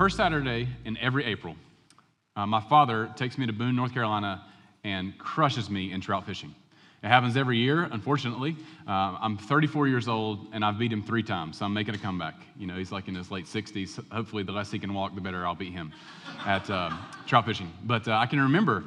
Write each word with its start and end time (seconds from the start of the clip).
first 0.00 0.16
Saturday 0.16 0.66
in 0.86 0.96
every 0.96 1.26
April, 1.26 1.54
uh, 2.34 2.46
my 2.46 2.62
father 2.70 3.10
takes 3.16 3.36
me 3.36 3.44
to 3.44 3.52
Boone, 3.52 3.76
North 3.76 3.92
Carolina, 3.92 4.42
and 4.82 5.18
crushes 5.18 5.68
me 5.68 5.92
in 5.92 6.00
trout 6.00 6.24
fishing. 6.24 6.54
It 7.02 7.08
happens 7.08 7.36
every 7.36 7.58
year, 7.58 7.82
unfortunately. 7.82 8.56
Uh, 8.88 9.18
I'm 9.20 9.36
34 9.36 9.88
years 9.88 10.08
old, 10.08 10.46
and 10.54 10.64
I've 10.64 10.78
beat 10.78 10.90
him 10.90 11.02
three 11.02 11.22
times, 11.22 11.58
so 11.58 11.66
I'm 11.66 11.74
making 11.74 11.94
a 11.94 11.98
comeback. 11.98 12.36
You 12.56 12.66
know, 12.66 12.76
he's 12.76 12.90
like 12.90 13.08
in 13.08 13.14
his 13.14 13.30
late 13.30 13.44
60s. 13.44 14.02
Hopefully, 14.10 14.42
the 14.42 14.52
less 14.52 14.70
he 14.70 14.78
can 14.78 14.94
walk, 14.94 15.14
the 15.14 15.20
better 15.20 15.46
I'll 15.46 15.54
beat 15.54 15.74
him 15.74 15.92
at 16.46 16.70
uh, 16.70 16.96
trout 17.26 17.44
fishing. 17.44 17.70
But 17.84 18.08
uh, 18.08 18.12
I 18.12 18.24
can 18.24 18.40
remember 18.40 18.84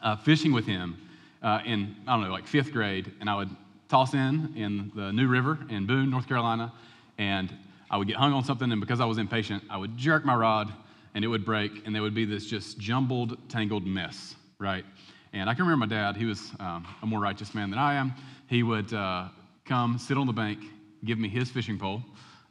uh, 0.00 0.16
fishing 0.16 0.54
with 0.54 0.64
him 0.64 0.96
uh, 1.42 1.60
in, 1.66 1.96
I 2.08 2.14
don't 2.14 2.24
know, 2.24 2.32
like 2.32 2.46
fifth 2.46 2.72
grade, 2.72 3.12
and 3.20 3.28
I 3.28 3.36
would 3.36 3.50
toss 3.90 4.14
in 4.14 4.54
in 4.56 4.90
the 4.94 5.12
New 5.12 5.28
River 5.28 5.58
in 5.68 5.86
Boone, 5.86 6.08
North 6.08 6.26
Carolina, 6.26 6.72
and 7.18 7.52
I 7.90 7.96
would 7.96 8.06
get 8.06 8.16
hung 8.16 8.32
on 8.32 8.44
something, 8.44 8.70
and 8.70 8.80
because 8.80 9.00
I 9.00 9.04
was 9.04 9.18
impatient, 9.18 9.64
I 9.68 9.76
would 9.76 9.96
jerk 9.96 10.24
my 10.24 10.34
rod, 10.34 10.72
and 11.14 11.24
it 11.24 11.28
would 11.28 11.44
break, 11.44 11.84
and 11.84 11.94
there 11.94 12.02
would 12.02 12.14
be 12.14 12.24
this 12.24 12.46
just 12.46 12.78
jumbled, 12.78 13.36
tangled 13.48 13.84
mess, 13.84 14.36
right? 14.60 14.84
And 15.32 15.50
I 15.50 15.54
can 15.54 15.64
remember 15.64 15.86
my 15.86 15.94
dad, 15.94 16.16
he 16.16 16.24
was 16.24 16.52
um, 16.60 16.86
a 17.02 17.06
more 17.06 17.18
righteous 17.18 17.52
man 17.52 17.68
than 17.70 17.80
I 17.80 17.94
am. 17.94 18.14
He 18.46 18.62
would 18.62 18.92
uh, 18.92 19.28
come, 19.64 19.98
sit 19.98 20.16
on 20.16 20.28
the 20.28 20.32
bank, 20.32 20.60
give 21.04 21.18
me 21.18 21.28
his 21.28 21.50
fishing 21.50 21.78
pole, 21.78 22.02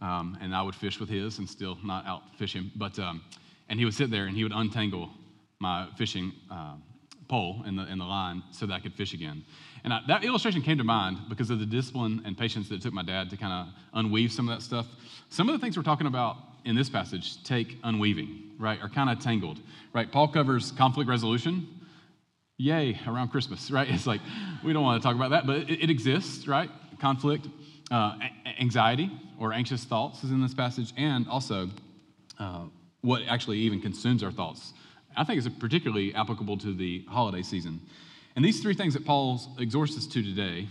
um, 0.01 0.37
and 0.41 0.53
I 0.53 0.61
would 0.61 0.75
fish 0.75 0.99
with 0.99 1.09
his 1.09 1.39
and 1.39 1.49
still 1.49 1.77
not 1.83 2.05
out 2.05 2.23
fish 2.37 2.53
him. 2.53 2.71
But, 2.75 2.99
um, 2.99 3.21
and 3.69 3.79
he 3.79 3.85
would 3.85 3.93
sit 3.93 4.11
there 4.11 4.25
and 4.25 4.35
he 4.35 4.43
would 4.43 4.53
untangle 4.53 5.09
my 5.59 5.87
fishing 5.97 6.33
uh, 6.51 6.75
pole 7.27 7.63
in 7.65 7.75
the, 7.75 7.85
in 7.91 7.97
the 7.97 8.05
line 8.05 8.43
so 8.51 8.65
that 8.65 8.73
I 8.73 8.79
could 8.79 8.93
fish 8.93 9.13
again. 9.13 9.43
And 9.83 9.93
I, 9.93 10.01
that 10.07 10.23
illustration 10.23 10.61
came 10.61 10.77
to 10.77 10.83
mind 10.83 11.17
because 11.29 11.49
of 11.49 11.59
the 11.59 11.65
discipline 11.65 12.21
and 12.25 12.37
patience 12.37 12.69
that 12.69 12.75
it 12.75 12.81
took 12.81 12.93
my 12.93 13.03
dad 13.03 13.29
to 13.29 13.37
kind 13.37 13.53
of 13.53 14.03
unweave 14.03 14.31
some 14.31 14.47
of 14.49 14.57
that 14.57 14.63
stuff. 14.63 14.87
Some 15.29 15.49
of 15.49 15.53
the 15.53 15.59
things 15.59 15.77
we're 15.77 15.83
talking 15.83 16.07
about 16.07 16.37
in 16.65 16.75
this 16.75 16.89
passage 16.89 17.43
take 17.43 17.77
unweaving, 17.83 18.51
right, 18.59 18.79
are 18.81 18.89
kind 18.89 19.09
of 19.09 19.19
tangled, 19.19 19.59
right? 19.93 20.11
Paul 20.11 20.27
covers 20.27 20.71
conflict 20.71 21.09
resolution, 21.09 21.67
yay, 22.57 22.99
around 23.07 23.29
Christmas, 23.29 23.71
right? 23.71 23.89
It's 23.89 24.07
like, 24.07 24.21
we 24.63 24.73
don't 24.73 24.83
want 24.83 25.01
to 25.01 25.07
talk 25.07 25.15
about 25.15 25.31
that, 25.31 25.47
but 25.47 25.69
it, 25.69 25.83
it 25.83 25.89
exists, 25.89 26.47
right? 26.47 26.69
Conflict, 26.99 27.47
uh, 27.91 28.17
anxiety 28.59 29.09
or 29.39 29.53
anxious 29.53 29.83
thoughts 29.83 30.23
is 30.23 30.31
in 30.31 30.41
this 30.41 30.53
passage, 30.53 30.93
and 30.97 31.27
also 31.27 31.69
uh, 32.39 32.65
what 33.01 33.21
actually 33.27 33.57
even 33.59 33.81
consumes 33.81 34.23
our 34.23 34.31
thoughts. 34.31 34.73
I 35.15 35.23
think 35.23 35.39
is 35.39 35.49
particularly 35.49 36.13
applicable 36.13 36.57
to 36.59 36.73
the 36.73 37.05
holiday 37.09 37.41
season. 37.41 37.81
And 38.39 38.45
these 38.45 38.61
three 38.61 38.73
things 38.73 38.93
that 38.93 39.03
Paul 39.03 39.41
exhorts 39.59 39.97
us 39.97 40.07
to 40.07 40.23
today, 40.23 40.69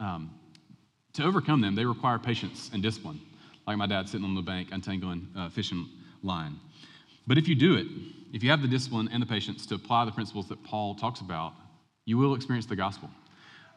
um, 0.00 0.38
to 1.14 1.24
overcome 1.24 1.62
them, 1.62 1.74
they 1.74 1.86
require 1.86 2.18
patience 2.18 2.70
and 2.74 2.82
discipline, 2.82 3.22
like 3.66 3.78
my 3.78 3.86
dad 3.86 4.06
sitting 4.06 4.26
on 4.26 4.34
the 4.34 4.42
bank 4.42 4.68
untangling 4.70 5.26
uh, 5.34 5.48
fishing 5.48 5.88
line. 6.22 6.60
But 7.26 7.38
if 7.38 7.48
you 7.48 7.54
do 7.54 7.76
it, 7.76 7.86
if 8.34 8.42
you 8.42 8.50
have 8.50 8.60
the 8.60 8.68
discipline 8.68 9.08
and 9.10 9.22
the 9.22 9.26
patience 9.26 9.64
to 9.68 9.76
apply 9.76 10.04
the 10.04 10.12
principles 10.12 10.46
that 10.50 10.62
Paul 10.62 10.94
talks 10.94 11.22
about, 11.22 11.54
you 12.04 12.18
will 12.18 12.34
experience 12.34 12.66
the 12.66 12.76
gospel, 12.76 13.08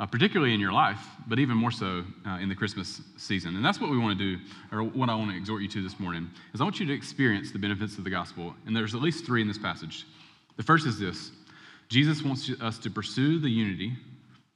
uh, 0.01 0.05
particularly 0.05 0.53
in 0.53 0.59
your 0.59 0.73
life, 0.73 1.07
but 1.25 1.39
even 1.39 1.55
more 1.55 1.71
so 1.71 2.03
uh, 2.27 2.39
in 2.41 2.49
the 2.49 2.55
Christmas 2.55 2.99
season. 3.16 3.55
And 3.55 3.63
that's 3.63 3.79
what 3.79 3.89
we 3.89 3.97
want 3.97 4.19
to 4.19 4.35
do, 4.35 4.44
or 4.73 4.83
what 4.83 5.07
I 5.07 5.16
want 5.16 5.31
to 5.31 5.38
exhort 5.38 5.61
you 5.61 5.69
to 5.69 5.81
this 5.81 5.97
morning, 5.97 6.29
is 6.53 6.59
I 6.59 6.66
want 6.66 6.77
you 6.81 6.85
to 6.88 6.94
experience 6.94 7.53
the 7.53 7.59
benefits 7.59 7.97
of 7.97 8.03
the 8.03 8.09
gospel. 8.09 8.53
And 8.67 8.75
there's 8.75 8.94
at 8.94 9.01
least 9.01 9.25
three 9.25 9.41
in 9.41 9.47
this 9.47 9.57
passage. 9.57 10.05
The 10.57 10.63
first 10.63 10.85
is 10.85 10.99
this 10.99 11.31
Jesus 11.94 12.23
wants 12.23 12.49
us 12.59 12.80
to 12.80 12.89
pursue 12.89 13.38
the 13.38 13.47
unity 13.47 13.94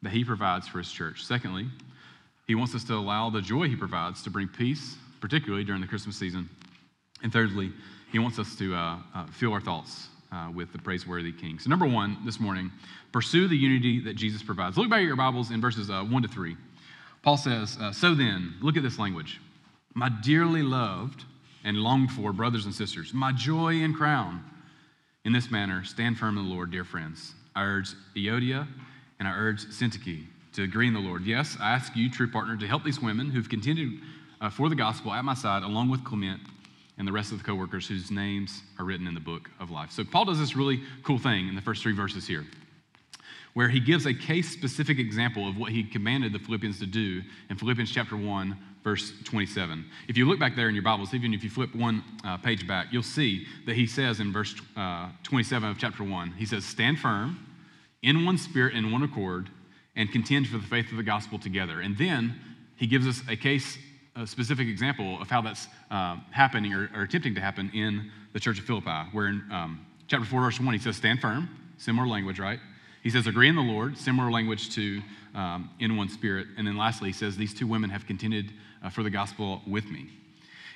that 0.01 0.11
he 0.11 0.23
provides 0.23 0.67
for 0.67 0.79
his 0.79 0.91
church. 0.91 1.23
Secondly, 1.23 1.67
he 2.47 2.55
wants 2.55 2.73
us 2.73 2.83
to 2.85 2.95
allow 2.95 3.29
the 3.29 3.41
joy 3.41 3.67
he 3.67 3.75
provides 3.75 4.23
to 4.23 4.31
bring 4.31 4.47
peace, 4.47 4.95
particularly 5.21 5.63
during 5.63 5.79
the 5.79 5.85
Christmas 5.85 6.17
season. 6.17 6.49
And 7.21 7.31
thirdly, 7.31 7.71
he 8.11 8.17
wants 8.17 8.39
us 8.39 8.55
to 8.55 8.73
uh, 8.73 8.97
uh, 9.13 9.27
fill 9.27 9.53
our 9.53 9.61
thoughts 9.61 10.07
uh, 10.31 10.49
with 10.51 10.71
the 10.71 10.79
praiseworthy 10.79 11.31
king. 11.31 11.59
So, 11.59 11.69
number 11.69 11.85
one 11.85 12.17
this 12.25 12.39
morning, 12.39 12.71
pursue 13.11 13.47
the 13.47 13.55
unity 13.55 13.99
that 14.05 14.15
Jesus 14.15 14.41
provides. 14.41 14.75
Look 14.75 14.89
back 14.89 15.01
at 15.01 15.05
your 15.05 15.15
Bibles 15.15 15.51
in 15.51 15.61
verses 15.61 15.91
uh, 15.91 16.01
one 16.05 16.23
to 16.23 16.27
three. 16.27 16.57
Paul 17.21 17.37
says, 17.37 17.77
uh, 17.79 17.91
So 17.91 18.15
then, 18.15 18.55
look 18.63 18.77
at 18.77 18.81
this 18.81 18.97
language. 18.97 19.39
My 19.93 20.09
dearly 20.09 20.63
loved 20.63 21.23
and 21.63 21.77
longed 21.77 22.11
for 22.11 22.33
brothers 22.33 22.65
and 22.65 22.73
sisters, 22.73 23.13
my 23.13 23.31
joy 23.31 23.83
and 23.83 23.95
crown. 23.95 24.43
In 25.27 25.33
this 25.33 25.51
manner, 25.51 25.83
stand 25.83 26.17
firm 26.17 26.37
in 26.37 26.47
the 26.47 26.49
Lord, 26.49 26.71
dear 26.71 26.85
friends. 26.85 27.33
I 27.53 27.65
urge 27.65 27.89
Euodia 28.15 28.65
and 29.19 29.27
I 29.27 29.31
urge 29.31 29.65
Syntyche 29.65 30.25
to 30.53 30.63
agree 30.63 30.87
in 30.87 30.93
the 30.93 31.01
Lord. 31.01 31.25
Yes, 31.25 31.57
I 31.59 31.73
ask 31.73 31.93
you, 31.97 32.09
true 32.09 32.31
partner, 32.31 32.55
to 32.55 32.65
help 32.65 32.85
these 32.85 33.01
women 33.01 33.29
who've 33.29 33.49
contended 33.49 33.89
uh, 34.39 34.49
for 34.49 34.69
the 34.69 34.75
gospel 34.75 35.11
at 35.11 35.25
my 35.25 35.33
side, 35.33 35.63
along 35.63 35.89
with 35.89 36.01
Clement 36.05 36.39
and 36.97 37.05
the 37.05 37.11
rest 37.11 37.33
of 37.33 37.39
the 37.39 37.43
coworkers 37.43 37.85
whose 37.89 38.09
names 38.09 38.61
are 38.79 38.85
written 38.85 39.05
in 39.05 39.13
the 39.13 39.19
book 39.19 39.49
of 39.59 39.69
life. 39.69 39.91
So 39.91 40.05
Paul 40.05 40.23
does 40.23 40.39
this 40.39 40.55
really 40.55 40.81
cool 41.03 41.19
thing 41.19 41.49
in 41.49 41.55
the 41.55 41.61
first 41.61 41.83
three 41.83 41.93
verses 41.93 42.25
here, 42.25 42.45
where 43.53 43.67
he 43.67 43.81
gives 43.81 44.05
a 44.05 44.13
case 44.13 44.49
specific 44.49 44.97
example 44.97 45.49
of 45.49 45.57
what 45.57 45.73
he 45.73 45.83
commanded 45.83 46.31
the 46.31 46.39
Philippians 46.39 46.79
to 46.79 46.85
do 46.85 47.21
in 47.49 47.57
Philippians 47.57 47.91
chapter 47.91 48.15
1, 48.15 48.57
verse 48.87 49.11
27. 49.25 49.83
If 50.07 50.15
you 50.15 50.25
look 50.25 50.39
back 50.39 50.55
there 50.55 50.69
in 50.69 50.73
your 50.73 50.81
Bibles, 50.81 51.13
even 51.13 51.33
if 51.33 51.43
you 51.43 51.49
flip 51.49 51.75
one 51.75 52.01
uh, 52.23 52.37
page 52.37 52.65
back, 52.65 52.87
you'll 52.89 53.03
see 53.03 53.45
that 53.65 53.75
he 53.75 53.85
says 53.85 54.21
in 54.21 54.31
verse 54.31 54.55
uh, 54.77 55.09
27 55.23 55.69
of 55.69 55.77
chapter 55.77 56.05
1, 56.05 56.31
he 56.37 56.45
says, 56.45 56.63
Stand 56.63 56.97
firm 56.97 57.37
in 58.01 58.23
one 58.23 58.37
spirit 58.37 58.73
and 58.75 58.93
one 58.93 59.03
accord 59.03 59.49
and 59.97 60.09
contend 60.09 60.47
for 60.47 60.57
the 60.57 60.63
faith 60.63 60.89
of 60.89 60.95
the 60.95 61.03
gospel 61.03 61.37
together. 61.37 61.81
And 61.81 61.97
then 61.97 62.39
he 62.77 62.87
gives 62.87 63.05
us 63.05 63.21
a 63.27 63.35
case 63.35 63.77
a 64.15 64.25
specific 64.25 64.69
example 64.69 65.21
of 65.21 65.29
how 65.29 65.41
that's 65.41 65.67
uh, 65.91 66.15
happening 66.31 66.73
or, 66.73 66.89
or, 66.95 67.01
attempting 67.01 67.35
to 67.35 67.41
happen 67.41 67.69
in 67.73 68.09
the 68.31 68.39
church 68.39 68.57
of 68.57 68.63
Philippi, 68.63 69.09
where 69.11 69.27
in 69.27 69.43
um, 69.51 69.85
chapter 70.07 70.25
4, 70.25 70.39
verse 70.39 70.61
1, 70.61 70.73
he 70.73 70.79
says, 70.79 70.95
Stand 70.95 71.19
firm, 71.19 71.49
similar 71.77 72.07
language, 72.07 72.39
right? 72.39 72.61
He 73.03 73.09
says, 73.09 73.27
Agree 73.27 73.49
in 73.49 73.55
the 73.55 73.61
Lord, 73.61 73.97
similar 73.97 74.31
language 74.31 74.73
to 74.75 75.01
um, 75.35 75.71
in 75.79 75.97
one 75.97 76.07
spirit. 76.07 76.47
And 76.57 76.65
then 76.65 76.77
lastly, 76.77 77.09
he 77.09 77.13
says, 77.13 77.35
These 77.35 77.53
two 77.53 77.67
women 77.67 77.89
have 77.89 78.07
contended 78.07 78.53
uh, 78.83 78.89
for 78.89 79.03
the 79.03 79.09
gospel 79.09 79.61
with 79.67 79.85
me. 79.85 80.09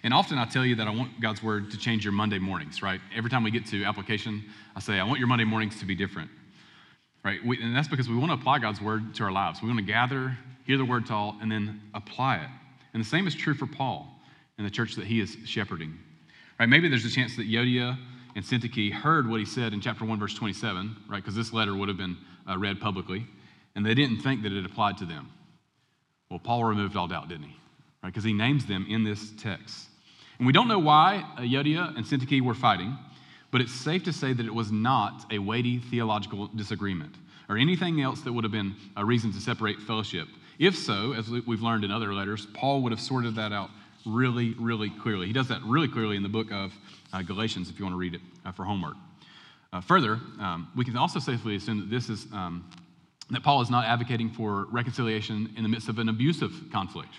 And 0.04 0.14
often 0.14 0.38
I 0.38 0.46
tell 0.46 0.66
you 0.66 0.76
that 0.78 0.88
I 0.88 0.92
want 0.92 1.22
God's 1.22 1.44
word 1.44 1.72
to 1.72 1.78
change 1.78 2.04
your 2.04 2.14
Monday 2.14 2.40
mornings, 2.40 2.82
right? 2.82 3.00
Every 3.16 3.30
time 3.30 3.44
we 3.44 3.52
get 3.52 3.66
to 3.68 3.84
application, 3.84 4.44
I 4.76 4.80
say, 4.80 5.00
I 5.00 5.04
want 5.04 5.20
your 5.20 5.28
Monday 5.28 5.46
mornings 5.46 5.80
to 5.80 5.86
be 5.86 5.94
different, 5.94 6.32
right? 7.24 7.40
We, 7.46 7.62
and 7.62 7.76
that's 7.76 7.88
because 7.88 8.10
we 8.10 8.16
want 8.16 8.32
to 8.32 8.36
apply 8.36 8.60
God's 8.60 8.82
word 8.82 9.14
to 9.16 9.24
our 9.24 9.32
lives. 9.32 9.62
We 9.62 9.68
want 9.68 9.80
to 9.80 9.86
gather, 9.86 10.36
hear 10.66 10.78
the 10.78 10.86
word 10.86 11.06
taught, 11.06 11.38
and 11.42 11.52
then 11.52 11.82
apply 11.94 12.38
it. 12.38 12.50
And 12.94 13.04
the 13.04 13.08
same 13.08 13.28
is 13.28 13.36
true 13.36 13.54
for 13.54 13.68
Paul 13.68 14.08
and 14.58 14.66
the 14.66 14.72
church 14.72 14.96
that 14.96 15.06
he 15.06 15.22
is 15.22 15.38
shepherding. 15.46 15.98
Right? 16.60 16.68
Maybe 16.68 16.90
there's 16.90 17.06
a 17.06 17.10
chance 17.10 17.36
that 17.38 17.48
Euodia 17.48 17.98
and 18.36 18.44
Syntyche 18.44 18.92
heard 18.92 19.30
what 19.30 19.40
he 19.40 19.46
said 19.46 19.74
in 19.74 19.82
chapter 19.82 20.06
1, 20.06 20.20
verse 20.20 20.34
27, 20.34 20.96
right? 21.10 21.18
Because 21.18 21.36
this 21.36 21.54
letter 21.54 21.76
would 21.76 21.90
have 21.90 21.98
been 21.98 22.18
uh, 22.50 22.58
read 22.58 22.80
publicly, 22.80 23.28
and 23.76 23.86
they 23.86 23.94
didn't 23.94 24.22
think 24.22 24.42
that 24.44 24.52
it 24.52 24.66
applied 24.66 24.98
to 24.98 25.06
them. 25.06 25.30
Well, 26.30 26.40
Paul 26.40 26.64
removed 26.64 26.96
all 26.96 27.08
doubt, 27.08 27.30
didn't 27.30 27.46
he? 27.46 27.56
Right? 28.04 28.10
Because 28.10 28.24
he 28.24 28.34
names 28.34 28.66
them 28.66 28.86
in 28.90 29.04
this 29.04 29.32
text. 29.38 29.88
And 30.38 30.48
we 30.48 30.54
don't 30.54 30.68
know 30.68 30.80
why 30.80 31.24
Euodia 31.38 31.96
and 31.96 32.06
Syntyche 32.06 32.42
were 32.42 32.56
fighting, 32.56 32.98
but 33.52 33.62
it's 33.62 33.74
safe 33.74 34.04
to 34.06 34.14
say 34.14 34.34
that 34.34 34.46
it 34.46 34.54
was 34.54 34.72
not 34.72 35.26
a 35.32 35.40
weighty 35.40 35.80
theological 35.80 36.48
disagreement 36.48 37.16
or 37.48 37.58
anything 37.58 38.02
else 38.02 38.22
that 38.22 38.34
would 38.34 38.44
have 38.44 38.52
been 38.52 38.76
a 38.96 39.06
reason 39.06 39.32
to 39.34 39.40
separate 39.40 39.80
fellowship. 39.82 40.28
If 40.58 40.76
so, 40.76 41.14
as 41.14 41.30
we've 41.30 41.62
learned 41.62 41.84
in 41.84 41.92
other 41.92 42.14
letters, 42.14 42.48
Paul 42.54 42.82
would 42.84 42.92
have 42.92 43.02
sorted 43.02 43.36
that 43.36 43.52
out 43.52 43.70
really, 44.06 44.56
really 44.58 44.90
clearly. 44.90 45.28
He 45.28 45.34
does 45.34 45.48
that 45.50 45.62
really 45.64 45.88
clearly 45.88 46.16
in 46.16 46.24
the 46.24 46.30
book 46.30 46.52
of 46.52 46.74
uh, 47.14 47.22
Galatians, 47.22 47.70
if 47.70 47.78
you 47.78 47.86
want 47.86 47.94
to 47.94 48.00
read 48.00 48.16
it 48.16 48.22
uh, 48.46 48.52
for 48.52 48.64
homework. 48.64 48.96
Uh, 49.74 49.82
further, 49.82 50.20
um, 50.40 50.70
we 50.76 50.86
can 50.86 50.98
also 50.98 51.20
safely 51.20 51.56
assume 51.56 51.80
that 51.80 51.90
this 51.90 52.10
is 52.10 52.28
um, 52.34 52.70
that 53.30 53.44
Paul 53.44 53.62
is 53.62 53.70
not 53.70 53.86
advocating 53.86 54.30
for 54.30 54.66
reconciliation 54.72 55.54
in 55.56 55.64
the 55.64 55.70
midst 55.70 55.88
of 55.88 56.00
an 56.00 56.10
abusive 56.10 56.52
conflict. 56.72 57.14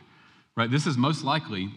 Right? 0.56 0.70
This 0.70 0.86
is 0.86 0.98
most 0.98 1.24
likely 1.24 1.70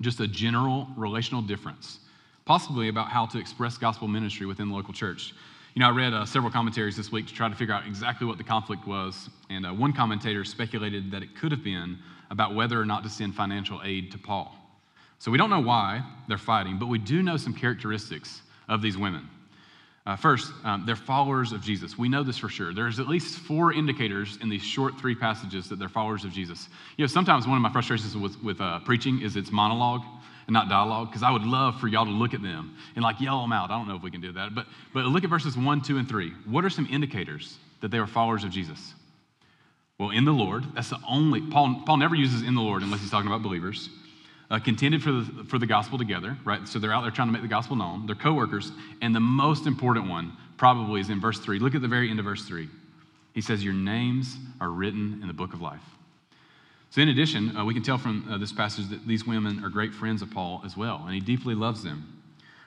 just 0.00 0.20
a 0.20 0.26
general 0.26 0.88
relational 0.96 1.42
difference, 1.42 2.00
possibly 2.44 2.88
about 2.88 3.08
how 3.08 3.26
to 3.26 3.38
express 3.38 3.78
gospel 3.78 4.08
ministry 4.08 4.46
within 4.46 4.68
the 4.68 4.74
local 4.74 4.92
church. 4.92 5.34
You 5.74 5.80
know, 5.80 5.88
I 5.88 5.90
read 5.90 6.12
uh, 6.12 6.24
several 6.24 6.50
commentaries 6.50 6.96
this 6.96 7.12
week 7.12 7.28
to 7.28 7.34
try 7.34 7.48
to 7.48 7.54
figure 7.54 7.74
out 7.74 7.86
exactly 7.86 8.26
what 8.26 8.38
the 8.38 8.44
conflict 8.44 8.86
was, 8.86 9.30
and 9.50 9.64
uh, 9.64 9.70
one 9.70 9.92
commentator 9.92 10.44
speculated 10.44 11.10
that 11.12 11.22
it 11.22 11.36
could 11.36 11.52
have 11.52 11.62
been 11.62 11.98
about 12.30 12.54
whether 12.54 12.80
or 12.80 12.84
not 12.84 13.04
to 13.04 13.10
send 13.10 13.34
financial 13.34 13.80
aid 13.84 14.10
to 14.12 14.18
Paul. 14.18 14.54
So 15.20 15.30
we 15.30 15.38
don't 15.38 15.50
know 15.50 15.60
why 15.60 16.02
they're 16.26 16.38
fighting, 16.38 16.78
but 16.78 16.86
we 16.86 16.98
do 16.98 17.22
know 17.22 17.36
some 17.36 17.54
characteristics 17.54 18.42
of 18.68 18.82
these 18.82 18.98
women. 18.98 19.28
Uh, 20.08 20.16
first, 20.16 20.50
um, 20.64 20.84
they're 20.86 20.96
followers 20.96 21.52
of 21.52 21.60
Jesus. 21.60 21.98
We 21.98 22.08
know 22.08 22.22
this 22.22 22.38
for 22.38 22.48
sure. 22.48 22.72
There's 22.72 22.98
at 22.98 23.08
least 23.08 23.40
four 23.40 23.74
indicators 23.74 24.38
in 24.40 24.48
these 24.48 24.62
short 24.62 24.98
three 24.98 25.14
passages 25.14 25.68
that 25.68 25.78
they're 25.78 25.90
followers 25.90 26.24
of 26.24 26.32
Jesus. 26.32 26.70
You 26.96 27.02
know, 27.02 27.08
sometimes 27.08 27.46
one 27.46 27.58
of 27.58 27.62
my 27.62 27.70
frustrations 27.70 28.16
with, 28.16 28.42
with 28.42 28.58
uh, 28.58 28.80
preaching 28.80 29.20
is 29.20 29.36
it's 29.36 29.52
monologue 29.52 30.00
and 30.46 30.54
not 30.54 30.70
dialogue, 30.70 31.08
because 31.08 31.22
I 31.22 31.30
would 31.30 31.42
love 31.42 31.78
for 31.78 31.88
y'all 31.88 32.06
to 32.06 32.10
look 32.10 32.32
at 32.32 32.40
them 32.40 32.74
and 32.96 33.02
like 33.02 33.20
yell 33.20 33.42
them 33.42 33.52
out. 33.52 33.70
I 33.70 33.76
don't 33.76 33.86
know 33.86 33.96
if 33.96 34.02
we 34.02 34.10
can 34.10 34.22
do 34.22 34.32
that, 34.32 34.54
but, 34.54 34.64
but 34.94 35.04
look 35.04 35.24
at 35.24 35.30
verses 35.30 35.58
one, 35.58 35.82
two, 35.82 35.98
and 35.98 36.08
three. 36.08 36.32
What 36.46 36.64
are 36.64 36.70
some 36.70 36.88
indicators 36.90 37.58
that 37.82 37.90
they 37.90 37.98
are 37.98 38.06
followers 38.06 38.44
of 38.44 38.50
Jesus? 38.50 38.94
Well, 39.98 40.08
in 40.08 40.24
the 40.24 40.32
Lord, 40.32 40.64
that's 40.74 40.88
the 40.88 41.00
only, 41.06 41.42
Paul, 41.42 41.82
Paul 41.84 41.98
never 41.98 42.14
uses 42.14 42.40
in 42.40 42.54
the 42.54 42.62
Lord 42.62 42.82
unless 42.82 43.02
he's 43.02 43.10
talking 43.10 43.28
about 43.28 43.42
believers. 43.42 43.90
Uh, 44.50 44.58
contended 44.58 45.02
for 45.02 45.12
the, 45.12 45.44
for 45.44 45.58
the 45.58 45.66
gospel 45.66 45.98
together, 45.98 46.36
right? 46.44 46.66
So 46.66 46.78
they're 46.78 46.92
out 46.92 47.02
there 47.02 47.10
trying 47.10 47.28
to 47.28 47.32
make 47.32 47.42
the 47.42 47.48
gospel 47.48 47.76
known. 47.76 48.06
They're 48.06 48.14
co 48.14 48.32
workers. 48.32 48.72
And 49.02 49.14
the 49.14 49.20
most 49.20 49.66
important 49.66 50.08
one 50.08 50.32
probably 50.56 51.00
is 51.00 51.10
in 51.10 51.20
verse 51.20 51.38
3. 51.38 51.58
Look 51.58 51.74
at 51.74 51.82
the 51.82 51.88
very 51.88 52.10
end 52.10 52.18
of 52.18 52.24
verse 52.24 52.44
3. 52.44 52.68
He 53.34 53.40
says, 53.40 53.62
Your 53.62 53.74
names 53.74 54.36
are 54.60 54.70
written 54.70 55.20
in 55.20 55.28
the 55.28 55.34
book 55.34 55.52
of 55.52 55.60
life. 55.60 55.82
So, 56.90 57.02
in 57.02 57.10
addition, 57.10 57.54
uh, 57.54 57.64
we 57.64 57.74
can 57.74 57.82
tell 57.82 57.98
from 57.98 58.26
uh, 58.30 58.38
this 58.38 58.52
passage 58.52 58.88
that 58.88 59.06
these 59.06 59.26
women 59.26 59.62
are 59.62 59.68
great 59.68 59.92
friends 59.92 60.22
of 60.22 60.30
Paul 60.30 60.62
as 60.64 60.76
well, 60.76 61.02
and 61.04 61.14
he 61.14 61.20
deeply 61.20 61.54
loves 61.54 61.82
them. 61.82 62.22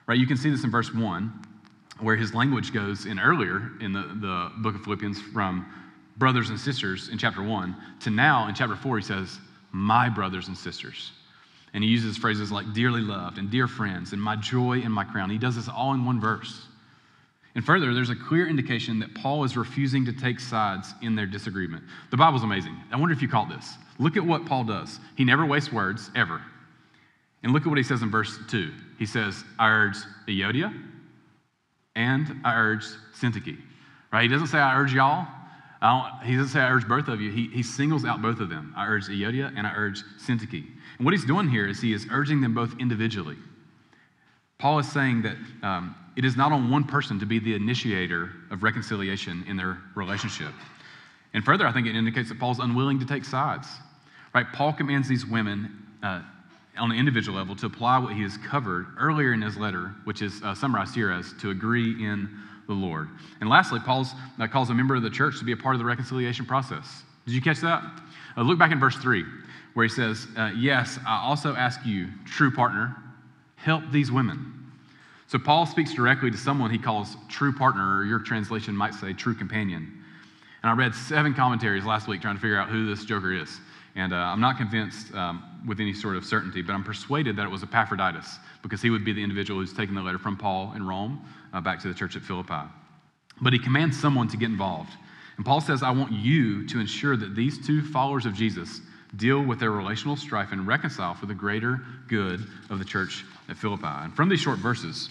Right? 0.06 0.18
You 0.18 0.26
can 0.26 0.36
see 0.36 0.50
this 0.50 0.62
in 0.62 0.70
verse 0.70 0.94
1, 0.94 1.32
where 1.98 2.14
his 2.14 2.32
language 2.32 2.72
goes 2.72 3.06
in 3.06 3.18
earlier 3.18 3.72
in 3.80 3.92
the, 3.92 4.02
the 4.02 4.52
book 4.58 4.76
of 4.76 4.82
Philippians 4.84 5.20
from 5.20 5.66
brothers 6.16 6.50
and 6.50 6.58
sisters 6.58 7.08
in 7.08 7.18
chapter 7.18 7.42
1 7.42 7.76
to 8.00 8.10
now 8.10 8.48
in 8.48 8.54
chapter 8.54 8.76
4, 8.76 8.98
he 8.98 9.04
says, 9.04 9.38
My 9.72 10.08
brothers 10.08 10.46
and 10.46 10.56
sisters. 10.56 11.10
And 11.74 11.82
he 11.82 11.90
uses 11.90 12.16
phrases 12.16 12.52
like 12.52 12.72
dearly 12.74 13.00
loved 13.00 13.38
and 13.38 13.50
dear 13.50 13.66
friends 13.66 14.12
and 14.12 14.20
my 14.20 14.36
joy 14.36 14.80
and 14.80 14.92
my 14.92 15.04
crown. 15.04 15.30
He 15.30 15.38
does 15.38 15.56
this 15.56 15.68
all 15.68 15.94
in 15.94 16.04
one 16.04 16.20
verse. 16.20 16.66
And 17.54 17.64
further, 17.64 17.92
there's 17.92 18.10
a 18.10 18.16
clear 18.16 18.48
indication 18.48 18.98
that 19.00 19.14
Paul 19.14 19.44
is 19.44 19.56
refusing 19.56 20.04
to 20.06 20.12
take 20.12 20.40
sides 20.40 20.94
in 21.02 21.14
their 21.14 21.26
disagreement. 21.26 21.84
The 22.10 22.16
Bible's 22.16 22.44
amazing. 22.44 22.76
I 22.90 22.96
wonder 22.96 23.14
if 23.14 23.20
you 23.20 23.28
caught 23.28 23.50
this. 23.50 23.74
Look 23.98 24.16
at 24.16 24.24
what 24.24 24.46
Paul 24.46 24.64
does. 24.64 24.98
He 25.16 25.24
never 25.24 25.44
wastes 25.44 25.72
words, 25.72 26.10
ever. 26.16 26.40
And 27.42 27.52
look 27.52 27.62
at 27.62 27.68
what 27.68 27.78
he 27.78 27.84
says 27.84 28.02
in 28.02 28.10
verse 28.10 28.38
2. 28.48 28.72
He 28.98 29.06
says, 29.06 29.44
I 29.58 29.68
urge 29.68 29.96
Euodia 30.28 30.72
and 31.94 32.40
I 32.44 32.54
urge 32.54 32.84
Syntyche. 33.20 33.58
Right? 34.12 34.22
He 34.22 34.28
doesn't 34.28 34.46
say, 34.46 34.58
I 34.58 34.78
urge 34.78 34.92
y'all. 34.92 35.26
I 35.82 36.20
he 36.24 36.36
doesn't 36.36 36.52
say, 36.52 36.60
I 36.60 36.70
urge 36.70 36.86
both 36.86 37.08
of 37.08 37.20
you. 37.20 37.30
He, 37.30 37.48
he 37.48 37.62
singles 37.62 38.04
out 38.04 38.22
both 38.22 38.40
of 38.40 38.48
them. 38.48 38.72
I 38.76 38.86
urge 38.86 39.08
Euodia 39.08 39.52
and 39.56 39.66
I 39.66 39.72
urge 39.74 40.02
Syntyche. 40.24 40.66
And 40.98 41.04
what 41.04 41.14
he's 41.14 41.24
doing 41.24 41.48
here 41.48 41.66
is 41.66 41.80
he 41.80 41.92
is 41.92 42.06
urging 42.10 42.40
them 42.40 42.54
both 42.54 42.74
individually. 42.78 43.36
Paul 44.58 44.78
is 44.78 44.90
saying 44.90 45.22
that 45.22 45.36
um, 45.62 45.96
it 46.16 46.24
is 46.24 46.36
not 46.36 46.52
on 46.52 46.70
one 46.70 46.84
person 46.84 47.18
to 47.20 47.26
be 47.26 47.38
the 47.38 47.54
initiator 47.54 48.30
of 48.50 48.62
reconciliation 48.62 49.44
in 49.48 49.56
their 49.56 49.78
relationship. 49.94 50.52
And 51.34 51.44
further, 51.44 51.66
I 51.66 51.72
think 51.72 51.86
it 51.86 51.96
indicates 51.96 52.28
that 52.28 52.38
Paul's 52.38 52.58
unwilling 52.58 53.00
to 53.00 53.06
take 53.06 53.24
sides. 53.24 53.66
Right? 54.34 54.46
Paul 54.52 54.72
commands 54.72 55.08
these 55.08 55.26
women 55.26 55.86
uh, 56.02 56.22
on 56.78 56.90
an 56.90 56.98
individual 56.98 57.36
level 57.36 57.54
to 57.56 57.66
apply 57.66 57.98
what 57.98 58.14
he 58.14 58.22
has 58.22 58.38
covered 58.38 58.86
earlier 58.98 59.32
in 59.32 59.42
his 59.42 59.56
letter, 59.56 59.94
which 60.04 60.22
is 60.22 60.40
uh, 60.42 60.54
summarized 60.54 60.94
here 60.94 61.10
as 61.10 61.32
to 61.40 61.50
agree 61.50 62.04
in 62.04 62.28
the 62.66 62.72
Lord. 62.72 63.08
And 63.40 63.50
lastly, 63.50 63.80
Paul 63.84 64.06
uh, 64.38 64.46
calls 64.46 64.70
a 64.70 64.74
member 64.74 64.94
of 64.94 65.02
the 65.02 65.10
church 65.10 65.38
to 65.38 65.44
be 65.44 65.52
a 65.52 65.56
part 65.56 65.74
of 65.74 65.78
the 65.78 65.84
reconciliation 65.84 66.46
process. 66.46 67.02
Did 67.26 67.34
you 67.34 67.42
catch 67.42 67.60
that? 67.60 67.82
Uh, 68.36 68.42
look 68.42 68.58
back 68.58 68.72
in 68.72 68.80
verse 68.80 68.96
3, 68.96 69.24
where 69.74 69.84
he 69.84 69.88
says, 69.88 70.26
uh, 70.36 70.50
Yes, 70.56 70.98
I 71.06 71.22
also 71.22 71.54
ask 71.54 71.84
you, 71.84 72.08
true 72.24 72.50
partner, 72.50 72.96
help 73.56 73.84
these 73.90 74.10
women. 74.10 74.52
So 75.28 75.38
Paul 75.38 75.64
speaks 75.64 75.94
directly 75.94 76.30
to 76.30 76.36
someone 76.36 76.70
he 76.70 76.78
calls 76.78 77.16
true 77.28 77.52
partner, 77.52 77.98
or 77.98 78.04
your 78.04 78.18
translation 78.18 78.76
might 78.76 78.94
say 78.94 79.12
true 79.12 79.34
companion. 79.34 80.02
And 80.62 80.70
I 80.70 80.74
read 80.74 80.94
seven 80.94 81.34
commentaries 81.34 81.84
last 81.84 82.06
week 82.06 82.20
trying 82.20 82.36
to 82.36 82.40
figure 82.40 82.58
out 82.58 82.68
who 82.68 82.86
this 82.86 83.04
joker 83.04 83.32
is. 83.32 83.58
And 83.94 84.12
uh, 84.12 84.16
I'm 84.16 84.40
not 84.40 84.56
convinced 84.56 85.14
um, 85.14 85.42
with 85.66 85.80
any 85.80 85.92
sort 85.92 86.16
of 86.16 86.24
certainty, 86.24 86.62
but 86.62 86.72
I'm 86.72 86.84
persuaded 86.84 87.36
that 87.36 87.44
it 87.44 87.50
was 87.50 87.62
Epaphroditus 87.62 88.38
because 88.62 88.80
he 88.80 88.90
would 88.90 89.04
be 89.04 89.12
the 89.12 89.22
individual 89.22 89.60
who's 89.60 89.72
taken 89.72 89.94
the 89.94 90.02
letter 90.02 90.18
from 90.18 90.36
Paul 90.36 90.72
in 90.76 90.86
Rome 90.86 91.24
uh, 91.52 91.60
back 91.60 91.80
to 91.80 91.88
the 91.88 91.94
church 91.94 92.16
at 92.16 92.22
Philippi. 92.22 92.62
But 93.40 93.52
he 93.52 93.58
commands 93.58 93.98
someone 93.98 94.28
to 94.28 94.36
get 94.36 94.50
involved. 94.50 94.92
And 95.36 95.44
Paul 95.44 95.60
says, 95.60 95.82
I 95.82 95.90
want 95.90 96.12
you 96.12 96.66
to 96.68 96.78
ensure 96.78 97.16
that 97.16 97.34
these 97.34 97.64
two 97.66 97.82
followers 97.82 98.26
of 98.26 98.34
Jesus 98.34 98.80
deal 99.16 99.42
with 99.42 99.60
their 99.60 99.70
relational 99.70 100.16
strife 100.16 100.52
and 100.52 100.66
reconcile 100.66 101.14
for 101.14 101.26
the 101.26 101.34
greater 101.34 101.80
good 102.08 102.40
of 102.70 102.78
the 102.78 102.84
church 102.84 103.24
at 103.48 103.56
Philippi. 103.56 103.86
And 103.86 104.14
from 104.14 104.28
these 104.28 104.40
short 104.40 104.58
verses, 104.58 105.10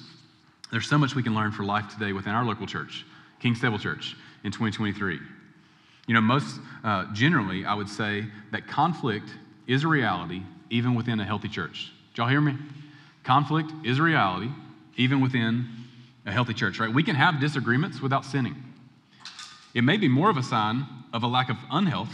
there's 0.72 0.88
so 0.88 0.98
much 0.98 1.16
we 1.16 1.24
can 1.24 1.36
learn 1.36 1.52
for 1.52 1.64
life 1.64 1.94
today 1.94 2.14
within 2.14 2.34
our 2.34 2.46
local 2.46 2.66
church, 2.66 3.06
King 3.40 3.56
Stable 3.56 3.78
Church, 3.78 4.16
in 4.44 4.52
2023. 4.52 5.20
You 6.08 6.14
know, 6.14 6.22
most 6.22 6.60
uh, 6.84 7.06
generally, 7.14 7.66
I 7.66 7.74
would 7.74 7.90
say 7.90 8.26
that 8.52 8.68
conflict 8.68 9.30
is 9.68 9.84
a 9.84 9.88
reality 9.88 10.42
even 10.70 10.96
within 10.96 11.20
a 11.20 11.26
healthy 11.26 11.50
church. 11.50 11.92
Did 12.14 12.18
y'all 12.18 12.30
hear 12.30 12.42
me? 12.42 12.56
Conflict 13.24 13.72
is 13.86 14.00
a 14.00 14.02
reality 14.02 14.50
even 14.98 15.22
within 15.22 15.68
a 16.26 16.32
healthy 16.32 16.54
church, 16.54 16.80
right? 16.80 16.94
We 16.94 17.04
can 17.04 17.16
have 17.16 17.40
disagreements 17.40 18.02
without 18.02 18.26
sinning. 18.26 18.56
It 19.74 19.84
may 19.84 19.98
be 19.98 20.08
more 20.08 20.30
of 20.30 20.38
a 20.38 20.44
sign 20.44 20.86
of 21.14 21.24
a 21.24 21.28
lack 21.28 21.50
of 21.50 21.58
unhealth, 21.72 22.14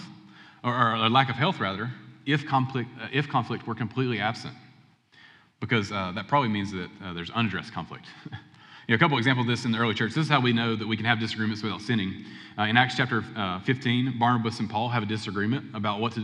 or, 0.67 0.95
or 0.95 1.09
lack 1.09 1.29
of 1.29 1.35
health 1.35 1.59
rather, 1.59 1.91
if 2.25 2.45
conflict, 2.45 2.89
uh, 3.01 3.07
if 3.11 3.27
conflict 3.27 3.65
were 3.65 3.75
completely 3.75 4.19
absent, 4.19 4.53
because 5.59 5.91
uh, 5.91 6.11
that 6.13 6.27
probably 6.27 6.49
means 6.49 6.71
that 6.71 6.89
uh, 7.03 7.13
there's 7.13 7.29
unaddressed 7.31 7.73
conflict. 7.73 8.05
You 8.89 8.93
know, 8.93 8.95
a 8.95 8.99
couple 8.99 9.17
examples 9.17 9.43
of 9.43 9.49
this 9.49 9.65
in 9.65 9.73
the 9.73 9.79
early 9.79 9.93
church. 9.93 10.13
This 10.13 10.23
is 10.23 10.31
how 10.31 10.39
we 10.39 10.53
know 10.53 10.73
that 10.73 10.87
we 10.87 10.95
can 10.95 11.05
have 11.05 11.19
disagreements 11.19 11.61
without 11.61 11.81
sinning. 11.81 12.23
Uh, 12.57 12.61
in 12.61 12.77
Acts 12.77 12.95
chapter 12.95 13.21
uh, 13.35 13.59
15, 13.59 14.17
Barnabas 14.17 14.61
and 14.61 14.69
Paul 14.69 14.87
have 14.87 15.03
a 15.03 15.05
disagreement 15.05 15.75
about 15.75 15.99
what 15.99 16.13
to, 16.13 16.21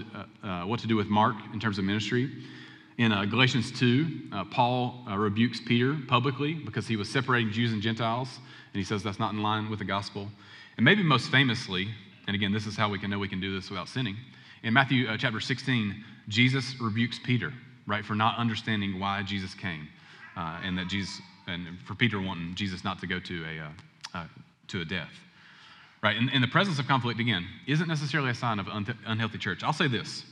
what 0.65 0.79
to 0.79 0.87
do 0.87 0.95
with 0.95 1.07
Mark 1.07 1.35
in 1.53 1.59
terms 1.59 1.77
of 1.77 1.83
ministry. 1.83 2.31
In 2.97 3.11
Galatians 3.29 3.69
2, 3.77 4.07
uh, 4.31 4.45
Paul 4.45 5.05
rebukes 5.09 5.59
Peter 5.59 5.97
publicly 6.07 6.53
because 6.53 6.87
he 6.87 6.95
was 6.95 7.09
separating 7.09 7.51
Jews 7.51 7.73
and 7.73 7.81
Gentiles, 7.81 8.29
and 8.37 8.79
he 8.79 8.85
says 8.85 9.03
that's 9.03 9.19
not 9.19 9.33
in 9.33 9.43
line 9.43 9.69
with 9.69 9.79
the 9.79 9.85
gospel. 9.85 10.29
And 10.77 10.85
maybe 10.85 11.03
most 11.03 11.31
famously, 11.31 11.89
and 12.27 12.33
again, 12.33 12.53
this 12.53 12.65
is 12.65 12.77
how 12.77 12.87
we 12.87 12.97
can 12.97 13.11
know 13.11 13.19
we 13.19 13.27
can 13.27 13.41
do 13.41 13.53
this 13.53 13.69
without 13.69 13.89
sinning. 13.89 14.15
In 14.63 14.73
Matthew 14.73 15.05
chapter 15.17 15.41
16, 15.41 16.03
Jesus 16.29 16.75
rebukes 16.79 17.19
Peter, 17.19 17.53
right, 17.85 18.03
for 18.03 18.15
not 18.15 18.37
understanding 18.37 18.97
why 18.97 19.21
Jesus 19.21 19.53
came, 19.53 19.89
and 20.35 20.77
that 20.77 20.87
Jesus 20.87 21.21
and 21.47 21.77
for 21.85 21.95
Peter 21.95 22.21
wanting 22.21 22.55
Jesus 22.55 22.83
not 22.83 22.99
to 22.99 23.07
go 23.07 23.19
to 23.19 23.43
a, 23.45 23.59
uh, 23.59 24.19
uh, 24.19 24.25
to 24.69 24.81
a 24.81 24.85
death. 24.85 25.11
Right? 26.01 26.17
And, 26.17 26.29
and, 26.33 26.43
the 26.43 26.47
presence 26.47 26.79
of 26.79 26.87
conflict, 26.87 27.19
again, 27.19 27.45
isn't 27.67 27.87
necessarily 27.87 28.29
a 28.29 28.35
sign 28.35 28.59
of 28.59 28.67
un- 28.67 28.97
unhealthy 29.05 29.37
church. 29.37 29.63
I'll 29.63 29.73
say 29.73 29.87
this 29.87 30.23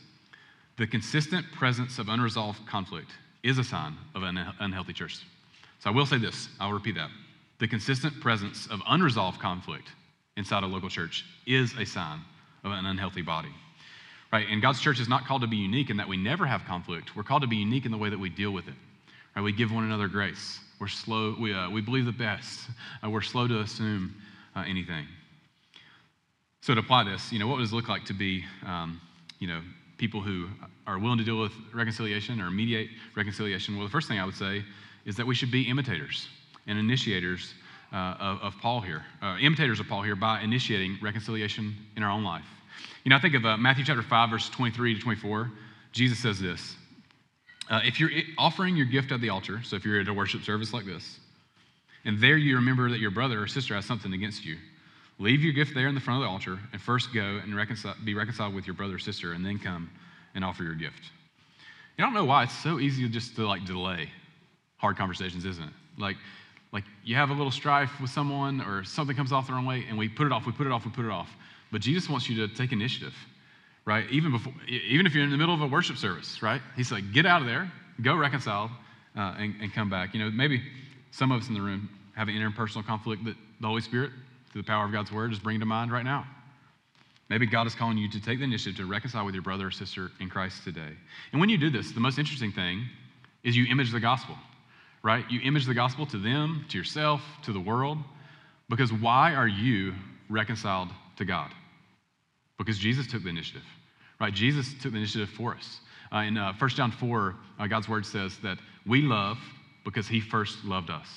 the 0.78 0.88
consistent 0.88 1.46
presence 1.52 2.00
of 2.00 2.10
unresolved 2.10 2.66
conflict 2.68 3.12
is 3.44 3.58
a 3.58 3.64
sign 3.64 3.98
of 4.16 4.24
an 4.24 4.38
unhealthy 4.60 4.94
church. 4.94 5.26
So 5.80 5.90
I 5.90 5.94
will 5.94 6.06
say 6.06 6.18
this, 6.18 6.50
I'll 6.60 6.74
repeat 6.74 6.96
that. 6.96 7.10
The 7.60 7.68
consistent 7.68 8.20
presence 8.22 8.68
of 8.68 8.82
unresolved 8.88 9.40
conflict 9.40 9.90
inside 10.38 10.64
a 10.64 10.68
local 10.68 10.90
church 10.90 11.26
is 11.46 11.74
a 11.78 11.86
sign 11.86 12.22
of 12.64 12.72
an 12.72 12.86
unhealthy 12.86 13.22
body. 13.22 13.54
Right? 14.32 14.48
And 14.50 14.62
God's 14.62 14.80
church 14.80 15.00
is 15.00 15.10
not 15.10 15.26
called 15.26 15.42
to 15.42 15.48
be 15.48 15.58
unique 15.58 15.90
in 15.90 15.98
that 15.98 16.08
we 16.08 16.18
never 16.18 16.46
have 16.46 16.64
conflict. 16.66 17.16
We're 17.16 17.24
called 17.24 17.42
to 17.42 17.48
be 17.48 17.58
unique 17.58 17.86
in 17.86 17.92
the 17.92 17.98
way 17.98 18.10
that 18.10 18.20
we 18.20 18.30
deal 18.30 18.52
with 18.52 18.68
it. 18.68 18.74
Right? 19.36 19.42
We 19.42 19.52
give 19.52 19.72
one 19.72 19.84
another 19.84 20.08
grace. 20.08 20.60
We're 20.80 20.88
slow, 20.88 21.36
we, 21.40 21.54
uh, 21.54 21.70
we 21.70 21.82
believe 21.82 22.06
the 22.06 22.12
best. 22.12 22.70
Uh, 23.04 23.10
we're 23.10 23.22
slow 23.22 23.48
to 23.48 23.60
assume 23.60 24.16
uh, 24.56 24.64
anything. 24.68 25.06
So 26.62 26.74
to 26.74 26.80
apply 26.80 27.04
this, 27.04 27.32
you 27.32 27.40
know, 27.40 27.48
what 27.48 27.58
does 27.58 27.72
it 27.72 27.76
look 27.76 27.90
like 27.90 28.06
to 28.06 28.14
be, 28.14 28.46
um, 28.66 29.02
you 29.40 29.48
know, 29.48 29.62
people 29.98 30.22
who 30.22 30.48
are 30.88 30.98
willing 30.98 31.18
to 31.18 31.24
deal 31.24 31.40
with 31.40 31.52
reconciliation 31.74 32.40
or 32.40 32.50
mediate 32.50 32.90
reconciliation? 33.16 33.76
Well, 33.76 33.86
the 33.86 33.92
first 33.92 34.08
thing 34.08 34.20
I 34.20 34.26
would 34.26 34.36
say 34.36 34.64
is 35.06 35.16
that 35.18 35.26
we 35.26 35.36
should 35.36 35.52
be 35.52 35.64
imitators 35.64 36.28
and 36.68 36.78
initiators 36.78 37.54
uh, 37.92 38.16
of, 38.20 38.42
of, 38.42 38.54
Paul 38.62 38.82
here, 38.82 39.04
uh, 39.22 39.38
imitators 39.42 39.80
of 39.80 39.88
Paul 39.88 40.02
here 40.02 40.16
by 40.16 40.42
initiating 40.42 40.98
reconciliation 41.02 41.76
in 41.98 42.04
our 42.04 42.12
own 42.12 42.24
life. 42.24 42.46
You 43.04 43.10
know, 43.10 43.16
I 43.16 43.20
think 43.20 43.36
of 43.36 43.46
uh, 43.46 43.58
Matthew 43.58 43.86
chapter 43.86 44.02
5, 44.02 44.30
verse 44.30 44.50
23 44.50 44.96
to 44.96 45.02
24. 45.02 45.52
Jesus 45.92 46.20
says 46.20 46.40
this 46.40 46.76
uh, 47.70 47.80
if 47.84 48.00
you're 48.00 48.12
offering 48.38 48.76
your 48.76 48.86
gift 48.86 49.12
at 49.12 49.22
the 49.22 49.30
altar, 49.30 49.62
so 49.64 49.76
if 49.76 49.86
you're 49.86 50.00
at 50.00 50.08
a 50.08 50.14
worship 50.14 50.44
service 50.44 50.74
like 50.74 50.86
this, 50.86 51.20
and 52.06 52.20
there 52.20 52.38
you 52.38 52.56
remember 52.56 52.90
that 52.90 53.00
your 53.00 53.12
brother 53.12 53.42
or 53.42 53.48
sister 53.48 53.76
has 53.76 53.86
something 53.86 54.14
against 54.14 54.46
you, 54.46 54.58
leave 55.20 55.42
your 55.42 55.54
gift 55.54 55.74
there 55.76 55.88
in 55.88 55.96
the 55.96 56.02
front 56.02 56.22
of 56.22 56.28
the 56.28 56.32
altar 56.32 56.60
and 56.74 56.82
first 56.82 57.14
go 57.14 57.40
and 57.44 57.54
be 58.04 58.14
reconciled 58.14 58.54
with 58.54 58.66
your 58.66 58.74
brother 58.74 58.96
or 58.96 59.00
sister 59.00 59.34
and 59.34 59.46
then 59.46 59.60
come 59.60 59.90
and 60.34 60.44
offer 60.44 60.64
your 60.64 60.76
gift. 60.76 61.12
I 61.98 62.02
don't 62.02 62.14
know 62.14 62.26
why 62.26 62.44
it's 62.44 62.58
so 62.58 62.80
easy 62.80 63.08
just 63.08 63.36
to 63.36 63.46
like 63.46 63.64
delay 63.66 64.10
hard 64.78 64.98
conversations, 64.98 65.46
isn't 65.46 65.64
it? 65.64 65.74
Like, 66.00 66.18
like 66.74 66.84
you 67.04 67.16
have 67.16 67.30
a 67.30 67.34
little 67.34 67.52
strife 67.52 67.92
with 68.02 68.10
someone 68.10 68.62
or 68.62 68.84
something 68.84 69.16
comes 69.16 69.32
off 69.32 69.48
the 69.48 69.54
wrong 69.54 69.66
way 69.66 69.86
and 69.88 69.98
we 69.98 70.10
put 70.10 70.26
it 70.26 70.34
off, 70.34 70.48
we 70.48 70.52
put 70.52 70.66
it 70.66 70.74
off, 70.74 70.86
we 70.86 70.92
put 70.92 71.06
it 71.06 71.12
off. 71.12 71.30
But 71.72 71.82
Jesus 71.82 72.10
wants 72.10 72.30
you 72.30 72.48
to 72.48 72.54
take 72.54 72.72
initiative 72.72 73.14
right? 73.86 74.06
Even 74.12 74.32
before, 74.32 74.54
even 74.68 75.06
if 75.06 75.14
you're 75.14 75.24
in 75.24 75.32
the 75.32 75.38
middle 75.38 75.56
of 75.56 75.62
a 75.62 75.68
worship 75.68 75.98
service, 75.98 76.42
right? 76.42 76.62
He's 76.76 76.92
like, 76.92 77.12
get 77.14 77.26
out 77.26 77.42
of 77.42 77.48
there, 77.48 77.72
go 78.02 78.16
reconcile, 78.16 78.72
uh, 79.18 79.36
and, 79.38 79.56
and 79.62 79.74
come 79.74 79.90
back. 79.90 80.14
You 80.14 80.24
know, 80.24 80.32
maybe 80.32 80.62
some 81.12 81.32
of 81.32 81.42
us 81.42 81.48
in 81.48 81.54
the 81.54 81.62
room 81.62 81.90
have 82.16 82.28
an 82.28 82.36
interpersonal 82.36 82.86
conflict 82.86 83.26
that 83.26 83.36
the 83.60 83.68
Holy 83.68 83.82
Spirit, 83.82 84.12
through 84.52 84.62
the 84.62 84.68
power 84.68 84.86
of 84.86 84.92
God's 84.92 85.12
word, 85.12 85.32
is 85.32 85.40
bringing 85.40 85.60
to 85.60 85.66
mind 85.66 85.92
right 85.92 86.06
now. 86.06 86.26
Maybe 87.30 87.46
God 87.46 87.66
is 87.66 87.76
calling 87.76 87.98
you 87.98 88.10
to 88.10 88.22
take 88.22 88.40
the 88.40 88.44
initiative 88.44 88.78
to 88.78 88.86
reconcile 88.86 89.26
with 89.26 89.34
your 89.34 89.42
brother 89.42 89.68
or 89.68 89.72
sister 89.72 90.12
in 90.20 90.30
Christ 90.30 90.64
today. 90.64 90.90
And 91.32 91.40
when 91.40 91.50
you 91.50 91.58
do 91.58 91.70
this, 91.70 91.92
the 91.92 92.02
most 92.02 92.20
interesting 92.20 92.52
thing 92.52 92.86
is 93.44 93.56
you 93.56 93.66
image 93.72 93.92
the 93.92 94.02
gospel, 94.02 94.36
right? 95.02 95.24
You 95.30 95.40
image 95.42 95.66
the 95.66 95.74
gospel 95.74 96.06
to 96.08 96.18
them, 96.18 96.66
to 96.70 96.78
yourself, 96.78 97.22
to 97.44 97.54
the 97.54 97.60
world. 97.60 97.98
Because 98.70 98.92
why 98.92 99.34
are 99.34 99.48
you 99.48 99.94
reconciled 100.30 100.90
to 101.18 101.26
God? 101.26 101.52
Because 102.64 102.80
Jesus 102.80 103.08
took 103.08 103.24
the 103.24 103.30
initiative 103.30 103.64
right? 104.22 104.34
Jesus 104.34 104.74
took 104.82 104.92
the 104.92 105.00
initiative 105.00 105.30
for 105.30 105.56
us. 105.56 105.82
Uh, 106.14 106.20
in 106.20 106.38
uh, 106.38 106.54
1 106.54 106.70
John 106.72 106.92
4, 106.92 107.36
uh, 107.60 107.68
God's 107.68 107.90
word 107.90 108.06
says 108.06 108.38
that 108.44 108.60
we 108.86 109.02
love 109.02 109.38
because 109.84 110.08
he 110.08 110.22
first 110.22 110.64
loved 110.64 110.90
us, 110.90 111.08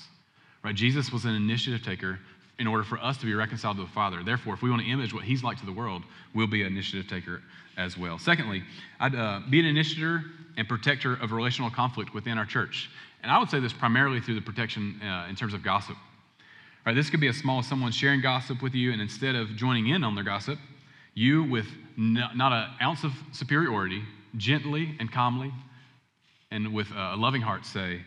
right? 0.65 0.75
Jesus 0.75 1.13
was 1.13 1.27
an 1.27 1.35
initiative 1.35 1.83
taker 1.85 2.19
in 2.59 2.67
order 2.67 2.83
for 2.83 2.99
us 2.99 3.19
to 3.19 3.27
be 3.27 3.35
reconciled 3.35 3.77
to 3.77 3.83
the 3.83 3.91
Father. 3.91 4.23
Therefore, 4.25 4.55
if 4.55 4.63
we 4.63 4.71
want 4.71 4.81
to 4.83 4.89
image 4.89 5.13
what 5.13 5.25
he's 5.25 5.43
like 5.43 5.59
to 5.59 5.67
the 5.67 5.73
world, 5.73 6.03
we'll 6.35 6.47
be 6.47 6.63
an 6.63 6.69
initiative 6.69 7.09
taker 7.09 7.43
as 7.77 7.99
well. 7.99 8.19
Secondly, 8.19 8.63
I'd 9.01 9.15
uh, 9.15 9.41
be 9.51 9.61
an 9.61 9.67
initiator 9.67 10.23
and 10.57 10.67
protector 10.67 11.15
of 11.15 11.33
relational 11.33 11.71
conflict 11.71 12.15
within 12.15 12.39
our 12.39 12.47
church. 12.47 12.89
And 13.23 13.31
I 13.31 13.39
would 13.39 13.51
say 13.51 13.59
this 13.59 13.73
primarily 13.73 14.21
through 14.21 14.37
the 14.37 14.41
protection 14.41 15.01
uh, 15.03 15.27
in 15.29 15.35
terms 15.35 15.53
of 15.53 15.63
gossip. 15.63 15.97
Right, 16.87 16.95
this 16.95 17.11
could 17.11 17.21
be 17.21 17.29
as 17.29 17.37
small 17.37 17.59
as 17.59 17.67
someone 17.67 17.93
sharing 17.93 18.21
gossip 18.21 18.63
with 18.63 18.75
you, 18.75 18.93
and 18.93 19.01
instead 19.01 19.35
of 19.35 19.57
joining 19.57 19.89
in 19.89 20.05
on 20.05 20.15
their 20.15 20.25
gossip, 20.25 20.59
you, 21.15 21.45
with 21.45 21.67
no, 21.97 22.27
not 22.35 22.53
an 22.53 22.71
ounce 22.83 23.05
of 23.05 23.13
superiority, 23.33 24.03
gently 24.37 24.97
and 24.99 25.11
calmly, 25.11 25.53
and 26.51 26.73
with 26.73 26.89
a 26.95 27.17
loving 27.17 27.43
heart, 27.43 27.67
say, 27.67 28.01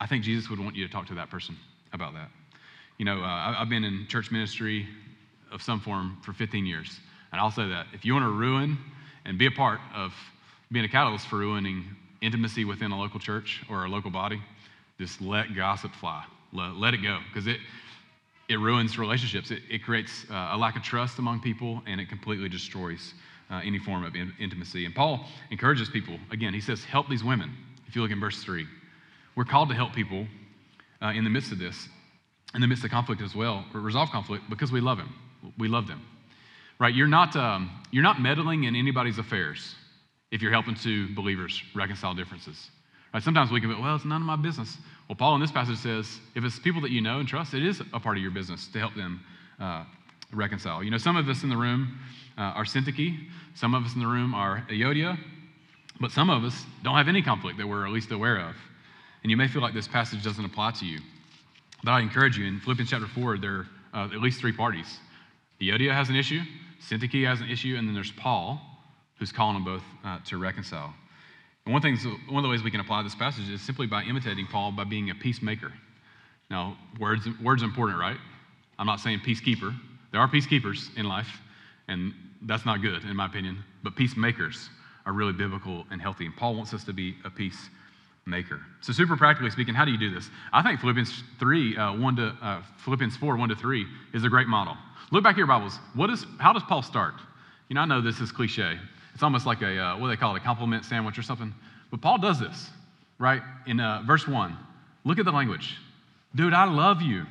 I 0.00 0.06
think 0.06 0.24
Jesus 0.24 0.48
would 0.50 0.60
want 0.60 0.76
you 0.76 0.86
to 0.86 0.92
talk 0.92 1.06
to 1.08 1.14
that 1.14 1.30
person 1.30 1.56
about 1.92 2.14
that. 2.14 2.30
You 2.98 3.04
know, 3.04 3.20
uh, 3.20 3.54
I've 3.58 3.68
been 3.68 3.84
in 3.84 4.06
church 4.08 4.30
ministry 4.30 4.86
of 5.52 5.62
some 5.62 5.80
form 5.80 6.18
for 6.22 6.32
15 6.32 6.66
years, 6.66 6.98
and 7.32 7.40
I'll 7.40 7.50
say 7.50 7.68
that 7.68 7.86
if 7.92 8.04
you 8.04 8.12
want 8.12 8.24
to 8.24 8.30
ruin 8.30 8.78
and 9.24 9.38
be 9.38 9.46
a 9.46 9.50
part 9.50 9.80
of 9.94 10.12
being 10.70 10.84
a 10.84 10.88
catalyst 10.88 11.26
for 11.26 11.36
ruining 11.36 11.84
intimacy 12.20 12.64
within 12.64 12.90
a 12.90 12.98
local 12.98 13.20
church 13.20 13.62
or 13.70 13.84
a 13.84 13.88
local 13.88 14.10
body, 14.10 14.42
just 14.98 15.20
let 15.20 15.54
gossip 15.54 15.92
fly. 15.94 16.24
Let, 16.52 16.76
let 16.76 16.94
it 16.94 16.98
go, 16.98 17.20
because 17.28 17.46
it 17.46 17.58
it 18.48 18.56
ruins 18.56 18.98
relationships. 18.98 19.50
It, 19.50 19.62
it 19.70 19.82
creates 19.84 20.24
uh, 20.30 20.50
a 20.52 20.56
lack 20.56 20.76
of 20.76 20.82
trust 20.82 21.18
among 21.18 21.40
people, 21.40 21.82
and 21.86 22.00
it 22.00 22.08
completely 22.08 22.48
destroys 22.48 23.14
uh, 23.50 23.60
any 23.64 23.78
form 23.78 24.04
of 24.04 24.14
in- 24.14 24.32
intimacy. 24.38 24.84
And 24.84 24.94
Paul 24.94 25.26
encourages 25.50 25.88
people, 25.88 26.18
again, 26.30 26.54
he 26.54 26.60
says, 26.60 26.84
help 26.84 27.08
these 27.08 27.24
women. 27.24 27.54
If 27.86 27.96
you 27.96 28.02
look 28.02 28.10
in 28.10 28.20
verse 28.20 28.42
3, 28.42 28.66
we're 29.36 29.44
called 29.44 29.68
to 29.68 29.74
help 29.74 29.94
people 29.94 30.26
uh, 31.02 31.08
in 31.08 31.24
the 31.24 31.30
midst 31.30 31.52
of 31.52 31.58
this, 31.58 31.88
in 32.54 32.60
the 32.60 32.66
midst 32.66 32.84
of 32.84 32.90
conflict 32.90 33.22
as 33.22 33.34
well, 33.34 33.64
resolve 33.72 34.10
conflict 34.10 34.44
because 34.48 34.72
we 34.72 34.80
love 34.80 34.98
him. 34.98 35.14
We 35.58 35.68
love 35.68 35.86
them. 35.86 36.02
Right? 36.78 36.94
You're 36.94 37.08
not, 37.08 37.36
um, 37.36 37.70
you're 37.90 38.02
not 38.02 38.20
meddling 38.20 38.64
in 38.64 38.76
anybody's 38.76 39.18
affairs 39.18 39.74
if 40.30 40.42
you're 40.42 40.52
helping 40.52 40.74
two 40.74 41.14
believers 41.14 41.62
reconcile 41.74 42.14
differences. 42.14 42.70
Right? 43.12 43.22
Sometimes 43.22 43.50
we 43.50 43.60
can 43.60 43.70
be, 43.70 43.80
well, 43.80 43.96
it's 43.96 44.04
none 44.04 44.20
of 44.20 44.26
my 44.26 44.36
business. 44.36 44.76
Well, 45.08 45.16
Paul 45.16 45.34
in 45.34 45.40
this 45.40 45.52
passage 45.52 45.78
says, 45.78 46.20
if 46.34 46.44
it's 46.44 46.58
people 46.58 46.80
that 46.82 46.90
you 46.90 47.00
know 47.00 47.18
and 47.18 47.28
trust, 47.28 47.54
it 47.54 47.64
is 47.64 47.80
a 47.92 48.00
part 48.00 48.16
of 48.16 48.22
your 48.22 48.30
business 48.30 48.68
to 48.68 48.78
help 48.78 48.94
them 48.94 49.20
uh, 49.58 49.84
reconcile. 50.32 50.82
You 50.82 50.90
know, 50.90 50.98
some 50.98 51.16
of 51.16 51.28
us 51.28 51.42
in 51.42 51.48
the 51.48 51.56
room 51.56 51.98
uh, 52.36 52.42
are 52.42 52.64
Syntyche, 52.64 53.18
some 53.54 53.74
of 53.74 53.84
us 53.84 53.94
in 53.94 54.00
the 54.00 54.06
room 54.06 54.34
are 54.34 54.64
Euodia, 54.70 55.18
but 56.00 56.10
some 56.10 56.30
of 56.30 56.44
us 56.44 56.64
don't 56.84 56.94
have 56.94 57.08
any 57.08 57.22
conflict 57.22 57.58
that 57.58 57.66
we're 57.66 57.86
at 57.86 57.92
least 57.92 58.12
aware 58.12 58.38
of. 58.38 58.54
And 59.22 59.30
you 59.30 59.36
may 59.36 59.48
feel 59.48 59.62
like 59.62 59.74
this 59.74 59.88
passage 59.88 60.22
doesn't 60.22 60.44
apply 60.44 60.72
to 60.72 60.86
you. 60.86 61.00
But 61.82 61.92
I 61.92 62.00
encourage 62.00 62.36
you, 62.36 62.46
in 62.46 62.60
Philippians 62.60 62.90
chapter 62.90 63.06
4, 63.06 63.38
there 63.38 63.50
are 63.52 63.66
uh, 63.94 64.14
at 64.14 64.20
least 64.20 64.40
three 64.40 64.52
parties. 64.52 64.98
Euodia 65.60 65.92
has 65.92 66.08
an 66.08 66.16
issue, 66.16 66.40
Syntyche 66.86 67.26
has 67.26 67.40
an 67.40 67.50
issue, 67.50 67.76
and 67.76 67.88
then 67.88 67.94
there's 67.94 68.12
Paul, 68.12 68.60
who's 69.18 69.32
calling 69.32 69.54
them 69.54 69.64
both 69.64 69.82
uh, 70.04 70.18
to 70.26 70.38
reconcile. 70.38 70.94
And 71.68 71.74
one, 71.74 71.82
thing, 71.82 71.98
one 72.30 72.38
of 72.38 72.44
the 72.44 72.48
ways 72.48 72.62
we 72.62 72.70
can 72.70 72.80
apply 72.80 73.02
this 73.02 73.14
passage 73.14 73.50
is 73.50 73.60
simply 73.60 73.86
by 73.86 74.02
imitating 74.04 74.46
Paul 74.46 74.72
by 74.72 74.84
being 74.84 75.10
a 75.10 75.14
peacemaker. 75.14 75.70
Now, 76.50 76.78
words, 76.98 77.28
words 77.42 77.62
are 77.62 77.66
important, 77.66 78.00
right? 78.00 78.16
I'm 78.78 78.86
not 78.86 79.00
saying 79.00 79.18
peacekeeper. 79.18 79.78
There 80.10 80.18
are 80.18 80.26
peacekeepers 80.28 80.96
in 80.96 81.04
life, 81.04 81.28
and 81.86 82.14
that's 82.40 82.64
not 82.64 82.80
good, 82.80 83.04
in 83.04 83.14
my 83.14 83.26
opinion. 83.26 83.62
But 83.82 83.96
peacemakers 83.96 84.70
are 85.04 85.12
really 85.12 85.34
biblical 85.34 85.84
and 85.90 86.00
healthy. 86.00 86.24
And 86.24 86.34
Paul 86.34 86.54
wants 86.54 86.72
us 86.72 86.84
to 86.84 86.94
be 86.94 87.16
a 87.26 87.28
peacemaker. 87.28 88.62
So, 88.80 88.94
super 88.94 89.18
practically 89.18 89.50
speaking, 89.50 89.74
how 89.74 89.84
do 89.84 89.90
you 89.90 89.98
do 89.98 90.14
this? 90.14 90.30
I 90.54 90.62
think 90.62 90.80
Philippians 90.80 91.22
3, 91.38 91.76
uh, 91.76 91.96
1 91.98 92.16
to, 92.16 92.34
uh, 92.40 92.62
Philippians 92.78 93.14
4, 93.18 93.36
1 93.36 93.48
to 93.50 93.54
3 93.54 93.86
is 94.14 94.24
a 94.24 94.30
great 94.30 94.48
model. 94.48 94.74
Look 95.10 95.22
back 95.22 95.32
at 95.32 95.36
your 95.36 95.46
Bibles. 95.46 95.76
What 95.92 96.08
is, 96.08 96.24
how 96.38 96.54
does 96.54 96.62
Paul 96.62 96.80
start? 96.80 97.16
You 97.68 97.74
know, 97.74 97.82
I 97.82 97.84
know 97.84 98.00
this 98.00 98.20
is 98.20 98.32
cliche, 98.32 98.78
it's 99.18 99.24
almost 99.24 99.46
like 99.46 99.62
a, 99.62 99.76
uh, 99.76 99.98
what 99.98 100.06
do 100.06 100.10
they 100.12 100.16
call 100.16 100.36
it, 100.36 100.42
a 100.42 100.44
compliment 100.44 100.84
sandwich 100.84 101.18
or 101.18 101.22
something. 101.22 101.52
But 101.90 102.00
Paul 102.00 102.18
does 102.18 102.38
this, 102.38 102.70
right? 103.18 103.42
In 103.66 103.80
uh, 103.80 104.04
verse 104.06 104.28
1. 104.28 104.56
Look 105.02 105.18
at 105.18 105.24
the 105.24 105.32
language. 105.32 105.76
Dude, 106.36 106.54
I 106.54 106.66
love 106.66 107.02
you. 107.02 107.26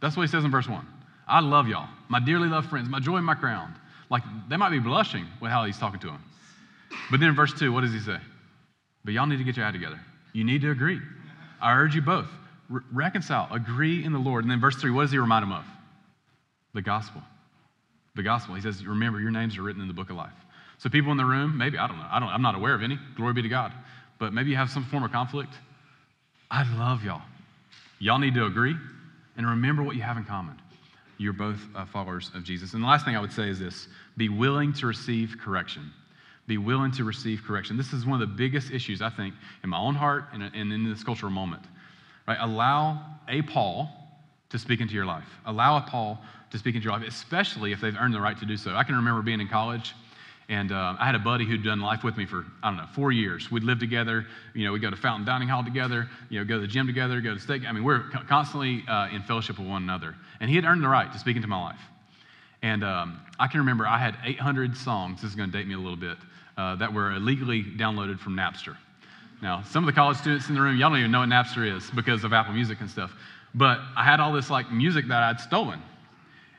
That's 0.00 0.16
what 0.16 0.22
he 0.22 0.28
says 0.28 0.44
in 0.44 0.52
verse 0.52 0.68
1. 0.68 0.86
I 1.26 1.40
love 1.40 1.66
y'all, 1.66 1.88
my 2.08 2.20
dearly 2.20 2.46
loved 2.46 2.70
friends, 2.70 2.88
my 2.88 3.00
joy 3.00 3.16
and 3.16 3.26
my 3.26 3.34
crown. 3.34 3.74
Like, 4.08 4.22
they 4.48 4.56
might 4.56 4.70
be 4.70 4.78
blushing 4.78 5.26
with 5.40 5.50
how 5.50 5.64
he's 5.64 5.76
talking 5.76 5.98
to 5.98 6.06
them. 6.06 6.22
But 7.10 7.18
then 7.18 7.30
in 7.30 7.34
verse 7.34 7.52
2, 7.58 7.72
what 7.72 7.80
does 7.80 7.92
he 7.92 7.98
say? 7.98 8.18
But 9.04 9.12
y'all 9.12 9.26
need 9.26 9.38
to 9.38 9.44
get 9.44 9.56
your 9.56 9.66
act 9.66 9.74
together. 9.74 9.98
You 10.32 10.44
need 10.44 10.60
to 10.60 10.70
agree. 10.70 11.00
I 11.60 11.74
urge 11.74 11.96
you 11.96 12.02
both. 12.02 12.28
Re- 12.68 12.82
reconcile, 12.92 13.52
agree 13.52 14.04
in 14.04 14.12
the 14.12 14.20
Lord. 14.20 14.44
And 14.44 14.50
then 14.52 14.60
verse 14.60 14.76
3, 14.76 14.92
what 14.92 15.02
does 15.02 15.10
he 15.10 15.18
remind 15.18 15.42
them 15.42 15.50
of? 15.50 15.64
The 16.72 16.82
gospel. 16.82 17.20
The 18.14 18.22
gospel. 18.22 18.54
He 18.54 18.60
says, 18.60 18.86
Remember, 18.86 19.18
your 19.18 19.32
names 19.32 19.58
are 19.58 19.62
written 19.62 19.82
in 19.82 19.88
the 19.88 19.94
book 19.94 20.08
of 20.08 20.14
life. 20.14 20.30
So 20.82 20.90
people 20.90 21.12
in 21.12 21.16
the 21.16 21.24
room, 21.24 21.56
maybe, 21.56 21.78
I 21.78 21.86
don't 21.86 21.96
know, 21.96 22.06
I 22.10 22.18
don't, 22.18 22.28
I'm 22.28 22.42
not 22.42 22.56
aware 22.56 22.74
of 22.74 22.82
any, 22.82 22.98
glory 23.16 23.34
be 23.34 23.42
to 23.42 23.48
God, 23.48 23.72
but 24.18 24.32
maybe 24.32 24.50
you 24.50 24.56
have 24.56 24.68
some 24.68 24.84
form 24.84 25.04
of 25.04 25.12
conflict. 25.12 25.54
I 26.50 26.64
love 26.76 27.04
y'all. 27.04 27.22
Y'all 28.00 28.18
need 28.18 28.34
to 28.34 28.46
agree 28.46 28.74
and 29.36 29.48
remember 29.48 29.84
what 29.84 29.94
you 29.94 30.02
have 30.02 30.16
in 30.16 30.24
common. 30.24 30.60
You're 31.18 31.34
both 31.34 31.60
uh, 31.76 31.84
followers 31.84 32.32
of 32.34 32.42
Jesus. 32.42 32.74
And 32.74 32.82
the 32.82 32.88
last 32.88 33.04
thing 33.04 33.14
I 33.14 33.20
would 33.20 33.32
say 33.32 33.48
is 33.48 33.60
this 33.60 33.86
be 34.16 34.28
willing 34.28 34.72
to 34.72 34.88
receive 34.88 35.36
correction. 35.40 35.88
Be 36.48 36.58
willing 36.58 36.90
to 36.92 37.04
receive 37.04 37.44
correction. 37.46 37.76
This 37.76 37.92
is 37.92 38.04
one 38.04 38.20
of 38.20 38.28
the 38.28 38.34
biggest 38.34 38.72
issues, 38.72 39.02
I 39.02 39.10
think, 39.10 39.36
in 39.62 39.70
my 39.70 39.78
own 39.78 39.94
heart 39.94 40.24
and, 40.32 40.42
and 40.42 40.72
in 40.72 40.90
this 40.90 41.04
cultural 41.04 41.30
moment. 41.30 41.62
Right? 42.26 42.38
Allow 42.40 43.00
a 43.28 43.42
Paul 43.42 43.88
to 44.50 44.58
speak 44.58 44.80
into 44.80 44.94
your 44.94 45.06
life. 45.06 45.28
Allow 45.46 45.76
a 45.76 45.82
Paul 45.82 46.20
to 46.50 46.58
speak 46.58 46.74
into 46.74 46.86
your 46.86 46.98
life, 46.98 47.06
especially 47.06 47.70
if 47.70 47.80
they've 47.80 47.96
earned 47.96 48.14
the 48.14 48.20
right 48.20 48.36
to 48.40 48.44
do 48.46 48.56
so. 48.56 48.74
I 48.74 48.82
can 48.82 48.96
remember 48.96 49.22
being 49.22 49.40
in 49.40 49.46
college 49.46 49.94
and 50.52 50.70
uh, 50.70 50.96
I 51.00 51.06
had 51.06 51.14
a 51.14 51.18
buddy 51.18 51.46
who'd 51.46 51.64
done 51.64 51.80
life 51.80 52.04
with 52.04 52.18
me 52.18 52.26
for, 52.26 52.44
I 52.62 52.68
don't 52.68 52.76
know, 52.76 52.86
four 52.94 53.10
years. 53.10 53.50
We'd 53.50 53.64
live 53.64 53.78
together. 53.78 54.26
You 54.52 54.66
know, 54.66 54.72
we'd 54.72 54.82
go 54.82 54.90
to 54.90 54.96
Fountain 54.96 55.24
Dining 55.24 55.48
Hall 55.48 55.64
together, 55.64 56.10
you 56.28 56.38
know, 56.38 56.44
go 56.44 56.56
to 56.56 56.60
the 56.60 56.66
gym 56.66 56.86
together, 56.86 57.22
go 57.22 57.32
to 57.32 57.40
steak. 57.40 57.62
I 57.66 57.72
mean, 57.72 57.82
we're 57.82 58.10
constantly 58.28 58.84
uh, 58.86 59.08
in 59.08 59.22
fellowship 59.22 59.58
with 59.58 59.66
one 59.66 59.82
another. 59.82 60.14
And 60.40 60.50
he 60.50 60.56
had 60.56 60.66
earned 60.66 60.84
the 60.84 60.88
right 60.88 61.10
to 61.10 61.18
speak 61.18 61.36
into 61.36 61.48
my 61.48 61.58
life. 61.58 61.80
And 62.60 62.84
um, 62.84 63.18
I 63.40 63.46
can 63.46 63.60
remember 63.60 63.86
I 63.86 63.96
had 63.96 64.18
800 64.22 64.76
songs, 64.76 65.22
this 65.22 65.30
is 65.30 65.36
going 65.36 65.50
to 65.50 65.56
date 65.56 65.66
me 65.66 65.72
a 65.72 65.78
little 65.78 65.96
bit, 65.96 66.18
uh, 66.58 66.76
that 66.76 66.92
were 66.92 67.12
illegally 67.12 67.62
downloaded 67.62 68.20
from 68.20 68.36
Napster. 68.36 68.76
Now, 69.40 69.62
some 69.62 69.82
of 69.82 69.86
the 69.86 69.98
college 69.98 70.18
students 70.18 70.50
in 70.50 70.54
the 70.54 70.60
room, 70.60 70.76
y'all 70.76 70.90
don't 70.90 70.98
even 70.98 71.12
know 71.12 71.20
what 71.20 71.30
Napster 71.30 71.66
is 71.66 71.90
because 71.92 72.24
of 72.24 72.34
Apple 72.34 72.52
Music 72.52 72.78
and 72.82 72.90
stuff. 72.90 73.14
But 73.54 73.80
I 73.96 74.04
had 74.04 74.20
all 74.20 74.34
this 74.34 74.50
like 74.50 74.70
music 74.70 75.08
that 75.08 75.22
I'd 75.22 75.40
stolen 75.40 75.80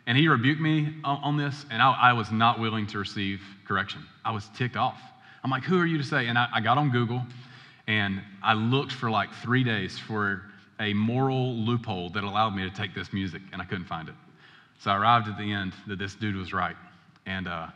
and 0.06 0.18
he 0.18 0.28
rebuked 0.28 0.60
me 0.60 0.96
on, 1.04 1.38
this, 1.38 1.66
and 1.72 1.82
I, 1.82 1.92
I, 1.92 2.14
was 2.14 2.32
not 2.32 2.60
willing 2.60 2.86
to 2.88 3.00
receive 3.00 3.42
correction. 3.74 4.06
I 4.24 4.30
was 4.30 4.50
ticked 4.56 4.77
off. 4.77 5.01
I'm 5.44 5.50
like, 5.50 5.63
who 5.63 5.80
are 5.80 5.86
you 5.86 5.98
to 5.98 6.03
say? 6.03 6.27
And 6.27 6.38
I, 6.38 6.48
I 6.53 6.62
got 6.62 6.77
on 6.77 6.92
Google, 6.92 7.24
and 7.88 8.22
I 8.44 8.53
looked 8.53 8.92
for 8.92 9.10
like 9.10 9.34
three 9.42 9.63
days 9.63 9.98
for 9.98 10.44
a 10.80 10.94
moral 10.94 11.56
loophole 11.56 12.12
that 12.12 12.24
allowed 12.24 12.56
me 12.56 12.70
to 12.70 12.75
take 12.75 12.94
this 12.94 13.12
music, 13.12 13.42
and 13.51 13.60
I 13.63 13.65
couldn't 13.65 13.86
find 13.86 14.08
it. 14.10 14.15
So 14.80 14.92
I 14.92 14.98
arrived 14.98 15.27
at 15.27 15.39
the 15.39 15.51
end 15.51 15.74
that 15.88 15.98
this 15.98 16.13
dude 16.13 16.36
was 16.36 16.53
right. 16.53 16.75
And 17.25 17.48
uh, 17.48 17.68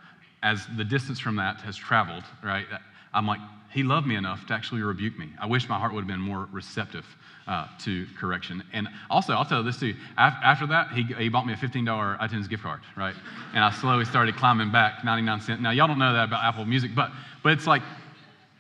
as 0.44 0.68
the 0.78 0.84
distance 0.84 1.20
from 1.20 1.36
that 1.38 1.62
has 1.62 1.76
traveled, 1.76 2.24
right, 2.44 2.68
I'm 3.12 3.26
like, 3.26 3.40
he 3.72 3.84
loved 3.84 4.08
me 4.08 4.16
enough 4.16 4.46
to 4.48 4.54
actually 4.54 4.82
rebuke 4.82 5.18
me. 5.18 5.30
I 5.40 5.46
wish 5.46 5.68
my 5.68 5.78
heart 5.78 5.94
would 5.94 6.02
have 6.02 6.08
been 6.08 6.20
more 6.20 6.48
receptive 6.52 7.06
uh, 7.48 7.68
to 7.80 8.06
correction. 8.20 8.64
And 8.74 8.88
also, 9.10 9.34
I'll 9.34 9.46
tell 9.46 9.64
this 9.64 9.80
too. 9.80 9.96
After 10.18 10.68
that, 10.68 10.92
he, 10.92 11.04
he 11.04 11.30
bought 11.30 11.46
me 11.46 11.54
a 11.54 11.56
$15 11.56 12.20
iTunes 12.20 12.50
gift 12.50 12.64
card, 12.64 12.82
right? 12.96 13.16
And 13.54 13.64
I 13.64 13.72
slowly 13.72 14.06
started 14.06 14.36
climbing 14.36 14.72
back 14.72 15.04
99 15.04 15.42
cents. 15.42 15.62
Now, 15.62 15.72
y'all 15.72 15.88
don't 15.88 16.00
know 16.00 16.14
that 16.14 16.26
about 16.26 16.44
Apple 16.44 16.66
Music, 16.66 16.92
but, 16.96 17.12
but 17.44 17.54
it's 17.54 17.68
like 17.68 17.82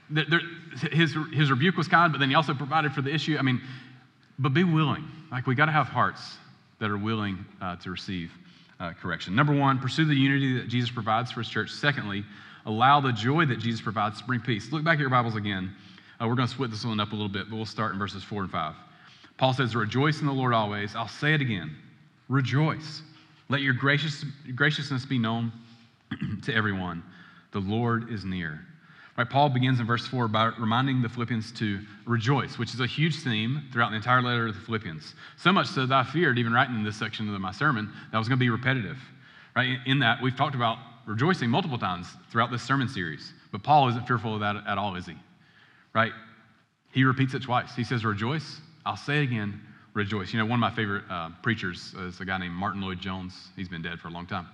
there, 0.10 0.26
his, 0.92 1.16
his 1.34 1.52
rebuke 1.52 1.76
was 1.76 1.88
kind, 1.88 2.12
but 2.12 2.20
then 2.20 2.30
he 2.30 2.36
also 2.36 2.54
provided 2.54 2.94
for 2.94 3.02
the 3.02 3.14
issue. 3.14 3.38
I 3.38 3.42
mean, 3.42 3.62
but 4.40 4.54
be 4.54 4.64
willing. 4.64 5.06
Like, 5.32 5.48
we 5.48 5.56
got 5.56 5.66
to 5.66 5.72
have 5.72 5.88
hearts 5.88 6.38
that 6.80 6.90
are 6.90 6.98
willing 6.98 7.44
uh, 7.62 7.76
to 7.78 7.92
receive 7.92 8.32
uh, 8.80 8.94
correction. 8.94 9.36
Number 9.36 9.54
one, 9.54 9.80
pursue 9.80 10.06
the 10.06 10.16
unity 10.16 10.60
that 10.60 10.68
Jesus 10.68 10.92
provides 10.92 11.32
for 11.32 11.42
his 11.42 11.50
church. 11.50 11.72
Secondly, 11.72 12.24
allow 12.68 13.00
the 13.00 13.14
joy 13.14 13.46
that 13.46 13.60
Jesus 13.60 13.82
provides 13.82 14.20
to 14.20 14.28
bring 14.28 14.42
peace. 14.42 14.72
Look 14.72 14.84
back 14.84 14.96
at 14.96 15.00
your 15.00 15.10
Bibles 15.10 15.36
again. 15.36 15.74
Uh, 16.22 16.28
we're 16.28 16.36
going 16.36 16.48
to 16.48 16.54
split 16.54 16.70
this 16.70 16.86
one 16.86 17.00
up 17.00 17.14
a 17.14 17.16
little 17.16 17.30
bit, 17.30 17.50
but 17.50 17.56
we'll 17.56 17.66
start 17.66 17.94
in 17.94 18.00
verses 18.00 18.24
4 18.24 18.44
and 18.44 18.52
5. 18.52 18.76
Paul 19.38 19.54
says, 19.54 19.76
Rejoice 19.76 20.20
in 20.20 20.28
the 20.28 20.34
Lord 20.34 20.54
always. 20.54 20.96
I'll 20.96 21.08
say 21.08 21.34
it 21.34 21.42
again. 21.42 21.76
Rejoice. 22.28 23.02
Let 23.50 23.62
your 23.62 23.74
gracious, 23.74 24.26
graciousness 24.54 25.06
be 25.06 25.18
known 25.18 25.52
to 26.44 26.54
everyone. 26.54 27.04
The 27.52 27.60
Lord 27.60 28.12
is 28.12 28.26
near. 28.26 28.60
Right, 29.18 29.28
Paul 29.28 29.50
begins 29.50 29.80
in 29.80 29.88
verse 29.88 30.06
4 30.06 30.28
by 30.28 30.52
reminding 30.60 31.02
the 31.02 31.10
Philippians 31.10 31.52
to 31.54 31.80
rejoice, 32.06 32.60
which 32.60 32.76
is 32.76 32.82
a 32.82 32.86
huge 32.86 33.24
theme 33.24 33.64
throughout 33.72 33.90
the 33.90 33.96
entire 33.96 34.22
letter 34.22 34.48
of 34.48 34.54
the 34.54 34.62
Philippians. 34.62 35.16
So 35.38 35.52
much 35.52 35.68
so 35.68 35.86
that 35.88 35.96
I 35.96 36.04
feared, 36.04 36.38
even 36.38 36.54
writing 36.54 36.76
in 36.76 36.84
this 36.84 36.98
section 36.98 37.34
of 37.34 37.42
my 37.42 37.52
sermon, 37.52 37.92
that 38.12 38.18
was 38.18 38.28
going 38.28 38.38
to 38.38 38.44
be 38.44 38.50
repetitive. 38.50 38.98
Right? 39.56 39.80
In 39.88 40.00
that, 40.00 40.22
we've 40.22 40.36
talked 40.36 40.54
about 40.54 40.78
rejoicing 41.08 41.50
multiple 41.50 41.80
times 41.80 42.08
throughout 42.30 42.52
this 42.52 42.62
sermon 42.62 42.88
series. 42.88 43.34
But 43.52 43.64
Paul 43.64 43.88
isn't 43.90 44.06
fearful 44.06 44.36
of 44.36 44.42
that 44.42 44.58
at 44.68 44.78
all, 44.78 44.96
is 44.96 45.08
he? 45.08 45.16
Right? 45.96 46.12
He 46.92 47.04
repeats 47.04 47.34
it 47.34 47.42
twice. 47.42 47.76
He 47.76 47.84
says, 47.84 48.06
Rejoice. 48.06 48.62
I'll 48.86 48.98
say 48.98 49.20
it 49.20 49.24
again, 49.24 49.60
rejoice. 49.94 50.32
You 50.32 50.40
know, 50.40 50.46
one 50.46 50.60
of 50.60 50.62
my 50.62 50.74
favorite 50.74 51.04
uh, 51.10 51.30
preachers 51.42 51.94
is 52.00 52.22
a 52.22 52.26
guy 52.26 52.38
named 52.38 52.54
Martyn 52.54 52.82
Lloyd-Jones. 52.82 53.50
He's 53.56 53.68
been 53.68 53.82
dead 53.82 54.00
for 54.00 54.08
a 54.08 54.12
long 54.12 54.26
time. 54.26 54.48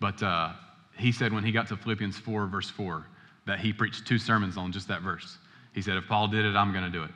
But 0.00 0.22
uh, 0.22 0.52
he 0.98 1.12
said 1.12 1.32
when 1.32 1.44
he 1.44 1.52
got 1.52 1.68
to 1.68 1.76
Philippians 1.76 2.18
4, 2.18 2.46
verse 2.46 2.68
4, 2.68 3.06
that 3.46 3.58
he 3.58 3.72
preached 3.72 4.06
two 4.06 4.18
sermons 4.18 4.58
on 4.58 4.70
just 4.70 4.88
that 4.88 5.00
verse. 5.00 5.38
He 5.72 5.80
said, 5.80 5.96
If 5.96 6.06
Paul 6.08 6.28
did 6.28 6.44
it, 6.44 6.56
I'm 6.56 6.72
going 6.72 6.84
to 6.84 6.90
do 6.90 7.04
it. 7.04 7.10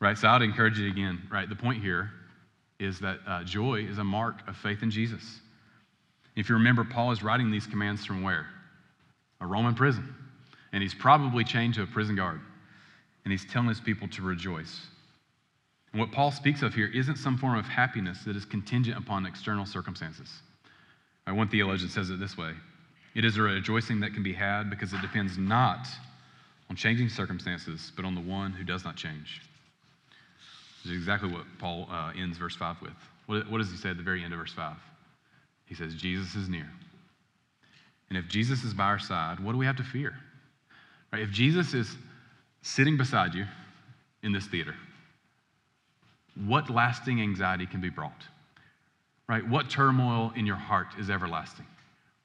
Right? 0.00 0.18
So 0.18 0.28
I'd 0.28 0.42
encourage 0.42 0.78
you 0.78 0.88
again, 0.88 1.22
right? 1.30 1.48
The 1.48 1.54
point 1.54 1.80
here 1.80 2.10
is 2.80 2.98
that 3.00 3.20
uh, 3.26 3.44
joy 3.44 3.86
is 3.88 3.98
a 3.98 4.04
mark 4.04 4.46
of 4.48 4.56
faith 4.56 4.82
in 4.82 4.90
Jesus. 4.90 5.40
If 6.36 6.48
you 6.48 6.56
remember, 6.56 6.84
Paul 6.84 7.12
is 7.12 7.22
writing 7.22 7.50
these 7.50 7.66
commands 7.66 8.04
from 8.04 8.22
where? 8.22 8.46
A 9.40 9.46
Roman 9.46 9.74
prison. 9.74 10.14
And 10.72 10.82
he's 10.82 10.94
probably 10.94 11.44
chained 11.44 11.74
to 11.74 11.82
a 11.82 11.86
prison 11.86 12.16
guard. 12.16 12.40
And 13.24 13.32
he's 13.32 13.44
telling 13.44 13.68
his 13.68 13.80
people 13.80 14.08
to 14.08 14.22
rejoice. 14.22 14.80
And 15.92 16.00
what 16.00 16.10
Paul 16.10 16.32
speaks 16.32 16.62
of 16.62 16.74
here 16.74 16.90
isn't 16.92 17.16
some 17.16 17.38
form 17.38 17.56
of 17.56 17.66
happiness 17.66 18.24
that 18.26 18.34
is 18.34 18.44
contingent 18.44 18.98
upon 18.98 19.26
external 19.26 19.64
circumstances. 19.64 20.28
One 21.26 21.48
theologian 21.48 21.88
says 21.88 22.10
it 22.10 22.20
this 22.20 22.36
way 22.36 22.52
it 23.14 23.24
is 23.24 23.36
a 23.36 23.42
rejoicing 23.42 24.00
that 24.00 24.12
can 24.12 24.22
be 24.22 24.32
had 24.32 24.68
because 24.70 24.92
it 24.92 25.00
depends 25.00 25.38
not 25.38 25.86
on 26.68 26.76
changing 26.76 27.08
circumstances, 27.08 27.92
but 27.94 28.04
on 28.04 28.14
the 28.14 28.20
one 28.20 28.52
who 28.52 28.64
does 28.64 28.84
not 28.84 28.96
change. 28.96 29.40
This 30.82 30.92
is 30.92 30.98
exactly 30.98 31.30
what 31.30 31.44
Paul 31.58 31.88
uh, 31.90 32.12
ends 32.18 32.36
verse 32.38 32.56
5 32.56 32.82
with. 32.82 32.92
What, 33.26 33.50
what 33.50 33.58
does 33.58 33.70
he 33.70 33.76
say 33.76 33.90
at 33.90 33.96
the 33.96 34.02
very 34.02 34.24
end 34.24 34.32
of 34.32 34.40
verse 34.40 34.52
5? 34.52 34.76
He 35.66 35.74
says, 35.74 35.94
Jesus 35.94 36.34
is 36.34 36.48
near. 36.48 36.70
And 38.08 38.18
if 38.18 38.28
Jesus 38.28 38.64
is 38.64 38.74
by 38.74 38.84
our 38.84 38.98
side, 38.98 39.40
what 39.40 39.52
do 39.52 39.58
we 39.58 39.66
have 39.66 39.76
to 39.76 39.82
fear? 39.82 40.14
Right? 41.12 41.22
If 41.22 41.30
Jesus 41.30 41.74
is 41.74 41.96
sitting 42.62 42.96
beside 42.96 43.34
you 43.34 43.46
in 44.22 44.32
this 44.32 44.46
theater, 44.46 44.74
what 46.46 46.70
lasting 46.70 47.20
anxiety 47.20 47.66
can 47.66 47.80
be 47.80 47.88
brought? 47.88 48.24
Right? 49.28 49.46
What 49.48 49.70
turmoil 49.70 50.32
in 50.36 50.44
your 50.44 50.56
heart 50.56 50.88
is 50.98 51.08
everlasting? 51.08 51.66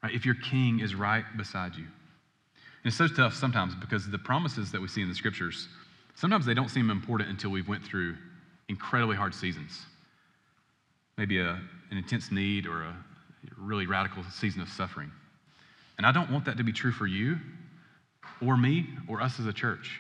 Right? 0.04 0.14
If 0.14 0.26
your 0.26 0.36
king 0.36 0.80
is 0.80 0.96
right 0.96 1.26
beside 1.38 1.76
you. 1.76 1.86
And 1.86 2.86
it's 2.86 2.98
so 2.98 3.08
tough 3.08 3.34
sometimes 3.34 3.76
because 3.76 4.10
the 4.10 4.18
promises 4.18 4.72
that 4.72 4.82
we 4.82 4.88
see 4.88 5.02
in 5.02 5.10
the 5.10 5.16
scriptures, 5.16 5.68
sometimes 6.16 6.46
they 6.46 6.54
don't 6.54 6.70
seem 6.70 6.90
important 6.90 7.30
until 7.30 7.52
we've 7.52 7.68
went 7.68 7.84
through 7.84 8.16
incredibly 8.68 9.16
hard 9.16 9.34
seasons. 9.34 9.86
Maybe 11.18 11.40
a, 11.40 11.60
an 11.92 11.98
intense 11.98 12.32
need 12.32 12.66
or 12.66 12.84
a 12.84 12.96
really 13.62 13.86
radical 13.86 14.24
season 14.32 14.62
of 14.62 14.70
suffering. 14.70 15.12
And 15.98 16.06
I 16.06 16.12
don't 16.12 16.32
want 16.32 16.46
that 16.46 16.58
to 16.58 16.64
be 16.64 16.72
true 16.72 16.92
for 16.92 17.08
you 17.08 17.38
or 18.46 18.56
me 18.56 18.88
or 19.08 19.22
us 19.22 19.40
as 19.40 19.46
a 19.46 19.54
church. 19.54 20.00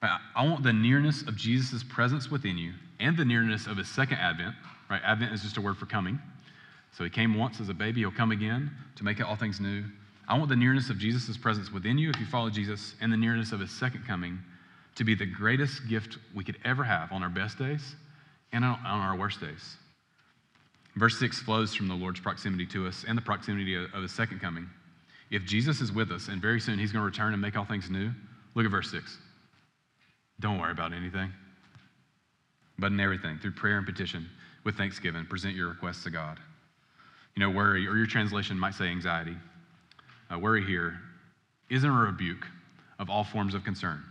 I 0.00 0.44
want 0.44 0.62
the 0.62 0.72
nearness 0.72 1.22
of 1.22 1.36
Jesus' 1.36 1.82
presence 1.82 2.30
within 2.30 2.56
you 2.56 2.72
and 3.00 3.16
the 3.16 3.24
nearness 3.24 3.66
of 3.66 3.76
his 3.76 3.88
second 3.88 4.18
advent, 4.18 4.54
right? 4.88 5.02
Advent 5.04 5.32
is 5.32 5.42
just 5.42 5.56
a 5.56 5.60
word 5.60 5.76
for 5.76 5.86
coming. 5.86 6.20
So 6.96 7.04
he 7.04 7.10
came 7.10 7.36
once 7.36 7.60
as 7.60 7.68
a 7.68 7.74
baby, 7.74 8.00
he'll 8.00 8.12
come 8.12 8.30
again 8.30 8.70
to 8.96 9.04
make 9.04 9.20
all 9.20 9.36
things 9.36 9.60
new. 9.60 9.84
I 10.28 10.36
want 10.36 10.50
the 10.50 10.56
nearness 10.56 10.88
of 10.90 10.98
Jesus' 10.98 11.36
presence 11.36 11.72
within 11.72 11.98
you 11.98 12.10
if 12.10 12.20
you 12.20 12.26
follow 12.26 12.50
Jesus, 12.50 12.94
and 13.00 13.12
the 13.12 13.16
nearness 13.16 13.52
of 13.52 13.60
his 13.60 13.70
second 13.70 14.06
coming 14.06 14.38
to 14.94 15.04
be 15.04 15.14
the 15.14 15.26
greatest 15.26 15.88
gift 15.88 16.18
we 16.34 16.44
could 16.44 16.58
ever 16.64 16.84
have 16.84 17.12
on 17.12 17.22
our 17.22 17.28
best 17.28 17.58
days 17.58 17.96
and 18.52 18.64
on 18.64 18.78
our 18.84 19.16
worst 19.16 19.40
days. 19.40 19.76
Verse 20.96 21.18
6 21.18 21.40
flows 21.40 21.74
from 21.74 21.88
the 21.88 21.94
Lord's 21.94 22.20
proximity 22.20 22.66
to 22.66 22.86
us 22.86 23.04
and 23.06 23.16
the 23.16 23.22
proximity 23.22 23.74
of 23.76 24.02
his 24.02 24.12
second 24.12 24.40
coming. 24.40 24.68
If 25.30 25.44
Jesus 25.44 25.80
is 25.80 25.92
with 25.92 26.10
us 26.10 26.28
and 26.28 26.40
very 26.40 26.60
soon 26.60 26.78
he's 26.78 26.92
going 26.92 27.02
to 27.02 27.06
return 27.06 27.32
and 27.32 27.42
make 27.42 27.56
all 27.56 27.64
things 27.64 27.90
new, 27.90 28.10
look 28.54 28.64
at 28.64 28.70
verse 28.70 28.90
6. 28.90 29.18
Don't 30.40 30.58
worry 30.58 30.72
about 30.72 30.92
anything, 30.92 31.32
but 32.78 32.92
in 32.92 33.00
everything, 33.00 33.38
through 33.38 33.52
prayer 33.52 33.76
and 33.76 33.86
petition, 33.86 34.28
with 34.64 34.76
thanksgiving, 34.76 35.26
present 35.26 35.54
your 35.54 35.68
requests 35.68 36.04
to 36.04 36.10
God. 36.10 36.38
You 37.34 37.40
know, 37.40 37.50
worry, 37.50 37.86
or 37.86 37.96
your 37.96 38.06
translation 38.06 38.58
might 38.58 38.74
say 38.74 38.86
anxiety. 38.86 39.36
Uh, 40.32 40.38
worry 40.38 40.64
here 40.64 40.98
isn't 41.70 41.88
a 41.88 41.92
rebuke 41.92 42.46
of 42.98 43.10
all 43.10 43.24
forms 43.24 43.54
of 43.54 43.64
concern. 43.64 44.02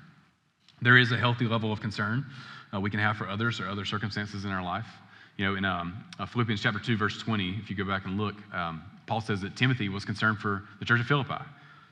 There 0.82 0.98
is 0.98 1.12
a 1.12 1.18
healthy 1.18 1.46
level 1.46 1.72
of 1.72 1.82
concern 1.82 2.26
uh, 2.74 2.80
we 2.80 2.90
can 2.90 3.00
have 3.00 3.18
for 3.18 3.28
others 3.28 3.60
or 3.60 3.68
other 3.68 3.86
circumstances 3.86 4.46
in 4.46 4.52
our 4.52 4.64
life. 4.64 4.88
You 5.38 5.46
know, 5.46 5.56
in 5.56 5.66
um, 5.66 6.04
uh, 6.20 6.26
Philippians 6.26 6.62
chapter 6.62 6.80
2, 6.80 6.98
verse 6.98 7.18
20, 7.20 7.58
if 7.62 7.70
you 7.70 7.76
go 7.76 7.86
back 7.86 8.06
and 8.06 8.18
look, 8.18 8.36
um, 8.54 8.82
Paul 9.06 9.22
says 9.22 9.42
that 9.42 9.56
Timothy 9.56 9.88
was 9.88 10.04
concerned 10.04 10.40
for 10.40 10.64
the 10.80 10.86
church 10.86 11.00
of 11.00 11.06
Philippi. 11.06 11.44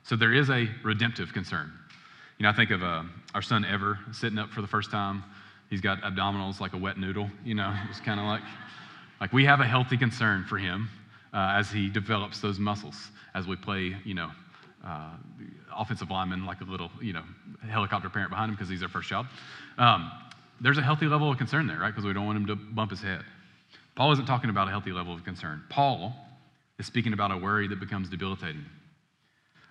So 0.04 0.16
there 0.16 0.34
is 0.34 0.50
a 0.50 0.68
redemptive 0.84 1.32
concern. 1.32 1.72
You 2.38 2.44
know, 2.44 2.50
I 2.50 2.54
think 2.54 2.72
of 2.72 2.84
uh, 2.84 3.04
our 3.34 3.42
son 3.42 3.64
Ever 3.64 4.00
sitting 4.12 4.40
up 4.40 4.50
for 4.50 4.62
the 4.62 4.68
first 4.68 4.90
time. 4.90 5.24
He's 5.70 5.82
got 5.82 6.02
abdominals 6.02 6.60
like 6.60 6.74
a 6.74 6.78
wet 6.78 6.98
noodle, 6.98 7.30
you 7.44 7.56
know, 7.56 7.74
it's 7.90 8.00
kind 8.00 8.20
of 8.20 8.26
like, 8.26 8.42
like 9.22 9.32
we 9.32 9.46
have 9.46 9.60
a 9.62 9.66
healthy 9.66 9.98
concern 9.98 10.44
for 10.44 10.58
him 10.58 10.90
uh, 11.34 11.54
as 11.56 11.70
he 11.72 11.90
develops 11.90 12.40
those 12.40 12.60
muscles 12.60 13.12
as 13.36 13.48
we 13.48 13.56
play, 13.56 13.96
you 14.06 14.16
know, 14.16 14.32
uh, 14.86 15.12
offensive 15.76 16.10
lineman 16.10 16.46
like 16.46 16.62
a 16.62 16.64
little, 16.64 16.90
you 17.02 17.14
know, 17.14 17.24
helicopter 17.70 18.10
parent 18.10 18.30
behind 18.30 18.50
him 18.50 18.56
because 18.56 18.70
he's 18.70 18.82
our 18.82 18.90
first 18.90 19.10
child. 19.10 19.28
Um, 19.78 20.12
there's 20.62 20.78
a 20.78 20.82
healthy 20.82 21.06
level 21.06 21.30
of 21.30 21.38
concern 21.38 21.68
there, 21.68 21.80
right? 21.80 21.90
Because 21.90 22.06
we 22.06 22.14
don't 22.14 22.26
want 22.26 22.38
him 22.38 22.46
to 22.48 22.56
bump 22.56 22.92
his 22.92 23.02
head. 23.02 23.24
Paul 23.96 24.12
isn't 24.12 24.26
talking 24.26 24.50
about 24.50 24.68
a 24.68 24.72
healthy 24.72 24.92
level 24.92 25.14
of 25.14 25.24
concern. 25.24 25.64
Paul 25.70 26.14
is 26.78 26.86
speaking 26.86 27.14
about 27.14 27.32
a 27.32 27.38
worry 27.38 27.68
that 27.70 27.80
becomes 27.80 28.10
debilitating, 28.10 28.66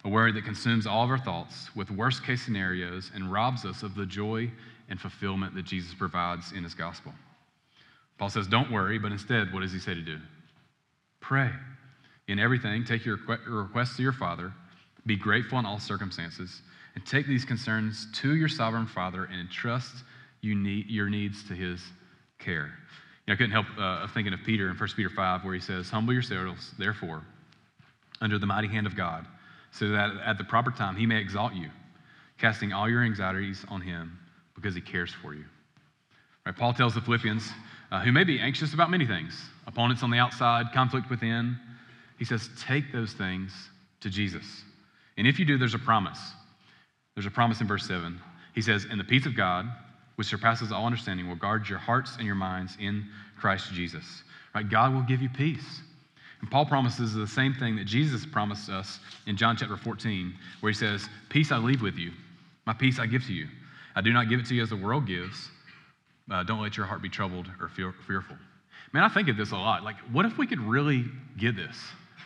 a 0.05 0.09
worry 0.09 0.33
that 0.33 0.45
consumes 0.45 0.87
all 0.87 1.05
of 1.05 1.11
our 1.11 1.19
thoughts 1.19 1.75
with 1.77 1.91
worst 1.91 2.25
case 2.25 2.43
scenarios 2.43 3.11
and 3.15 3.31
robs 3.31 3.65
us 3.65 3.83
of 3.83 3.95
the 3.95 4.07
joy 4.07 4.51
and 4.89 5.01
fulfillment 5.01 5.55
that 5.55 5.65
Jesus 5.65 5.95
provides 5.95 6.53
in 6.53 6.65
his 6.65 6.75
gospel. 6.75 7.13
Paul 8.19 8.31
says, 8.31 8.47
Don't 8.47 8.71
worry, 8.71 8.99
but 8.99 9.13
instead, 9.13 9.53
what 9.53 9.61
does 9.61 9.73
he 9.73 9.79
say 9.79 9.95
to 9.95 10.01
do? 10.01 10.19
Pray. 11.21 11.51
In 12.29 12.39
everything, 12.39 12.85
take 12.85 13.05
your 13.05 13.19
requests 13.47 13.97
to 13.97 14.03
your 14.03 14.13
Father, 14.13 14.53
be 15.05 15.17
grateful 15.17 15.59
in 15.59 15.67
all 15.67 15.79
circumstances, 15.79 16.63
and 16.95 17.05
take 17.05 17.27
these 17.27 17.45
concerns 17.45 18.07
to 18.15 18.35
your 18.35 18.49
sovereign 18.49 18.87
Father 18.87 19.25
and 19.25 19.41
entrust 19.41 20.05
your 20.41 21.09
needs 21.09 21.45
to 21.49 21.55
his 21.55 21.83
care. 22.39 22.73
You 23.27 23.33
know, 23.33 23.35
I 23.35 23.37
couldn't 23.37 23.53
help 23.53 23.67
uh, 23.79 24.07
thinking 24.09 24.35
of 24.35 24.41
Peter 24.45 24.69
in 24.69 24.77
1 24.77 24.89
Peter 24.97 25.09
5, 25.09 25.45
where 25.45 25.55
he 25.55 25.61
says, 25.61 25.89
Humble 25.89 26.13
yourselves, 26.13 26.73
therefore, 26.79 27.23
under 28.21 28.39
the 28.39 28.47
mighty 28.47 28.69
hand 28.69 28.87
of 28.87 28.97
God, 28.97 29.27
so 29.71 29.89
that 29.89 30.11
at 30.25 30.37
the 30.37 30.45
proper 30.45 30.71
time 30.71 30.97
he 30.97 31.07
may 31.07 31.19
exalt 31.19 31.55
you, 31.55 31.71
casting 32.39 32.73
all 32.73 32.89
your 32.89 33.03
anxieties 33.03 33.65
on 33.69 33.81
him 33.81 34.19
because 34.55 34.75
he 34.75 34.81
cares 34.81 35.13
for 35.23 35.35
you. 35.35 35.45
Right, 36.45 36.55
Paul 36.55 36.75
tells 36.75 36.95
the 36.95 37.01
Philippians, 37.01 37.49
uh, 37.91 38.01
who 38.01 38.13
may 38.13 38.25
be 38.25 38.39
anxious 38.39 38.75
about 38.75 38.91
many 38.91 39.07
things 39.07 39.35
opponents 39.67 40.03
on 40.03 40.11
the 40.11 40.19
outside, 40.19 40.67
conflict 40.75 41.09
within. 41.09 41.59
He 42.19 42.25
says, 42.25 42.51
Take 42.61 42.93
those 42.93 43.13
things 43.13 43.53
to 44.01 44.11
Jesus. 44.11 44.45
And 45.17 45.27
if 45.27 45.39
you 45.39 45.45
do, 45.45 45.57
there's 45.57 45.75
a 45.75 45.79
promise. 45.79 46.19
There's 47.15 47.27
a 47.27 47.31
promise 47.31 47.61
in 47.61 47.67
verse 47.67 47.87
7. 47.87 48.21
He 48.55 48.61
says, 48.61 48.87
And 48.91 49.01
the 49.01 49.05
peace 49.05 49.27
of 49.27 49.37
God, 49.37 49.67
which 50.17 50.29
surpasses 50.29 50.73
all 50.73 50.87
understanding, 50.87 51.29
will 51.29 51.37
guard 51.37 51.69
your 51.69 51.79
hearts 51.79 52.17
and 52.17 52.27
your 52.27 52.35
minds 52.35 52.77
in 52.81 53.07
Christ 53.39 53.73
Jesus. 53.73 54.23
Right? 54.55 54.69
God 54.69 54.95
will 54.95 55.03
give 55.03 55.21
you 55.21 55.29
peace. 55.29 55.83
And 56.41 56.51
Paul 56.51 56.67
promises 56.67 57.15
the 57.15 57.27
same 57.27 57.55
thing 57.55 57.77
that 57.77 57.87
Jesus 57.87 58.27
promised 58.27 58.69
us 58.69 59.01
in 59.27 59.37
John 59.37 59.57
chapter 59.57 59.77
14, 59.77 60.35
where 60.61 60.71
he 60.71 60.77
says, 60.77 61.09
Peace 61.29 61.51
I 61.51 61.57
leave 61.57 61.83
with 61.83 61.97
you, 61.97 62.13
my 62.67 62.73
peace 62.73 62.99
I 62.99 63.07
give 63.07 63.25
to 63.25 63.33
you. 63.33 63.49
I 63.97 64.01
do 64.01 64.13
not 64.13 64.29
give 64.29 64.41
it 64.41 64.47
to 64.47 64.55
you 64.55 64.63
as 64.63 64.71
the 64.71 64.77
world 64.77 65.07
gives. 65.07 65.51
Uh, 66.31 66.43
don't 66.43 66.61
let 66.61 66.77
your 66.77 66.87
heart 66.87 67.03
be 67.03 67.09
troubled 67.09 67.49
or 67.61 67.69
fear, 67.69 67.95
fearful. 68.07 68.37
Man, 68.93 69.03
I 69.03 69.09
think 69.09 69.29
of 69.29 69.37
this 69.37 69.53
a 69.53 69.57
lot. 69.57 69.85
Like, 69.85 69.97
what 70.13 70.27
if 70.27 70.39
we 70.39 70.47
could 70.47 70.61
really 70.61 71.05
get 71.39 71.57
this? 71.57 71.77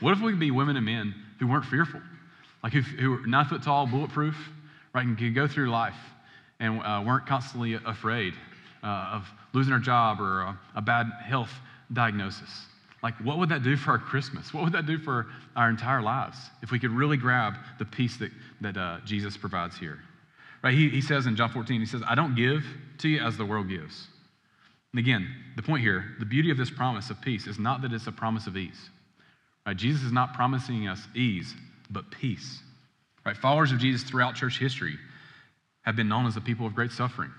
What 0.01 0.13
if 0.13 0.21
we 0.21 0.33
could 0.33 0.41
be 0.41 0.51
women 0.51 0.77
and 0.77 0.85
men 0.85 1.15
who 1.39 1.47
weren't 1.47 1.65
fearful? 1.65 2.01
Like, 2.63 2.73
who, 2.73 2.81
who 2.81 3.11
were 3.11 3.27
nine 3.27 3.47
foot 3.47 3.63
tall, 3.63 3.87
bulletproof, 3.87 4.37
right, 4.95 5.05
and 5.05 5.17
could 5.17 5.35
go 5.35 5.49
through 5.49 5.71
life 5.71 5.97
and 6.61 6.81
uh, 6.81 7.03
weren't 7.07 7.27
constantly 7.27 7.75
afraid 7.75 8.35
uh, 8.83 9.11
of 9.15 9.29
losing 9.53 9.73
our 9.73 9.79
job 9.79 10.21
or 10.21 10.41
a, 10.43 10.59
a 10.77 10.83
bad 10.83 11.07
health 11.25 11.53
diagnosis. 11.93 12.67
Like, 13.03 13.15
what 13.23 13.39
would 13.39 13.49
that 13.51 13.63
do 13.63 13.77
for 13.77 13.93
our 13.93 13.99
Christmas? 13.99 14.53
What 14.53 14.65
would 14.65 14.73
that 14.73 14.87
do 14.87 14.99
for 14.99 15.27
our 15.55 15.71
entire 15.71 16.03
lives 16.03 16.37
if 16.63 16.73
we 16.73 16.79
could 16.79 16.91
really 16.91 17.17
grab 17.17 17.55
the 17.79 17.85
peace 17.85 18.17
that, 18.17 18.33
that 18.61 18.77
uh, 18.77 18.99
Jesus 19.05 19.37
provides 19.37 19.79
here? 19.79 20.01
Right? 20.63 20.75
He, 20.75 20.89
he 20.89 21.01
says 21.01 21.27
in 21.27 21.37
John 21.37 21.51
14, 21.51 21.81
he 21.81 21.87
says, 21.87 22.03
I 22.07 22.17
don't 22.17 22.35
give 22.35 22.65
to 22.99 23.09
you 23.09 23.21
as 23.21 23.37
the 23.37 23.45
world 23.45 23.69
gives. 23.69 24.09
And 24.93 24.99
again, 24.99 25.29
the 25.55 25.63
point 25.63 25.83
here, 25.83 26.17
the 26.19 26.27
beauty 26.27 26.51
of 26.51 26.57
this 26.57 26.71
promise 26.71 27.11
of 27.11 27.21
peace 27.21 27.47
is 27.47 27.59
not 27.59 27.83
that 27.83 27.93
it's 27.93 28.09
a 28.09 28.13
promise 28.13 28.49
of 28.49 28.57
ease. 28.57 28.91
Right? 29.65 29.77
Jesus 29.77 30.03
is 30.03 30.13
not 30.13 30.35
promising 30.35 30.89
us 30.89 31.01
ease, 31.15 31.55
but 31.91 32.11
peace. 32.11 32.61
Right? 33.25 33.37
Followers 33.37 33.71
of 33.71 33.79
Jesus 33.79 34.03
throughout 34.03 34.35
church 34.35 34.59
history 34.59 34.99
have 35.83 35.97
been 35.97 36.09
known 36.09 36.27
as 36.27 36.37
a 36.37 36.41
people 36.41 36.67
of 36.67 36.75
great 36.75 36.93
suffering. 36.93 37.31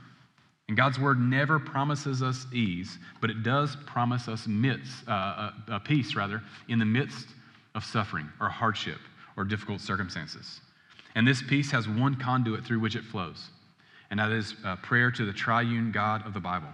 And 0.68 0.78
God's 0.78 1.00
word 1.00 1.20
never 1.20 1.58
promises 1.60 2.22
us 2.22 2.46
ease, 2.54 3.00
but 3.22 3.32
it 3.32 3.42
does 3.42 3.76
promise 3.88 4.28
us 4.28 4.46
midst, 4.46 5.08
uh, 5.08 5.12
uh, 5.12 5.52
uh, 5.68 5.80
peace, 5.80 6.16
rather, 6.16 6.44
in 6.68 6.78
the 6.78 6.86
midst 6.86 7.28
of 7.74 7.84
suffering 7.84 8.30
or 8.40 8.50
hardship 8.50 9.00
or 9.36 9.44
difficult 9.44 9.82
circumstances. 9.82 10.62
And 11.16 11.28
this 11.28 11.42
peace 11.42 11.72
has 11.72 11.88
one 11.88 12.16
conduit 12.16 12.64
through 12.64 12.82
which 12.82 12.96
it 12.96 13.04
flows, 13.04 13.50
and 14.12 14.20
that 14.20 14.32
is 14.32 14.54
uh, 14.64 14.76
prayer 14.78 15.10
to 15.10 15.26
the 15.26 15.34
triune 15.34 15.92
God 15.92 16.26
of 16.28 16.36
the 16.36 16.40
Bible. 16.40 16.70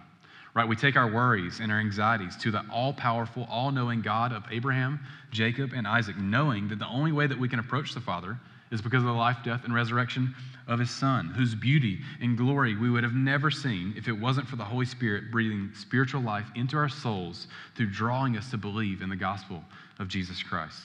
Right? 0.53 0.67
We 0.67 0.75
take 0.75 0.95
our 0.95 1.11
worries 1.11 1.59
and 1.61 1.71
our 1.71 1.79
anxieties 1.79 2.35
to 2.37 2.51
the 2.51 2.63
all 2.71 2.93
powerful, 2.93 3.45
all 3.49 3.71
knowing 3.71 4.01
God 4.01 4.33
of 4.33 4.43
Abraham, 4.51 4.99
Jacob, 5.31 5.71
and 5.73 5.87
Isaac, 5.87 6.17
knowing 6.17 6.67
that 6.69 6.79
the 6.79 6.87
only 6.87 7.11
way 7.13 7.27
that 7.27 7.37
we 7.37 7.47
can 7.47 7.59
approach 7.59 7.93
the 7.93 8.01
Father 8.01 8.37
is 8.75 8.81
because 8.81 9.01
of 9.01 9.07
the 9.07 9.13
life, 9.13 9.37
death, 9.43 9.61
and 9.63 9.73
resurrection 9.73 10.35
of 10.67 10.79
his 10.79 10.91
Son, 10.91 11.27
whose 11.27 11.55
beauty 11.55 11.99
and 12.21 12.37
glory 12.37 12.75
we 12.75 12.89
would 12.89 13.03
have 13.03 13.13
never 13.13 13.49
seen 13.49 13.93
if 13.97 14.07
it 14.07 14.13
wasn't 14.13 14.47
for 14.47 14.55
the 14.55 14.63
Holy 14.63 14.85
Spirit 14.85 15.31
breathing 15.31 15.71
spiritual 15.73 16.21
life 16.21 16.47
into 16.55 16.77
our 16.77 16.89
souls 16.89 17.47
through 17.75 17.89
drawing 17.91 18.37
us 18.37 18.51
to 18.51 18.57
believe 18.57 19.01
in 19.01 19.09
the 19.09 19.15
gospel 19.15 19.63
of 19.99 20.07
Jesus 20.07 20.43
Christ. 20.43 20.79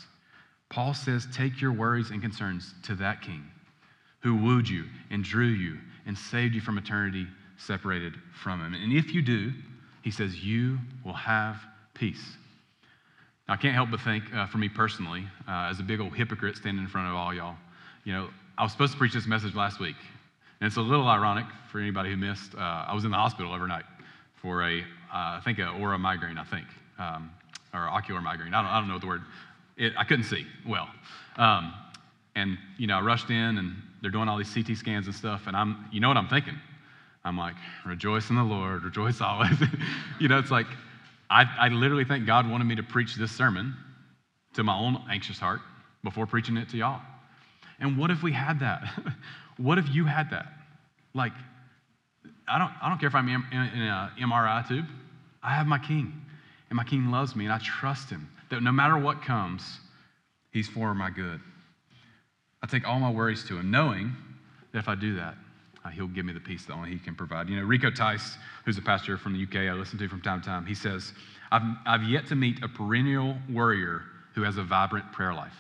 Paul 0.69 0.95
says, 0.95 1.27
Take 1.33 1.61
your 1.61 1.73
worries 1.73 2.11
and 2.11 2.23
concerns 2.23 2.75
to 2.85 2.95
that 2.97 3.23
King 3.23 3.45
who 4.21 4.37
wooed 4.37 4.69
you 4.69 4.85
and 5.11 5.25
drew 5.25 5.47
you 5.47 5.79
and 6.07 6.17
saved 6.17 6.55
you 6.55 6.61
from 6.61 6.79
eternity 6.79 7.27
separated 7.57 8.15
from 8.43 8.61
him. 8.61 8.75
And 8.75 8.93
if 8.93 9.13
you 9.15 9.23
do, 9.23 9.53
he 10.03 10.11
says, 10.11 10.43
you 10.43 10.79
will 11.05 11.13
have 11.13 11.57
peace. 11.95 12.37
Now, 13.47 13.55
I 13.55 13.57
can't 13.57 13.75
help 13.75 13.91
but 13.91 14.01
think, 14.01 14.25
uh, 14.35 14.47
for 14.47 14.59
me 14.59 14.69
personally, 14.69 15.27
uh, 15.47 15.69
as 15.71 15.81
a 15.81 15.83
big 15.83 16.01
old 16.01 16.15
hypocrite 16.15 16.57
standing 16.57 16.85
in 16.85 16.89
front 16.89 17.09
of 17.09 17.15
all 17.15 17.35
y'all, 17.35 17.57
you 18.05 18.13
know, 18.13 18.29
I 18.57 18.63
was 18.63 18.73
supposed 18.73 18.93
to 18.93 18.99
preach 18.99 19.13
this 19.13 19.27
message 19.27 19.55
last 19.55 19.81
week. 19.81 19.97
And 20.61 20.67
it's 20.67 20.77
a 20.77 20.83
little 20.83 21.09
ironic 21.09 21.47
for 21.71 21.81
anybody 21.81 22.11
who 22.11 22.17
missed. 22.17 22.55
Uh, 22.55 22.59
I 22.59 22.95
was 22.95 23.05
in 23.05 23.11
the 23.11 23.17
hospital 23.17 23.53
overnight 23.53 23.85
for 24.35 24.63
a, 24.63 24.81
uh, 24.81 24.83
I 25.13 25.41
think, 25.45 25.59
a 25.59 25.69
aura 25.69 25.99
migraine, 25.99 26.39
I 26.39 26.45
think, 26.45 26.67
um, 26.99 27.31
or 27.73 27.89
ocular 27.89 28.21
migraine. 28.21 28.53
I 28.53 28.63
don't, 28.63 28.71
I 28.71 28.79
don't 28.79 28.89
know 28.89 28.99
the 28.99 29.07
word. 29.07 29.23
It, 29.77 29.95
I 29.97 30.05
couldn't 30.05 30.25
see 30.25 30.47
well. 30.67 30.89
Um, 31.37 31.73
and, 32.35 32.59
you 32.77 32.87
know, 32.87 32.99
I 32.99 33.01
rushed 33.01 33.31
in 33.31 33.59
and 33.59 33.75
they're 34.03 34.11
doing 34.11 34.29
all 34.29 34.37
these 34.37 34.53
CT 34.53 34.77
scans 34.77 35.07
and 35.07 35.15
stuff. 35.15 35.47
And 35.47 35.57
I'm, 35.57 35.87
you 35.91 36.01
know 36.01 36.09
what 36.09 36.17
I'm 36.17 36.29
thinking? 36.29 36.59
I'm 37.25 37.37
like, 37.37 37.57
rejoice 37.87 38.31
in 38.31 38.37
the 38.37 38.43
Lord, 38.43 38.85
rejoice 38.85 39.21
always. 39.21 39.59
you 40.21 40.29
know, 40.29 40.39
it's 40.39 40.51
like, 40.51 40.67
I, 41.29 41.45
I 41.59 41.69
literally 41.69 42.05
think 42.05 42.27
God 42.27 42.51
wanted 42.51 42.65
me 42.65 42.75
to 42.77 42.83
preach 42.83 43.15
this 43.15 43.31
sermon 43.31 43.75
to 44.55 44.65
my 44.65 44.77
own 44.77 45.03
anxious 45.11 45.39
heart 45.39 45.61
before 46.03 46.27
preaching 46.27 46.57
it 46.57 46.69
to 46.71 46.77
y'all. 46.77 47.01
And 47.81 47.97
what 47.97 48.11
if 48.11 48.23
we 48.23 48.33
had 48.33 48.61
that? 48.61 48.85
what 49.57 49.79
if 49.79 49.89
you 49.89 50.05
had 50.05 50.31
that? 50.31 50.47
Like, 51.15 51.33
I 52.47 52.59
don't, 52.59 52.73
I 52.83 52.89
don't 52.89 52.99
care 52.99 53.09
if 53.09 53.15
I'm 53.15 53.29
in, 53.29 53.43
in 53.53 53.83
an 53.83 54.11
MRI 54.21 54.67
tube. 54.69 54.87
I 55.43 55.55
have 55.55 55.67
my 55.67 55.79
king, 55.79 56.13
and 56.69 56.77
my 56.77 56.85
king 56.85 57.11
loves 57.11 57.35
me, 57.35 57.45
and 57.47 57.53
I 57.53 57.59
trust 57.59 58.11
him 58.11 58.29
that 58.51 58.63
no 58.63 58.73
matter 58.73 58.99
what 58.99 59.23
comes, 59.23 59.63
he's 60.51 60.69
for 60.69 60.95
my 60.95 61.11
good. 61.11 61.41
I 62.63 62.67
take 62.67 62.87
all 62.87 62.99
my 62.99 63.11
worries 63.11 63.45
to 63.45 63.59
him, 63.59 63.71
knowing 63.71 64.15
that 64.73 64.79
if 64.81 64.89
I 64.89 64.95
do 64.95 65.17
that, 65.17 65.37
uh, 65.85 65.89
he'll 65.89 66.09
give 66.09 66.27
me 66.27 66.33
the 66.35 66.41
peace 66.41 66.67
that 66.67 66.75
only 66.75 66.91
he 66.91 66.99
can 66.99 67.15
provide. 67.15 67.49
You 67.49 67.57
know, 67.57 67.63
Rico 67.63 67.91
Tice, 67.91 68.37
who's 68.65 68.77
a 68.77 68.83
pastor 68.83 69.17
from 69.17 69.33
the 69.33 69.43
UK, 69.43 69.71
I 69.71 69.73
listen 69.73 69.99
to 69.99 70.09
from 70.09 70.21
time 70.21 70.43
to 70.43 70.47
time, 70.47 70.67
he 70.67 70.75
says, 70.75 71.13
I've, 71.51 71.63
I've 71.87 72.03
yet 72.05 72.27
to 72.27 72.35
meet 72.35 72.63
a 72.63 72.69
perennial 72.69 73.37
worrier 73.51 74.03
who 74.35 74.43
has 74.43 74.59
a 74.59 74.63
vibrant 74.63 75.11
prayer 75.13 75.33
life. 75.33 75.55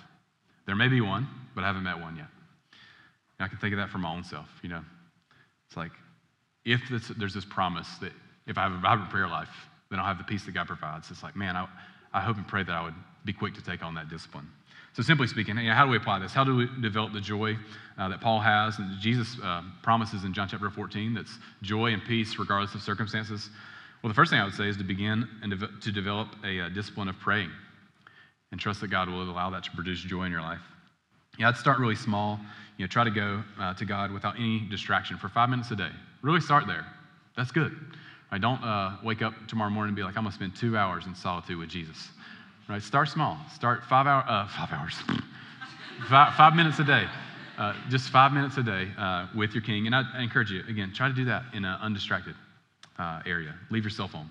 There 0.67 0.77
may 0.77 0.89
be 0.89 1.01
one, 1.01 1.27
but 1.55 1.65
I 1.65 1.67
haven't 1.67 1.83
met 1.83 1.99
one 1.99 2.17
yet. 2.17 2.29
And 3.39 3.47
I 3.47 3.49
can 3.49 3.59
think 3.59 3.73
of 3.73 3.79
that 3.79 3.91
for 3.91 3.99
my 3.99 4.13
own 4.13 4.25
self, 4.25 4.49
you 4.63 4.69
know. 4.69 4.83
It's 5.67 5.77
like, 5.77 5.93
if 6.65 6.81
this, 6.91 7.09
there's 7.19 7.35
this 7.35 7.45
promise 7.45 7.89
that 8.01 8.13
if 8.47 8.59
I 8.59 8.63
have 8.63 8.73
a 8.73 8.81
vibrant 8.81 9.11
prayer 9.11 9.29
life, 9.29 9.49
then 9.91 9.99
I'll 9.99 10.07
have 10.07 10.19
the 10.19 10.25
peace 10.25 10.45
that 10.45 10.53
God 10.53 10.67
provides. 10.67 11.11
It's 11.11 11.23
like, 11.23 11.37
man, 11.37 11.57
I, 11.57 11.67
I 12.13 12.21
hope 12.21 12.37
and 12.37 12.47
pray 12.47 12.63
that 12.63 12.73
I 12.73 12.83
would 12.83 12.95
be 13.25 13.33
quick 13.33 13.55
to 13.55 13.63
take 13.63 13.83
on 13.83 13.95
that 13.95 14.09
discipline. 14.09 14.49
So, 14.93 15.03
simply 15.03 15.29
speaking, 15.29 15.57
how 15.57 15.85
do 15.85 15.91
we 15.91 15.97
apply 15.97 16.19
this? 16.19 16.33
How 16.33 16.43
do 16.43 16.57
we 16.57 16.69
develop 16.81 17.13
the 17.13 17.21
joy 17.21 17.57
uh, 17.97 18.09
that 18.09 18.21
Paul 18.21 18.41
has 18.41 18.79
and 18.79 18.99
Jesus 19.01 19.37
uh, 19.43 19.63
promises 19.83 20.25
in 20.25 20.35
John 20.35 20.49
chapter 20.49 20.69
14 20.69 21.15
that's 21.15 21.39
joy 21.63 21.93
and 21.93 22.05
peace 22.05 22.39
regardless 22.39 22.75
of 22.75 22.83
circumstances? 22.83 23.51
Well, 24.03 24.09
the 24.09 24.15
first 24.15 24.31
thing 24.31 24.41
I 24.41 24.45
would 24.45 24.55
say 24.55 24.69
is 24.69 24.77
to 24.79 24.85
begin 24.85 25.29
and 25.43 25.59
de- 25.59 25.69
to 25.83 25.93
develop 25.93 26.29
a, 26.45 26.59
a 26.59 26.67
uh, 26.67 26.69
discipline 26.71 27.09
of 27.09 27.19
praying 27.21 27.51
and 28.51 28.61
trust 28.61 28.81
that 28.81 28.89
God 28.89 29.09
will 29.09 29.23
allow 29.23 29.51
that 29.51 29.63
to 29.65 29.71
produce 29.71 30.01
joy 30.01 30.25
in 30.25 30.33
your 30.33 30.41
life. 30.41 30.61
Yeah, 31.41 31.49
I'd 31.49 31.57
start 31.57 31.79
really 31.79 31.97
small. 31.97 32.39
You 32.77 32.85
know, 32.85 32.87
try 32.87 33.03
to 33.03 33.11
go 33.11 33.43
uh, 33.59 33.73
to 33.73 33.87
God 33.87 34.13
without 34.13 34.37
any 34.37 34.61
distraction 34.69 35.17
for 35.17 35.31
five 35.31 35.49
minutes 35.49 35.71
a 35.71 35.77
day. 35.77 35.89
Really 36.21 36.41
start 36.41 36.67
there. 36.67 36.85
That's 37.35 37.51
good. 37.51 37.75
Right, 38.31 38.39
don't 38.43 38.63
uh, 38.63 38.99
wake 39.03 39.23
up 39.23 39.33
tomorrow 39.49 39.71
morning 39.71 39.89
and 39.89 39.97
be 39.97 40.03
like, 40.03 40.19
I'm 40.19 40.25
going 40.25 40.33
to 40.33 40.37
spend 40.37 40.55
two 40.55 40.77
hours 40.77 41.07
in 41.07 41.15
solitude 41.15 41.57
with 41.57 41.71
Jesus. 41.71 42.11
Right? 42.69 42.83
Start 42.83 43.09
small. 43.09 43.39
Start 43.55 43.85
five, 43.85 44.07
hour, 44.07 44.23
uh, 44.29 44.49
five 44.49 44.71
hours, 44.71 44.95
five, 46.11 46.35
five, 46.35 46.55
minutes 46.55 46.79
a 46.79 46.85
day. 46.85 47.07
Uh, 47.57 47.73
just 47.89 48.11
five 48.11 48.33
minutes 48.35 48.59
a 48.59 48.63
day 48.63 48.89
uh, 48.99 49.27
with 49.35 49.55
your 49.55 49.63
king. 49.63 49.87
And 49.87 49.95
I, 49.95 50.03
I, 50.15 50.23
encourage 50.23 50.51
you, 50.51 50.63
again, 50.69 50.93
try 50.95 51.09
to 51.09 51.15
do 51.15 51.25
that 51.25 51.45
in 51.55 51.65
an 51.65 51.79
undistracted 51.81 52.35
uh, 52.99 53.23
area. 53.25 53.55
Leave 53.71 53.85
your 53.85 53.91
cell 53.91 54.09
phone. 54.09 54.29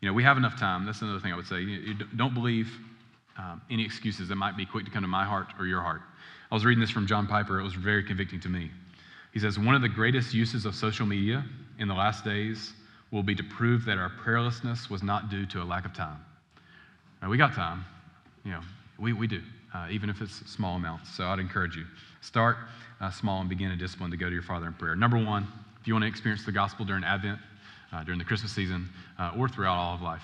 You 0.00 0.08
know, 0.08 0.12
we 0.12 0.24
have 0.24 0.36
enough 0.36 0.58
time. 0.58 0.86
That's 0.86 1.02
another 1.02 1.20
thing 1.20 1.32
I 1.32 1.36
would 1.36 1.46
say. 1.46 1.60
You, 1.60 1.78
you 1.78 1.94
don't 2.16 2.34
believe 2.34 2.68
um, 3.38 3.60
any 3.70 3.84
excuses 3.84 4.28
that 4.28 4.36
might 4.36 4.56
be 4.56 4.64
quick 4.64 4.84
to 4.84 4.90
come 4.90 5.02
to 5.02 5.08
my 5.08 5.24
heart 5.24 5.48
or 5.58 5.66
your 5.66 5.82
heart. 5.82 6.02
I 6.50 6.54
was 6.54 6.64
reading 6.64 6.80
this 6.80 6.90
from 6.90 7.06
John 7.06 7.26
Piper. 7.26 7.58
It 7.60 7.64
was 7.64 7.74
very 7.74 8.02
convicting 8.02 8.40
to 8.40 8.48
me. 8.48 8.70
He 9.32 9.40
says, 9.40 9.58
One 9.58 9.74
of 9.74 9.82
the 9.82 9.88
greatest 9.88 10.32
uses 10.32 10.64
of 10.64 10.74
social 10.74 11.06
media 11.06 11.44
in 11.78 11.88
the 11.88 11.94
last 11.94 12.24
days 12.24 12.72
will 13.10 13.22
be 13.22 13.34
to 13.34 13.42
prove 13.42 13.84
that 13.84 13.98
our 13.98 14.10
prayerlessness 14.10 14.88
was 14.90 15.02
not 15.02 15.30
due 15.30 15.46
to 15.46 15.62
a 15.62 15.64
lack 15.64 15.84
of 15.84 15.94
time. 15.94 16.18
Now, 17.22 17.30
we 17.30 17.36
got 17.36 17.54
time. 17.54 17.84
You 18.44 18.52
know, 18.52 18.60
we, 18.98 19.12
we 19.12 19.26
do, 19.26 19.42
uh, 19.74 19.88
even 19.90 20.08
if 20.08 20.20
it's 20.20 20.48
small 20.50 20.76
amounts. 20.76 21.14
So 21.16 21.24
I'd 21.24 21.38
encourage 21.38 21.76
you. 21.76 21.84
Start 22.20 22.56
uh, 23.00 23.10
small 23.10 23.40
and 23.40 23.48
begin 23.48 23.70
a 23.70 23.76
discipline 23.76 24.10
to 24.10 24.16
go 24.16 24.26
to 24.26 24.32
your 24.32 24.42
Father 24.42 24.66
in 24.66 24.72
prayer. 24.74 24.96
Number 24.96 25.22
one, 25.22 25.46
if 25.80 25.86
you 25.86 25.94
want 25.94 26.04
to 26.04 26.08
experience 26.08 26.44
the 26.44 26.52
gospel 26.52 26.84
during 26.84 27.04
Advent, 27.04 27.38
uh, 27.92 28.02
during 28.04 28.18
the 28.18 28.24
Christmas 28.24 28.52
season, 28.52 28.88
uh, 29.18 29.32
or 29.38 29.48
throughout 29.48 29.76
all 29.76 29.94
of 29.94 30.02
life, 30.02 30.22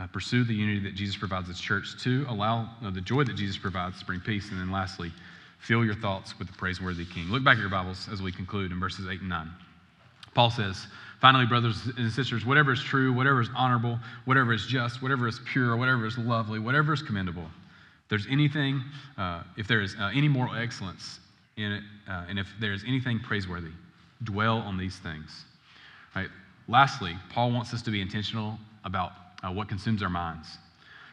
uh, 0.00 0.06
pursue 0.06 0.44
the 0.44 0.54
unity 0.54 0.80
that 0.80 0.94
Jesus 0.94 1.16
provides 1.16 1.48
His 1.48 1.60
church. 1.60 2.02
to 2.02 2.24
allow 2.28 2.70
uh, 2.82 2.90
the 2.90 3.00
joy 3.00 3.24
that 3.24 3.36
Jesus 3.36 3.58
provides 3.58 3.98
to 3.98 4.04
bring 4.06 4.20
peace. 4.20 4.50
And 4.50 4.58
then 4.58 4.70
lastly, 4.70 5.12
fill 5.58 5.84
your 5.84 5.94
thoughts 5.94 6.38
with 6.38 6.48
the 6.48 6.54
praiseworthy 6.54 7.04
King. 7.04 7.28
Look 7.28 7.44
back 7.44 7.56
at 7.56 7.60
your 7.60 7.70
Bibles 7.70 8.08
as 8.10 8.22
we 8.22 8.32
conclude 8.32 8.72
in 8.72 8.80
verses 8.80 9.06
8 9.06 9.20
and 9.20 9.28
9. 9.28 9.50
Paul 10.34 10.50
says, 10.50 10.86
Finally, 11.20 11.44
brothers 11.44 11.86
and 11.98 12.10
sisters, 12.10 12.46
whatever 12.46 12.72
is 12.72 12.82
true, 12.82 13.12
whatever 13.12 13.42
is 13.42 13.50
honorable, 13.54 13.98
whatever 14.24 14.54
is 14.54 14.64
just, 14.64 15.02
whatever 15.02 15.28
is 15.28 15.38
pure, 15.52 15.76
whatever 15.76 16.06
is 16.06 16.16
lovely, 16.16 16.58
whatever 16.58 16.94
is 16.94 17.02
commendable, 17.02 17.44
if 17.44 18.08
there's 18.08 18.26
anything, 18.30 18.82
uh, 19.18 19.42
if 19.58 19.68
there 19.68 19.82
is 19.82 19.94
uh, 20.00 20.10
any 20.14 20.28
moral 20.28 20.54
excellence 20.54 21.20
in 21.58 21.72
it, 21.72 21.82
uh, 22.08 22.24
and 22.26 22.38
if 22.38 22.46
there 22.58 22.72
is 22.72 22.84
anything 22.88 23.20
praiseworthy, 23.20 23.72
dwell 24.24 24.58
on 24.58 24.78
these 24.78 24.96
things. 24.96 25.44
Right? 26.16 26.30
Lastly, 26.68 27.14
Paul 27.28 27.52
wants 27.52 27.74
us 27.74 27.82
to 27.82 27.90
be 27.90 28.00
intentional 28.00 28.58
about 28.84 29.29
uh, 29.42 29.50
what 29.50 29.68
consumes 29.68 30.02
our 30.02 30.10
minds. 30.10 30.48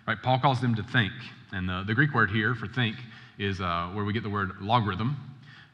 Right? 0.08 0.18
Paul 0.22 0.40
calls 0.40 0.62
them 0.62 0.76
to 0.76 0.84
think, 0.84 1.14
and 1.52 1.68
the, 1.68 1.84
the 1.86 1.94
Greek 1.94 2.14
word 2.14 2.32
here 2.32 2.56
for 2.56 2.68
think 2.68 2.96
is 3.38 3.62
uh, 3.62 3.90
where 3.94 4.06
we 4.06 4.14
get 4.14 4.24
the 4.24 4.30
word 4.30 4.52
logarithm, 4.62 5.18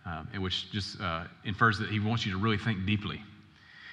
uh, 0.06 0.24
which 0.40 0.72
just 0.72 0.98
infers 1.46 1.78
that 1.80 1.90
he 1.90 2.00
wants 2.00 2.26
you 2.26 2.32
to 2.32 2.38
really 2.38 2.58
think 2.58 2.86
deeply. 2.86 3.22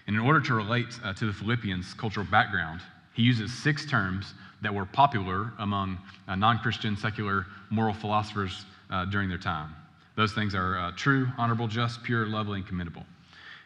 And 0.07 0.17
in 0.17 0.23
order 0.23 0.41
to 0.41 0.55
relate 0.55 0.99
uh, 1.05 1.13
to 1.15 1.27
the 1.27 1.33
Philippians' 1.33 1.95
cultural 1.95 2.27
background, 2.27 2.81
he 3.13 3.23
uses 3.23 3.53
six 3.53 3.87
terms 3.87 4.35
that 4.63 4.75
were 4.75 4.87
popular 4.87 5.53
among 5.59 5.99
uh, 6.27 6.35
non 6.35 6.59
Christian, 6.59 6.97
secular, 6.97 7.47
moral 7.71 7.95
philosophers 7.95 8.65
uh, 8.91 9.05
during 9.05 9.29
their 9.29 9.39
time. 9.39 9.75
Those 10.17 10.33
things 10.33 10.55
are 10.55 10.79
uh, 10.79 10.93
true, 10.97 11.29
honorable, 11.39 11.69
just, 11.69 12.03
pure, 12.03 12.27
lovely, 12.27 12.59
and 12.59 12.67
commendable. 12.67 13.05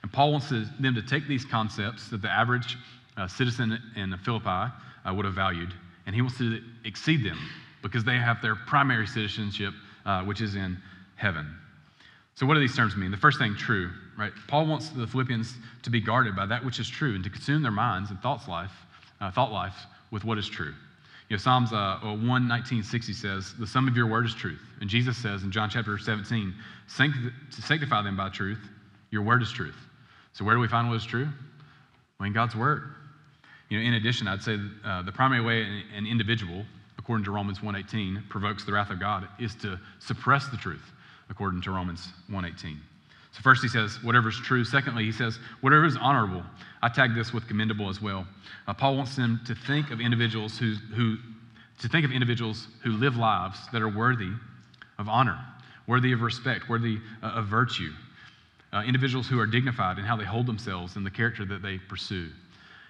And 0.02 0.12
Paul 0.12 0.33
wants 0.33 0.50
to, 0.50 0.66
them 0.78 0.94
to 0.94 1.02
take 1.02 1.26
these 1.26 1.44
concepts 1.44 2.09
that 2.09 2.20
the 2.20 2.30
average 2.30 2.76
uh, 3.16 3.29
citizen 3.29 3.79
in 3.96 4.16
Philippi 4.24 4.48
uh, 4.48 4.70
would 5.12 5.24
have 5.24 5.35
valued, 5.35 5.72
and 6.07 6.14
he 6.14 6.22
wants 6.22 6.38
to 6.38 6.61
exceed 6.85 7.24
them 7.24 7.38
because 7.83 8.05
they 8.05 8.16
have 8.16 8.40
their 8.42 8.55
primary 8.55 9.07
citizenship, 9.07 9.74
which 10.24 10.40
is 10.40 10.55
in 10.55 10.77
heaven. 11.16 11.46
So, 12.37 12.46
what 12.46 12.55
do 12.55 12.61
these 12.61 12.74
terms 12.74 12.96
mean? 12.96 13.12
The 13.12 13.16
first 13.16 13.38
thing, 13.38 13.55
true, 13.55 13.90
right? 14.18 14.33
Paul 14.48 14.66
wants 14.66 14.88
the 14.88 15.07
Philippians 15.07 15.55
to 15.83 15.90
be 15.90 16.00
guarded 16.00 16.35
by 16.35 16.46
that 16.46 16.64
which 16.64 16.81
is 16.81 16.88
true 16.88 17.14
and 17.14 17.22
to 17.22 17.31
consume 17.31 17.62
their 17.62 17.70
minds 17.70 18.11
and 18.11 18.20
thoughts 18.20 18.48
life, 18.48 18.72
uh, 19.20 19.31
thought 19.31 19.53
life 19.53 19.77
with 20.11 20.24
what 20.24 20.37
is 20.37 20.48
true. 20.48 20.74
You 21.29 21.37
know, 21.37 21.38
Psalms 21.38 21.72
uh, 21.72 21.98
1 22.03 22.48
19, 22.48 22.83
60 22.83 23.12
says, 23.12 23.55
The 23.59 23.66
sum 23.66 23.87
of 23.87 23.96
your 23.96 24.09
word 24.09 24.27
is 24.27 24.35
truth. 24.35 24.61
And 24.81 24.90
Jesus 24.90 25.16
says 25.16 25.44
in 25.44 25.53
John 25.53 25.70
chapter 25.70 25.96
17, 25.96 26.55
to 26.96 27.62
sanctify 27.62 28.03
them 28.03 28.16
by 28.16 28.29
truth, 28.31 28.59
your 29.11 29.22
word 29.22 29.40
is 29.40 29.53
truth. 29.53 29.77
So, 30.33 30.44
where 30.44 30.55
do 30.55 30.61
we 30.61 30.68
find 30.68 30.88
what 30.88 30.96
is 30.96 31.05
true? 31.05 31.29
Well, 32.18 32.27
in 32.27 32.33
God's 32.33 32.57
word. 32.57 32.94
You 33.68 33.79
know, 33.79 33.85
in 33.85 33.94
addition, 33.94 34.29
I'd 34.29 34.42
say 34.42 34.59
uh, 34.85 35.03
the 35.03 35.12
primary 35.12 35.40
way 35.40 35.83
an 35.96 36.07
individual, 36.07 36.64
according 36.98 37.24
to 37.24 37.31
Romans 37.31 37.61
1:18, 37.61 38.29
provokes 38.29 38.64
the 38.64 38.72
wrath 38.72 38.90
of 38.90 39.00
God 39.00 39.29
is 39.38 39.55
to 39.57 39.79
suppress 39.98 40.48
the 40.48 40.57
truth 40.57 40.92
according 41.31 41.62
to 41.62 41.70
Romans 41.70 42.12
1:18. 42.31 42.79
So 43.33 43.42
first 43.42 43.62
he 43.62 43.68
says 43.68 44.00
whatever 44.03 44.29
is 44.29 44.37
true. 44.37 44.64
Secondly, 44.64 45.05
he 45.05 45.12
says 45.12 45.38
whatever 45.61 45.85
is 45.85 45.96
honorable. 45.96 46.44
I 46.83 46.88
tag 46.88 47.14
this 47.14 47.33
with 47.33 47.48
commendable 47.48 47.88
as 47.88 48.00
well. 48.00 48.27
Uh, 48.68 48.74
Paul 48.74 48.96
wants 48.96 49.16
them 49.16 49.40
to 49.46 49.55
think 49.55 49.90
of 49.90 50.00
individuals 50.00 50.57
who, 50.59 50.74
who 50.94 51.16
to 51.81 51.88
think 51.88 52.05
of 52.05 52.12
individuals 52.12 52.68
who 52.83 52.92
live 52.92 53.16
lives 53.16 53.59
that 53.72 53.83
are 53.83 53.88
worthy 53.88 54.31
of 54.98 55.09
honor. 55.09 55.38
worthy 55.87 56.12
of 56.12 56.22
respect, 56.22 56.68
worthy 56.68 56.98
uh, 57.22 57.27
of 57.27 57.46
virtue, 57.46 57.92
uh, 58.72 58.83
individuals 58.87 59.29
who 59.29 59.38
are 59.38 59.46
dignified 59.46 59.98
in 59.98 60.05
how 60.05 60.16
they 60.16 60.24
hold 60.24 60.46
themselves 60.46 60.96
and 60.96 61.05
the 61.05 61.11
character 61.11 61.44
that 61.44 61.62
they 61.62 61.79
pursue. 61.79 62.31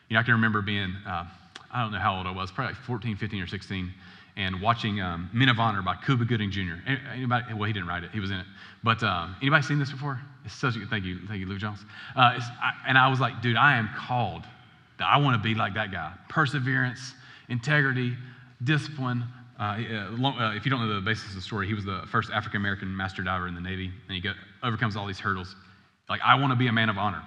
You 0.08 0.14
know, 0.14 0.20
I 0.20 0.22
can 0.22 0.34
remember 0.34 0.62
being, 0.62 0.94
uh, 1.06 1.24
I 1.72 1.82
don't 1.82 1.92
know 1.92 1.98
how 1.98 2.16
old 2.16 2.26
I 2.26 2.30
was, 2.30 2.50
probably 2.50 2.74
like 2.74 2.82
14, 2.82 3.16
15, 3.16 3.42
or 3.42 3.46
16, 3.46 3.92
and 4.36 4.60
watching 4.60 5.00
um, 5.00 5.30
Men 5.32 5.48
of 5.48 5.58
Honor 5.58 5.82
by 5.82 5.96
Cuba 6.04 6.24
Gooding 6.24 6.50
Jr. 6.50 6.74
Anybody? 7.12 7.54
Well, 7.54 7.64
he 7.64 7.72
didn't 7.72 7.88
write 7.88 8.04
it; 8.04 8.10
he 8.10 8.20
was 8.20 8.30
in 8.30 8.38
it. 8.38 8.46
But 8.82 9.02
um, 9.02 9.36
anybody 9.40 9.62
seen 9.62 9.78
this 9.78 9.90
before? 9.90 10.20
It's 10.44 10.54
such 10.54 10.76
a 10.76 10.80
good. 10.80 10.90
Thank 10.90 11.04
you, 11.04 11.20
thank 11.28 11.40
you, 11.40 11.46
Luke 11.46 11.60
Jones. 11.60 11.78
Uh, 12.16 12.38
I, 12.60 12.72
and 12.86 12.98
I 12.98 13.08
was 13.08 13.20
like, 13.20 13.40
dude, 13.42 13.56
I 13.56 13.76
am 13.76 13.88
called. 13.96 14.42
I 14.98 15.18
want 15.18 15.40
to 15.40 15.42
be 15.42 15.54
like 15.54 15.74
that 15.74 15.92
guy. 15.92 16.12
Perseverance, 16.28 17.14
integrity, 17.48 18.16
discipline. 18.62 19.24
Uh, 19.58 19.62
uh, 19.62 20.52
if 20.54 20.64
you 20.64 20.70
don't 20.70 20.80
know 20.80 20.94
the 20.94 21.00
basis 21.00 21.28
of 21.28 21.36
the 21.36 21.40
story, 21.40 21.66
he 21.66 21.74
was 21.74 21.84
the 21.84 22.02
first 22.10 22.30
African 22.30 22.56
American 22.56 22.94
master 22.94 23.22
diver 23.22 23.46
in 23.46 23.54
the 23.54 23.60
Navy, 23.60 23.92
and 24.08 24.14
he 24.14 24.20
got, 24.20 24.34
overcomes 24.62 24.96
all 24.96 25.06
these 25.06 25.20
hurdles. 25.20 25.54
Like, 26.08 26.20
I 26.22 26.34
want 26.34 26.52
to 26.52 26.56
be 26.56 26.66
a 26.66 26.72
man 26.72 26.88
of 26.88 26.98
honor 26.98 27.22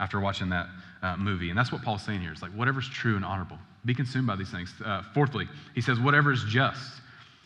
after 0.00 0.20
watching 0.20 0.48
that 0.50 0.66
uh, 1.02 1.16
movie. 1.16 1.50
And 1.50 1.58
that's 1.58 1.70
what 1.70 1.82
Paul's 1.82 2.02
saying 2.02 2.20
here. 2.20 2.32
It's 2.32 2.42
like, 2.42 2.52
whatever's 2.52 2.88
true 2.88 3.16
and 3.16 3.24
honorable, 3.24 3.58
be 3.84 3.94
consumed 3.94 4.26
by 4.26 4.36
these 4.36 4.50
things. 4.50 4.72
Uh, 4.84 5.02
fourthly, 5.12 5.48
he 5.74 5.80
says, 5.80 6.00
whatever 6.00 6.32
is 6.32 6.44
just. 6.48 7.00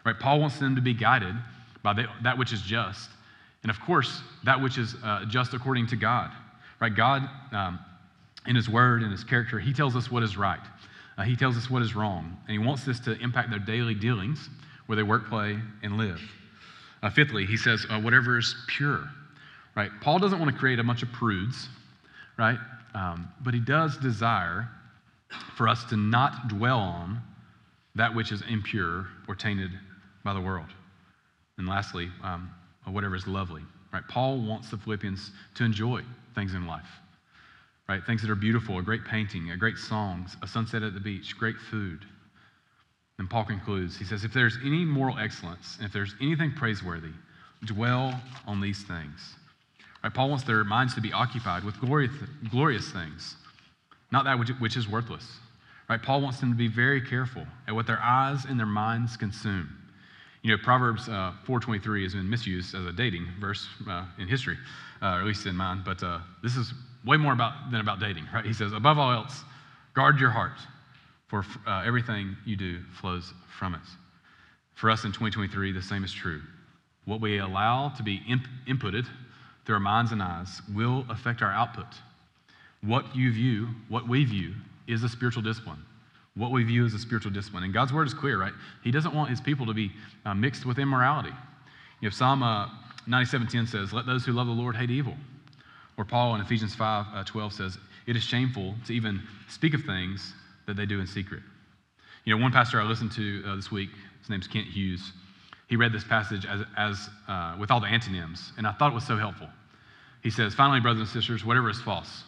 Right? 0.04 0.18
Paul 0.18 0.40
wants 0.40 0.58
them 0.58 0.74
to 0.76 0.80
be 0.80 0.94
guided 0.94 1.34
by 1.82 1.92
the, 1.92 2.06
that 2.22 2.38
which 2.38 2.52
is 2.52 2.62
just. 2.62 3.10
And 3.62 3.70
of 3.70 3.80
course, 3.80 4.22
that 4.44 4.60
which 4.60 4.78
is 4.78 4.94
uh, 5.04 5.24
just 5.28 5.52
according 5.54 5.88
to 5.88 5.96
God. 5.96 6.30
Right? 6.80 6.94
God, 6.94 7.28
um, 7.52 7.78
in 8.46 8.56
his 8.56 8.68
word 8.68 9.02
and 9.02 9.10
his 9.10 9.24
character, 9.24 9.58
he 9.58 9.72
tells 9.72 9.96
us 9.96 10.10
what 10.10 10.22
is 10.22 10.36
right. 10.36 10.60
Uh, 11.18 11.22
he 11.22 11.36
tells 11.36 11.56
us 11.56 11.68
what 11.68 11.82
is 11.82 11.94
wrong. 11.94 12.36
And 12.46 12.52
he 12.52 12.58
wants 12.58 12.84
this 12.84 13.00
to 13.00 13.18
impact 13.18 13.50
their 13.50 13.58
daily 13.58 13.94
dealings 13.94 14.48
where 14.86 14.96
they 14.96 15.02
work, 15.02 15.28
play, 15.28 15.58
and 15.82 15.98
live. 15.98 16.20
Uh, 17.02 17.10
fifthly, 17.10 17.44
he 17.44 17.56
says, 17.56 17.84
uh, 17.90 18.00
whatever 18.00 18.38
is 18.38 18.54
pure. 18.68 19.04
Right? 19.74 19.90
Paul 20.00 20.18
doesn't 20.18 20.38
want 20.38 20.50
to 20.52 20.58
create 20.58 20.78
a 20.78 20.84
bunch 20.84 21.02
of 21.02 21.08
prudes, 21.10 21.68
right? 22.38 22.58
Um, 22.94 23.28
but 23.42 23.52
he 23.52 23.60
does 23.60 23.96
desire 23.98 24.68
for 25.56 25.68
us 25.68 25.84
to 25.84 25.96
not 25.96 26.48
dwell 26.48 26.78
on 26.78 27.20
that 27.94 28.14
which 28.14 28.32
is 28.32 28.42
impure 28.48 29.06
or 29.26 29.34
tainted 29.34 29.70
by 30.24 30.32
the 30.32 30.40
world. 30.40 30.68
And 31.58 31.68
lastly, 31.68 32.08
um, 32.22 32.50
whatever 32.86 33.16
is 33.16 33.26
lovely. 33.26 33.62
Right? 33.92 34.02
Paul 34.08 34.38
wants 34.38 34.70
the 34.70 34.78
Philippians 34.78 35.32
to 35.56 35.64
enjoy 35.64 36.02
things 36.34 36.54
in 36.54 36.66
life. 36.66 36.88
Right? 37.88 38.02
Things 38.04 38.22
that 38.22 38.30
are 38.30 38.36
beautiful, 38.36 38.78
a 38.78 38.82
great 38.82 39.04
painting, 39.04 39.50
a 39.50 39.56
great 39.56 39.76
song, 39.78 40.28
a 40.42 40.46
sunset 40.46 40.82
at 40.82 40.94
the 40.94 41.00
beach, 41.00 41.36
great 41.36 41.56
food. 41.56 42.04
And 43.18 43.28
Paul 43.28 43.44
concludes, 43.44 43.96
he 43.96 44.04
says, 44.04 44.24
if 44.24 44.32
there's 44.32 44.58
any 44.64 44.84
moral 44.84 45.18
excellence, 45.18 45.76
and 45.78 45.86
if 45.86 45.92
there's 45.92 46.14
anything 46.20 46.52
praiseworthy, 46.52 47.12
dwell 47.64 48.20
on 48.46 48.60
these 48.60 48.82
things. 48.84 49.34
Right? 50.02 50.12
Paul 50.12 50.30
wants 50.30 50.44
their 50.44 50.64
minds 50.64 50.94
to 50.94 51.00
be 51.00 51.12
occupied 51.12 51.64
with 51.64 51.78
glorious, 51.80 52.12
glorious 52.50 52.90
things, 52.90 53.36
not 54.10 54.24
that 54.24 54.38
which, 54.38 54.50
which 54.60 54.76
is 54.76 54.88
worthless. 54.88 55.26
Right? 55.88 56.02
Paul 56.02 56.20
wants 56.20 56.40
them 56.40 56.50
to 56.50 56.56
be 56.56 56.68
very 56.68 57.00
careful 57.00 57.46
at 57.66 57.74
what 57.74 57.86
their 57.86 58.00
eyes 58.00 58.44
and 58.44 58.58
their 58.58 58.66
minds 58.66 59.16
consume. 59.16 59.68
You 60.42 60.56
know, 60.56 60.62
Proverbs 60.62 61.08
uh, 61.08 61.32
4.23 61.46 62.04
has 62.04 62.14
been 62.14 62.28
misused 62.28 62.74
as 62.74 62.84
a 62.84 62.92
dating 62.92 63.26
verse 63.40 63.66
uh, 63.88 64.04
in 64.18 64.28
history, 64.28 64.56
uh, 65.02 65.06
or 65.06 65.20
at 65.20 65.26
least 65.26 65.46
in 65.46 65.56
mine, 65.56 65.82
but 65.84 66.02
uh, 66.02 66.20
this 66.42 66.56
is 66.56 66.72
way 67.04 67.16
more 67.16 67.32
about 67.32 67.70
than 67.70 67.80
about 67.80 68.00
dating, 68.00 68.26
right? 68.32 68.44
He 68.44 68.52
says, 68.52 68.72
above 68.72 68.98
all 68.98 69.12
else, 69.12 69.42
guard 69.94 70.20
your 70.20 70.30
heart, 70.30 70.58
for 71.26 71.44
uh, 71.66 71.82
everything 71.84 72.36
you 72.44 72.56
do 72.56 72.80
flows 73.00 73.32
from 73.58 73.74
it. 73.74 73.80
For 74.74 74.90
us 74.90 75.04
in 75.04 75.10
2023, 75.10 75.72
the 75.72 75.82
same 75.82 76.04
is 76.04 76.12
true. 76.12 76.40
What 77.04 77.20
we 77.20 77.38
allow 77.38 77.88
to 77.96 78.02
be 78.02 78.22
imp- 78.28 78.46
inputted 78.68 79.06
through 79.68 79.74
our 79.74 79.80
minds 79.80 80.12
and 80.12 80.22
eyes 80.22 80.62
will 80.74 81.04
affect 81.10 81.42
our 81.42 81.52
output. 81.52 81.84
What 82.80 83.14
you 83.14 83.30
view, 83.30 83.68
what 83.90 84.08
we 84.08 84.24
view, 84.24 84.54
is 84.86 85.02
a 85.02 85.10
spiritual 85.10 85.42
discipline. 85.42 85.84
What 86.36 86.52
we 86.52 86.64
view 86.64 86.86
is 86.86 86.94
a 86.94 86.98
spiritual 86.98 87.32
discipline. 87.32 87.64
And 87.64 87.74
God's 87.74 87.92
word 87.92 88.06
is 88.06 88.14
clear, 88.14 88.40
right? 88.40 88.54
He 88.82 88.90
doesn't 88.90 89.14
want 89.14 89.28
his 89.28 89.42
people 89.42 89.66
to 89.66 89.74
be 89.74 89.92
uh, 90.24 90.32
mixed 90.32 90.64
with 90.64 90.78
immorality. 90.78 91.34
If 92.00 92.14
Psalm 92.14 92.42
uh, 92.42 92.68
97.10 93.06 93.68
says, 93.68 93.92
let 93.92 94.06
those 94.06 94.24
who 94.24 94.32
love 94.32 94.46
the 94.46 94.54
Lord 94.54 94.74
hate 94.74 94.90
evil. 94.90 95.14
Or 95.98 96.06
Paul 96.06 96.34
in 96.36 96.40
Ephesians 96.40 96.74
5, 96.74 97.06
uh, 97.12 97.24
12 97.24 97.52
says, 97.52 97.78
it 98.06 98.16
is 98.16 98.22
shameful 98.22 98.74
to 98.86 98.94
even 98.94 99.20
speak 99.50 99.74
of 99.74 99.82
things 99.82 100.32
that 100.66 100.78
they 100.78 100.86
do 100.86 100.98
in 100.98 101.06
secret. 101.06 101.42
You 102.24 102.34
know, 102.34 102.42
one 102.42 102.52
pastor 102.52 102.80
I 102.80 102.84
listened 102.84 103.12
to 103.12 103.42
uh, 103.46 103.56
this 103.56 103.70
week, 103.70 103.90
his 104.20 104.30
name's 104.30 104.46
Kent 104.46 104.68
Hughes, 104.68 105.12
he 105.68 105.76
read 105.76 105.92
this 105.92 106.04
passage 106.04 106.46
as, 106.46 106.62
as 106.76 107.08
uh, 107.28 107.56
with 107.60 107.70
all 107.70 107.78
the 107.80 107.86
antonyms, 107.86 108.52
and 108.56 108.66
I 108.66 108.72
thought 108.72 108.90
it 108.90 108.94
was 108.94 109.06
so 109.06 109.16
helpful. 109.16 109.48
He 110.22 110.30
says, 110.30 110.54
Finally, 110.54 110.80
brothers 110.80 111.00
and 111.00 111.08
sisters, 111.08 111.44
whatever 111.44 111.70
is 111.70 111.80
false, 111.80 112.24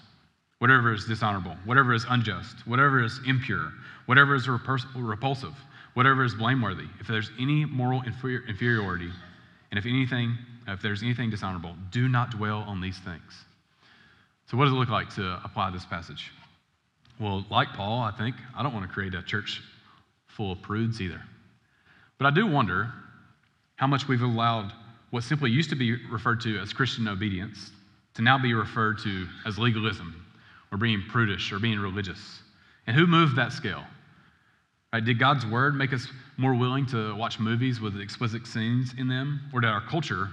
whatever 0.58 0.92
is 0.92 1.06
dishonorable, 1.06 1.56
whatever 1.64 1.94
is 1.94 2.04
unjust, 2.08 2.66
whatever 2.66 3.02
is 3.02 3.18
impure, 3.26 3.72
whatever 4.06 4.34
is 4.34 4.46
repulsive, 4.46 5.54
whatever 5.94 6.22
is 6.22 6.34
blameworthy, 6.34 6.86
if 7.00 7.06
there's 7.06 7.30
any 7.40 7.64
moral 7.64 8.02
inferiority, 8.02 9.10
and 9.70 9.78
if 9.78 9.86
anything, 9.86 10.36
if 10.68 10.82
there's 10.82 11.02
anything 11.02 11.30
dishonorable, 11.30 11.74
do 11.90 12.08
not 12.08 12.30
dwell 12.30 12.58
on 12.66 12.80
these 12.80 12.98
things. 12.98 13.44
So, 14.50 14.56
what 14.58 14.64
does 14.64 14.74
it 14.74 14.76
look 14.76 14.90
like 14.90 15.14
to 15.14 15.40
apply 15.44 15.70
this 15.70 15.86
passage? 15.86 16.30
Well, 17.18 17.44
like 17.50 17.68
Paul, 17.74 18.00
I 18.00 18.10
think, 18.10 18.36
I 18.56 18.62
don't 18.62 18.74
want 18.74 18.86
to 18.86 18.92
create 18.92 19.14
a 19.14 19.22
church 19.22 19.62
full 20.26 20.52
of 20.52 20.60
prudes 20.60 21.00
either. 21.00 21.20
But 22.18 22.26
I 22.26 22.30
do 22.30 22.46
wonder 22.46 22.92
how 23.80 23.86
much 23.86 24.06
we've 24.06 24.20
allowed 24.20 24.70
what 25.08 25.24
simply 25.24 25.50
used 25.50 25.70
to 25.70 25.74
be 25.74 25.96
referred 26.08 26.38
to 26.38 26.58
as 26.58 26.70
Christian 26.70 27.08
obedience 27.08 27.70
to 28.12 28.20
now 28.20 28.36
be 28.36 28.52
referred 28.52 28.98
to 28.98 29.26
as 29.46 29.58
legalism 29.58 30.22
or 30.70 30.76
being 30.76 31.02
prudish 31.08 31.50
or 31.50 31.58
being 31.58 31.78
religious. 31.78 32.42
And 32.86 32.94
who 32.94 33.06
moved 33.06 33.36
that 33.36 33.54
scale? 33.54 33.82
Right, 34.92 35.02
did 35.02 35.18
God's 35.18 35.46
word 35.46 35.76
make 35.76 35.94
us 35.94 36.06
more 36.36 36.54
willing 36.54 36.84
to 36.88 37.16
watch 37.16 37.40
movies 37.40 37.80
with 37.80 37.98
explicit 37.98 38.46
scenes 38.46 38.92
in 38.98 39.08
them? 39.08 39.40
Or 39.50 39.62
did 39.62 39.70
our 39.70 39.80
culture 39.80 40.28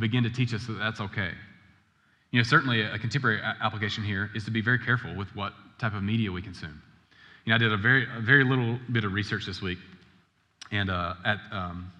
begin 0.00 0.24
to 0.24 0.30
teach 0.30 0.52
us 0.52 0.66
that 0.66 0.72
that's 0.80 1.00
okay? 1.00 1.30
You 2.32 2.40
know, 2.40 2.42
certainly 2.42 2.80
a 2.82 2.98
contemporary 2.98 3.40
application 3.62 4.02
here 4.02 4.30
is 4.34 4.44
to 4.46 4.50
be 4.50 4.62
very 4.62 4.80
careful 4.80 5.14
with 5.14 5.28
what 5.36 5.52
type 5.78 5.94
of 5.94 6.02
media 6.02 6.32
we 6.32 6.42
consume. 6.42 6.82
You 7.44 7.50
know, 7.50 7.54
I 7.54 7.58
did 7.58 7.72
a 7.72 7.76
very, 7.76 8.08
a 8.16 8.20
very 8.20 8.42
little 8.42 8.80
bit 8.90 9.04
of 9.04 9.12
research 9.12 9.46
this 9.46 9.62
week, 9.62 9.78
and 10.72 10.90
uh, 10.90 11.14
at 11.24 11.38
um, 11.52 11.92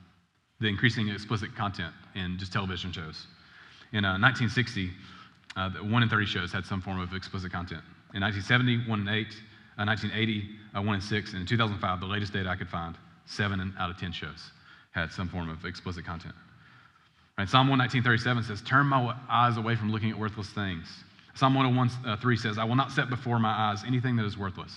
the 0.60 0.68
increasing 0.68 1.08
explicit 1.08 1.54
content 1.56 1.92
in 2.14 2.38
just 2.38 2.52
television 2.52 2.92
shows. 2.92 3.26
In 3.92 4.04
uh, 4.04 4.18
1960, 4.18 4.90
uh, 5.56 5.70
1 5.70 6.02
in 6.02 6.08
30 6.08 6.26
shows 6.26 6.52
had 6.52 6.64
some 6.64 6.80
form 6.80 7.00
of 7.00 7.14
explicit 7.14 7.50
content. 7.50 7.82
In 8.14 8.22
1970, 8.22 8.88
1 8.88 9.00
in 9.00 9.08
8. 9.08 9.26
Uh, 9.78 9.86
1980, 9.86 10.50
uh, 10.76 10.82
1 10.82 10.94
in 10.94 11.00
6. 11.00 11.32
And 11.32 11.40
in 11.40 11.46
2005, 11.46 12.00
the 12.00 12.06
latest 12.06 12.32
data 12.32 12.50
I 12.50 12.56
could 12.56 12.68
find, 12.68 12.96
7 13.24 13.74
out 13.78 13.90
of 13.90 13.98
10 13.98 14.12
shows 14.12 14.50
had 14.90 15.10
some 15.10 15.28
form 15.28 15.48
of 15.48 15.64
explicit 15.64 16.04
content. 16.04 16.34
Right, 17.38 17.48
Psalm 17.48 17.68
119.37 17.68 18.46
says, 18.46 18.60
Turn 18.62 18.86
my 18.86 19.14
eyes 19.30 19.56
away 19.56 19.76
from 19.76 19.90
looking 19.90 20.10
at 20.10 20.18
worthless 20.18 20.50
things. 20.50 20.86
Psalm 21.34 21.54
101.3 21.54 22.38
says, 22.38 22.58
I 22.58 22.64
will 22.64 22.74
not 22.74 22.92
set 22.92 23.08
before 23.08 23.38
my 23.38 23.48
eyes 23.48 23.82
anything 23.86 24.16
that 24.16 24.26
is 24.26 24.36
worthless. 24.36 24.72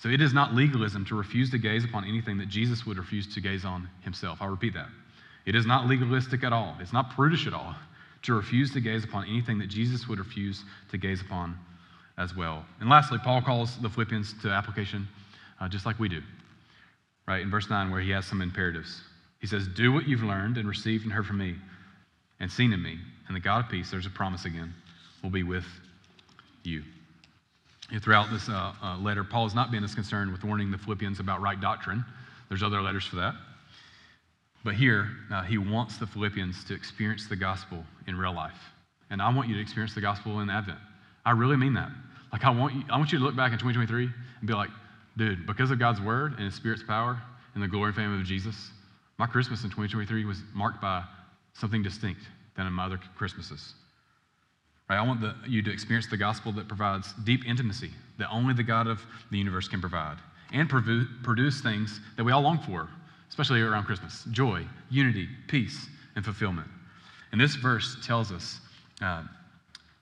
So 0.00 0.08
it 0.08 0.22
is 0.22 0.32
not 0.32 0.54
legalism 0.54 1.04
to 1.06 1.14
refuse 1.14 1.50
to 1.50 1.58
gaze 1.58 1.84
upon 1.84 2.06
anything 2.06 2.38
that 2.38 2.48
Jesus 2.48 2.86
would 2.86 2.96
refuse 2.96 3.32
to 3.34 3.40
gaze 3.40 3.66
on 3.66 3.86
himself. 4.02 4.38
I'll 4.40 4.48
repeat 4.48 4.72
that. 4.72 4.88
It 5.44 5.54
is 5.54 5.66
not 5.66 5.88
legalistic 5.88 6.42
at 6.42 6.54
all. 6.54 6.74
It's 6.80 6.94
not 6.94 7.10
prudish 7.10 7.46
at 7.46 7.52
all 7.52 7.74
to 8.22 8.32
refuse 8.32 8.72
to 8.72 8.80
gaze 8.80 9.04
upon 9.04 9.28
anything 9.28 9.58
that 9.58 9.68
Jesus 9.68 10.08
would 10.08 10.18
refuse 10.18 10.64
to 10.90 10.96
gaze 10.96 11.20
upon 11.20 11.54
as 12.16 12.34
well. 12.34 12.64
And 12.80 12.88
lastly, 12.88 13.18
Paul 13.22 13.42
calls 13.42 13.76
the 13.78 13.90
Philippians 13.90 14.40
to 14.42 14.48
application 14.48 15.06
uh, 15.60 15.68
just 15.68 15.84
like 15.84 15.98
we 15.98 16.08
do, 16.08 16.22
right? 17.28 17.42
In 17.42 17.50
verse 17.50 17.68
9, 17.68 17.90
where 17.90 18.00
he 18.00 18.10
has 18.10 18.24
some 18.24 18.40
imperatives. 18.40 19.02
He 19.38 19.46
says, 19.46 19.68
Do 19.68 19.92
what 19.92 20.08
you've 20.08 20.22
learned 20.22 20.56
and 20.56 20.66
received 20.66 21.04
and 21.04 21.12
heard 21.12 21.26
from 21.26 21.36
me 21.36 21.56
and 22.40 22.50
seen 22.50 22.72
in 22.72 22.82
me, 22.82 22.98
and 23.26 23.36
the 23.36 23.40
God 23.40 23.66
of 23.66 23.70
peace, 23.70 23.90
there's 23.90 24.06
a 24.06 24.10
promise 24.10 24.46
again, 24.46 24.72
will 25.22 25.28
be 25.28 25.42
with 25.42 25.66
you. 26.62 26.82
Throughout 27.98 28.30
this 28.30 28.48
uh, 28.48 28.72
uh, 28.82 28.98
letter, 28.98 29.24
Paul 29.24 29.44
has 29.44 29.54
not 29.54 29.72
been 29.72 29.82
as 29.82 29.94
concerned 29.94 30.30
with 30.30 30.44
warning 30.44 30.70
the 30.70 30.78
Philippians 30.78 31.18
about 31.18 31.40
right 31.40 31.60
doctrine. 31.60 32.04
There's 32.48 32.62
other 32.62 32.80
letters 32.80 33.04
for 33.04 33.16
that. 33.16 33.34
But 34.62 34.74
here, 34.74 35.08
uh, 35.32 35.42
he 35.42 35.58
wants 35.58 35.96
the 35.96 36.06
Philippians 36.06 36.64
to 36.64 36.74
experience 36.74 37.26
the 37.28 37.36
gospel 37.36 37.84
in 38.06 38.16
real 38.16 38.34
life. 38.34 38.58
And 39.10 39.20
I 39.20 39.32
want 39.34 39.48
you 39.48 39.56
to 39.56 39.60
experience 39.60 39.94
the 39.94 40.00
gospel 40.00 40.40
in 40.40 40.50
Advent. 40.50 40.78
I 41.26 41.32
really 41.32 41.56
mean 41.56 41.74
that. 41.74 41.90
Like, 42.32 42.44
I 42.44 42.50
want 42.50 42.74
you, 42.74 42.82
I 42.90 42.96
want 42.96 43.10
you 43.10 43.18
to 43.18 43.24
look 43.24 43.34
back 43.34 43.52
in 43.52 43.58
2023 43.58 44.04
and 44.04 44.46
be 44.46 44.54
like, 44.54 44.70
dude, 45.16 45.46
because 45.46 45.72
of 45.72 45.78
God's 45.80 46.00
word 46.00 46.34
and 46.34 46.44
his 46.44 46.54
spirit's 46.54 46.84
power 46.84 47.20
and 47.54 47.62
the 47.62 47.68
glory 47.68 47.88
and 47.88 47.96
fame 47.96 48.18
of 48.18 48.24
Jesus, 48.24 48.70
my 49.18 49.26
Christmas 49.26 49.64
in 49.64 49.70
2023 49.70 50.24
was 50.24 50.42
marked 50.54 50.80
by 50.80 51.02
something 51.54 51.82
distinct 51.82 52.20
than 52.56 52.72
my 52.72 52.86
other 52.86 53.00
Christmases. 53.16 53.74
Right? 54.90 54.98
I 54.98 55.02
want 55.02 55.20
the, 55.20 55.36
you 55.46 55.62
to 55.62 55.72
experience 55.72 56.08
the 56.08 56.16
gospel 56.16 56.50
that 56.52 56.66
provides 56.66 57.14
deep 57.22 57.46
intimacy 57.46 57.92
that 58.18 58.28
only 58.28 58.54
the 58.54 58.64
God 58.64 58.88
of 58.88 59.00
the 59.30 59.38
universe 59.38 59.68
can 59.68 59.80
provide 59.80 60.16
and 60.52 60.68
produce 60.68 61.60
things 61.60 62.00
that 62.16 62.24
we 62.24 62.32
all 62.32 62.40
long 62.40 62.58
for, 62.58 62.88
especially 63.28 63.60
around 63.60 63.84
Christmas 63.84 64.24
joy, 64.32 64.66
unity, 64.90 65.28
peace, 65.46 65.86
and 66.16 66.24
fulfillment. 66.24 66.66
And 67.30 67.40
this 67.40 67.54
verse 67.54 67.98
tells 68.04 68.32
us 68.32 68.58
uh, 69.00 69.22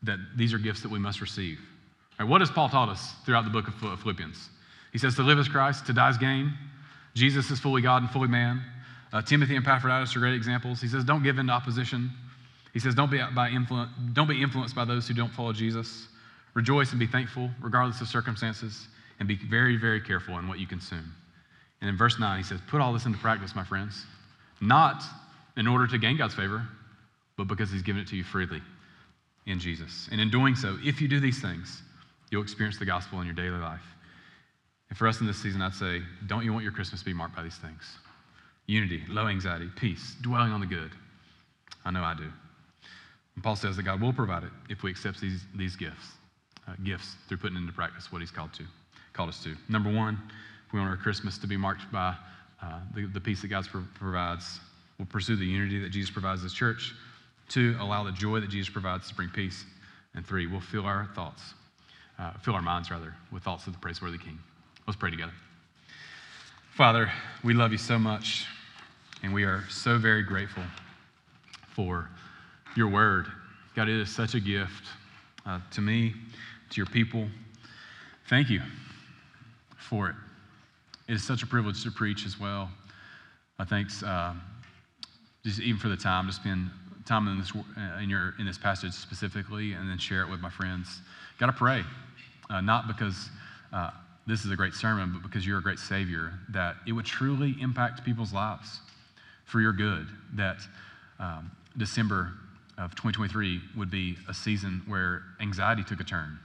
that 0.04 0.18
these 0.36 0.54
are 0.54 0.58
gifts 0.58 0.80
that 0.80 0.90
we 0.90 0.98
must 0.98 1.20
receive. 1.20 1.60
Right, 2.18 2.26
what 2.26 2.40
has 2.40 2.50
Paul 2.50 2.70
taught 2.70 2.88
us 2.88 3.12
throughout 3.26 3.44
the 3.44 3.50
book 3.50 3.68
of 3.68 4.00
Philippians? 4.00 4.48
He 4.92 4.98
says, 4.98 5.14
To 5.16 5.22
live 5.22 5.38
is 5.38 5.48
Christ, 5.48 5.84
to 5.84 5.92
die 5.92 6.08
is 6.08 6.16
gain. 6.16 6.54
Jesus 7.12 7.50
is 7.50 7.60
fully 7.60 7.82
God 7.82 8.00
and 8.00 8.10
fully 8.10 8.28
man. 8.28 8.62
Uh, 9.12 9.20
Timothy 9.20 9.54
and 9.54 9.66
Epaphroditus 9.66 10.16
are 10.16 10.20
great 10.20 10.34
examples. 10.34 10.80
He 10.80 10.88
says, 10.88 11.04
Don't 11.04 11.22
give 11.22 11.38
in 11.38 11.48
to 11.48 11.52
opposition. 11.52 12.10
He 12.78 12.80
says, 12.80 12.94
don't 12.94 13.10
be, 13.10 13.18
by 13.34 13.50
influ- 13.50 13.88
don't 14.12 14.28
be 14.28 14.40
influenced 14.40 14.72
by 14.72 14.84
those 14.84 15.08
who 15.08 15.12
don't 15.12 15.32
follow 15.32 15.52
Jesus. 15.52 16.06
Rejoice 16.54 16.92
and 16.92 17.00
be 17.00 17.08
thankful, 17.08 17.50
regardless 17.60 18.00
of 18.00 18.06
circumstances, 18.06 18.86
and 19.18 19.26
be 19.26 19.34
very, 19.34 19.76
very 19.76 20.00
careful 20.00 20.38
in 20.38 20.46
what 20.46 20.60
you 20.60 20.66
consume. 20.68 21.12
And 21.80 21.90
in 21.90 21.96
verse 21.96 22.20
9, 22.20 22.38
he 22.38 22.44
says, 22.44 22.60
Put 22.68 22.80
all 22.80 22.92
this 22.92 23.04
into 23.04 23.18
practice, 23.18 23.56
my 23.56 23.64
friends, 23.64 24.06
not 24.60 25.02
in 25.56 25.66
order 25.66 25.88
to 25.88 25.98
gain 25.98 26.16
God's 26.16 26.36
favor, 26.36 26.68
but 27.36 27.48
because 27.48 27.68
he's 27.68 27.82
given 27.82 28.00
it 28.00 28.06
to 28.10 28.16
you 28.16 28.22
freely 28.22 28.62
in 29.46 29.58
Jesus. 29.58 30.08
And 30.12 30.20
in 30.20 30.30
doing 30.30 30.54
so, 30.54 30.78
if 30.84 31.00
you 31.00 31.08
do 31.08 31.18
these 31.18 31.42
things, 31.42 31.82
you'll 32.30 32.44
experience 32.44 32.78
the 32.78 32.84
gospel 32.84 33.18
in 33.18 33.26
your 33.26 33.34
daily 33.34 33.58
life. 33.58 33.82
And 34.88 34.96
for 34.96 35.08
us 35.08 35.20
in 35.20 35.26
this 35.26 35.38
season, 35.38 35.62
I'd 35.62 35.74
say, 35.74 36.00
don't 36.28 36.44
you 36.44 36.52
want 36.52 36.62
your 36.62 36.72
Christmas 36.72 37.00
to 37.00 37.06
be 37.06 37.12
marked 37.12 37.34
by 37.34 37.42
these 37.42 37.56
things? 37.56 37.82
Unity, 38.66 39.02
low 39.08 39.26
anxiety, 39.26 39.68
peace, 39.74 40.14
dwelling 40.22 40.52
on 40.52 40.60
the 40.60 40.66
good. 40.66 40.92
I 41.84 41.90
know 41.90 42.04
I 42.04 42.14
do. 42.14 42.30
And 43.38 43.42
Paul 43.44 43.54
says 43.54 43.76
that 43.76 43.84
God 43.84 44.00
will 44.00 44.12
provide 44.12 44.42
it 44.42 44.50
if 44.68 44.82
we 44.82 44.90
accept 44.90 45.20
these, 45.20 45.44
these 45.54 45.76
gifts, 45.76 46.08
uh, 46.66 46.72
gifts 46.82 47.14
through 47.28 47.36
putting 47.36 47.56
into 47.56 47.72
practice 47.72 48.10
what 48.10 48.20
he's 48.20 48.32
called 48.32 48.52
to, 48.54 48.64
called 49.12 49.28
us 49.28 49.40
to. 49.44 49.54
Number 49.68 49.92
one, 49.92 50.20
if 50.66 50.72
we 50.72 50.80
want 50.80 50.90
our 50.90 50.96
Christmas 50.96 51.38
to 51.38 51.46
be 51.46 51.56
marked 51.56 51.82
by 51.92 52.16
uh, 52.60 52.80
the, 52.96 53.06
the 53.06 53.20
peace 53.20 53.40
that 53.42 53.46
God 53.46 53.64
pro- 53.70 53.84
provides, 53.94 54.58
we'll 54.98 55.06
pursue 55.06 55.36
the 55.36 55.44
unity 55.44 55.78
that 55.78 55.90
Jesus 55.90 56.10
provides 56.10 56.44
as 56.44 56.52
church. 56.52 56.96
Two, 57.48 57.76
allow 57.78 58.02
the 58.02 58.10
joy 58.10 58.40
that 58.40 58.50
Jesus 58.50 58.70
provides 58.70 59.06
to 59.08 59.14
bring 59.14 59.28
peace. 59.28 59.64
And 60.16 60.26
three, 60.26 60.48
we'll 60.48 60.60
fill 60.60 60.84
our 60.84 61.08
thoughts, 61.14 61.54
uh, 62.18 62.32
fill 62.42 62.56
our 62.56 62.62
minds 62.62 62.90
rather, 62.90 63.14
with 63.30 63.44
thoughts 63.44 63.68
of 63.68 63.72
the 63.72 63.78
praiseworthy 63.78 64.18
King. 64.18 64.40
Let's 64.88 64.96
pray 64.96 65.12
together. 65.12 65.34
Father, 66.72 67.08
we 67.44 67.54
love 67.54 67.70
you 67.70 67.78
so 67.78 68.00
much, 68.00 68.46
and 69.22 69.32
we 69.32 69.44
are 69.44 69.62
so 69.70 69.96
very 69.96 70.24
grateful 70.24 70.64
for 71.68 72.10
your 72.78 72.88
word. 72.88 73.26
God, 73.74 73.88
it 73.88 74.00
is 74.00 74.08
such 74.08 74.34
a 74.34 74.40
gift 74.40 74.84
uh, 75.44 75.58
to 75.72 75.80
me, 75.80 76.14
to 76.70 76.76
your 76.76 76.86
people. 76.86 77.26
Thank 78.28 78.50
you 78.50 78.62
for 79.76 80.08
it. 80.08 80.14
It 81.08 81.14
is 81.14 81.24
such 81.24 81.42
a 81.42 81.46
privilege 81.46 81.82
to 81.82 81.90
preach 81.90 82.24
as 82.24 82.38
well. 82.38 82.70
Uh, 83.58 83.64
thanks, 83.64 84.04
uh, 84.04 84.32
just 85.44 85.58
even 85.60 85.80
for 85.80 85.88
the 85.88 85.96
time 85.96 86.28
to 86.28 86.32
spend 86.32 86.70
time 87.04 87.26
in 87.26 87.38
this 87.38 87.52
uh, 87.54 87.98
in 88.00 88.08
your 88.08 88.34
in 88.38 88.46
this 88.46 88.58
passage 88.58 88.92
specifically, 88.92 89.72
and 89.72 89.90
then 89.90 89.98
share 89.98 90.22
it 90.22 90.30
with 90.30 90.40
my 90.40 90.50
friends. 90.50 91.00
Got 91.38 91.46
to 91.46 91.52
pray, 91.52 91.82
uh, 92.48 92.60
not 92.60 92.86
because 92.86 93.28
uh, 93.72 93.90
this 94.26 94.44
is 94.44 94.52
a 94.52 94.56
great 94.56 94.74
sermon, 94.74 95.12
but 95.12 95.22
because 95.28 95.44
you're 95.44 95.58
a 95.58 95.62
great 95.62 95.80
Savior. 95.80 96.32
That 96.50 96.76
it 96.86 96.92
would 96.92 97.06
truly 97.06 97.56
impact 97.60 98.04
people's 98.04 98.32
lives 98.32 98.80
for 99.46 99.60
your 99.60 99.72
good. 99.72 100.06
That 100.34 100.58
um, 101.18 101.50
December 101.76 102.34
of 102.78 102.92
2023 102.92 103.60
would 103.76 103.90
be 103.90 104.16
a 104.28 104.34
season 104.34 104.82
where 104.86 105.22
anxiety 105.40 105.82
took 105.82 106.00
a 106.00 106.04
turn 106.04 106.38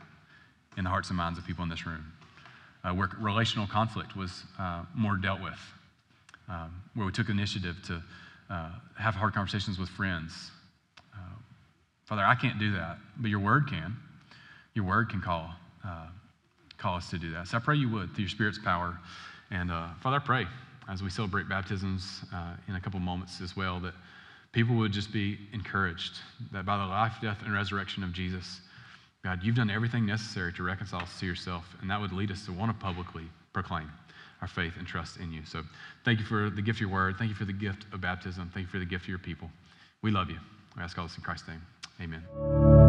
in 0.77 0.83
the 0.83 0.89
hearts 0.89 1.09
and 1.09 1.17
minds 1.17 1.37
of 1.37 1.45
people 1.45 1.63
in 1.63 1.69
this 1.69 1.85
room, 1.85 2.11
uh, 2.83 2.89
where 2.91 3.09
relational 3.19 3.67
conflict 3.67 4.15
was 4.15 4.43
uh, 4.59 4.83
more 4.95 5.15
dealt 5.15 5.41
with, 5.41 5.59
um, 6.49 6.73
where 6.95 7.05
we 7.05 7.11
took 7.11 7.29
initiative 7.29 7.77
to 7.85 8.01
uh, 8.49 8.71
have 8.97 9.13
hard 9.13 9.33
conversations 9.33 9.77
with 9.77 9.89
friends. 9.89 10.51
Uh, 11.13 11.19
Father, 12.05 12.23
I 12.23 12.33
can't 12.33 12.57
do 12.57 12.73
that, 12.73 12.97
but 13.17 13.29
your 13.29 13.39
word 13.39 13.67
can. 13.69 13.95
Your 14.73 14.85
word 14.85 15.09
can 15.09 15.21
call, 15.21 15.51
uh, 15.85 16.07
call 16.79 16.95
us 16.95 17.11
to 17.11 17.19
do 17.19 17.31
that. 17.31 17.47
So 17.47 17.57
I 17.57 17.59
pray 17.59 17.75
you 17.75 17.89
would 17.91 18.15
through 18.15 18.23
your 18.23 18.29
Spirit's 18.29 18.59
power. 18.59 18.97
And 19.51 19.71
uh, 19.71 19.89
Father, 20.01 20.17
I 20.17 20.19
pray 20.19 20.47
as 20.89 21.03
we 21.03 21.11
celebrate 21.11 21.47
baptisms 21.47 22.21
in 22.67 22.75
a 22.75 22.81
couple 22.81 22.99
moments 22.99 23.39
as 23.39 23.55
well 23.55 23.79
that 23.79 23.93
people 24.53 24.75
would 24.75 24.93
just 24.93 25.11
be 25.11 25.37
encouraged 25.51 26.19
that 26.53 26.65
by 26.65 26.77
the 26.77 26.85
life, 26.85 27.13
death, 27.21 27.39
and 27.43 27.53
resurrection 27.53 28.03
of 28.03 28.13
Jesus, 28.13 28.61
God, 29.23 29.39
you've 29.43 29.55
done 29.55 29.69
everything 29.69 30.05
necessary 30.05 30.53
to 30.53 30.63
reconcile 30.63 31.01
us 31.01 31.19
to 31.19 31.25
yourself, 31.25 31.65
and 31.81 31.89
that 31.89 31.99
would 31.99 32.13
lead 32.13 32.31
us 32.31 32.45
to 32.45 32.53
want 32.53 32.71
to 32.71 32.83
publicly 32.83 33.23
proclaim 33.51 33.89
our 34.41 34.47
faith 34.47 34.73
and 34.77 34.85
trust 34.85 35.17
in 35.17 35.31
you. 35.31 35.41
So 35.45 35.63
thank 36.03 36.19
you 36.19 36.25
for 36.25 36.49
the 36.49 36.61
gift 36.61 36.77
of 36.77 36.81
your 36.81 36.89
word. 36.89 37.15
Thank 37.17 37.29
you 37.29 37.35
for 37.35 37.45
the 37.45 37.53
gift 37.53 37.85
of 37.93 38.01
baptism. 38.01 38.51
Thank 38.53 38.67
you 38.67 38.71
for 38.71 38.79
the 38.79 38.85
gift 38.85 39.05
of 39.05 39.09
your 39.09 39.19
people. 39.19 39.49
We 40.01 40.11
love 40.11 40.29
you. 40.29 40.39
We 40.75 40.83
ask 40.83 40.97
all 40.97 41.05
this 41.05 41.17
in 41.17 41.23
Christ's 41.23 41.47
name. 41.47 41.61
Amen. 42.01 42.82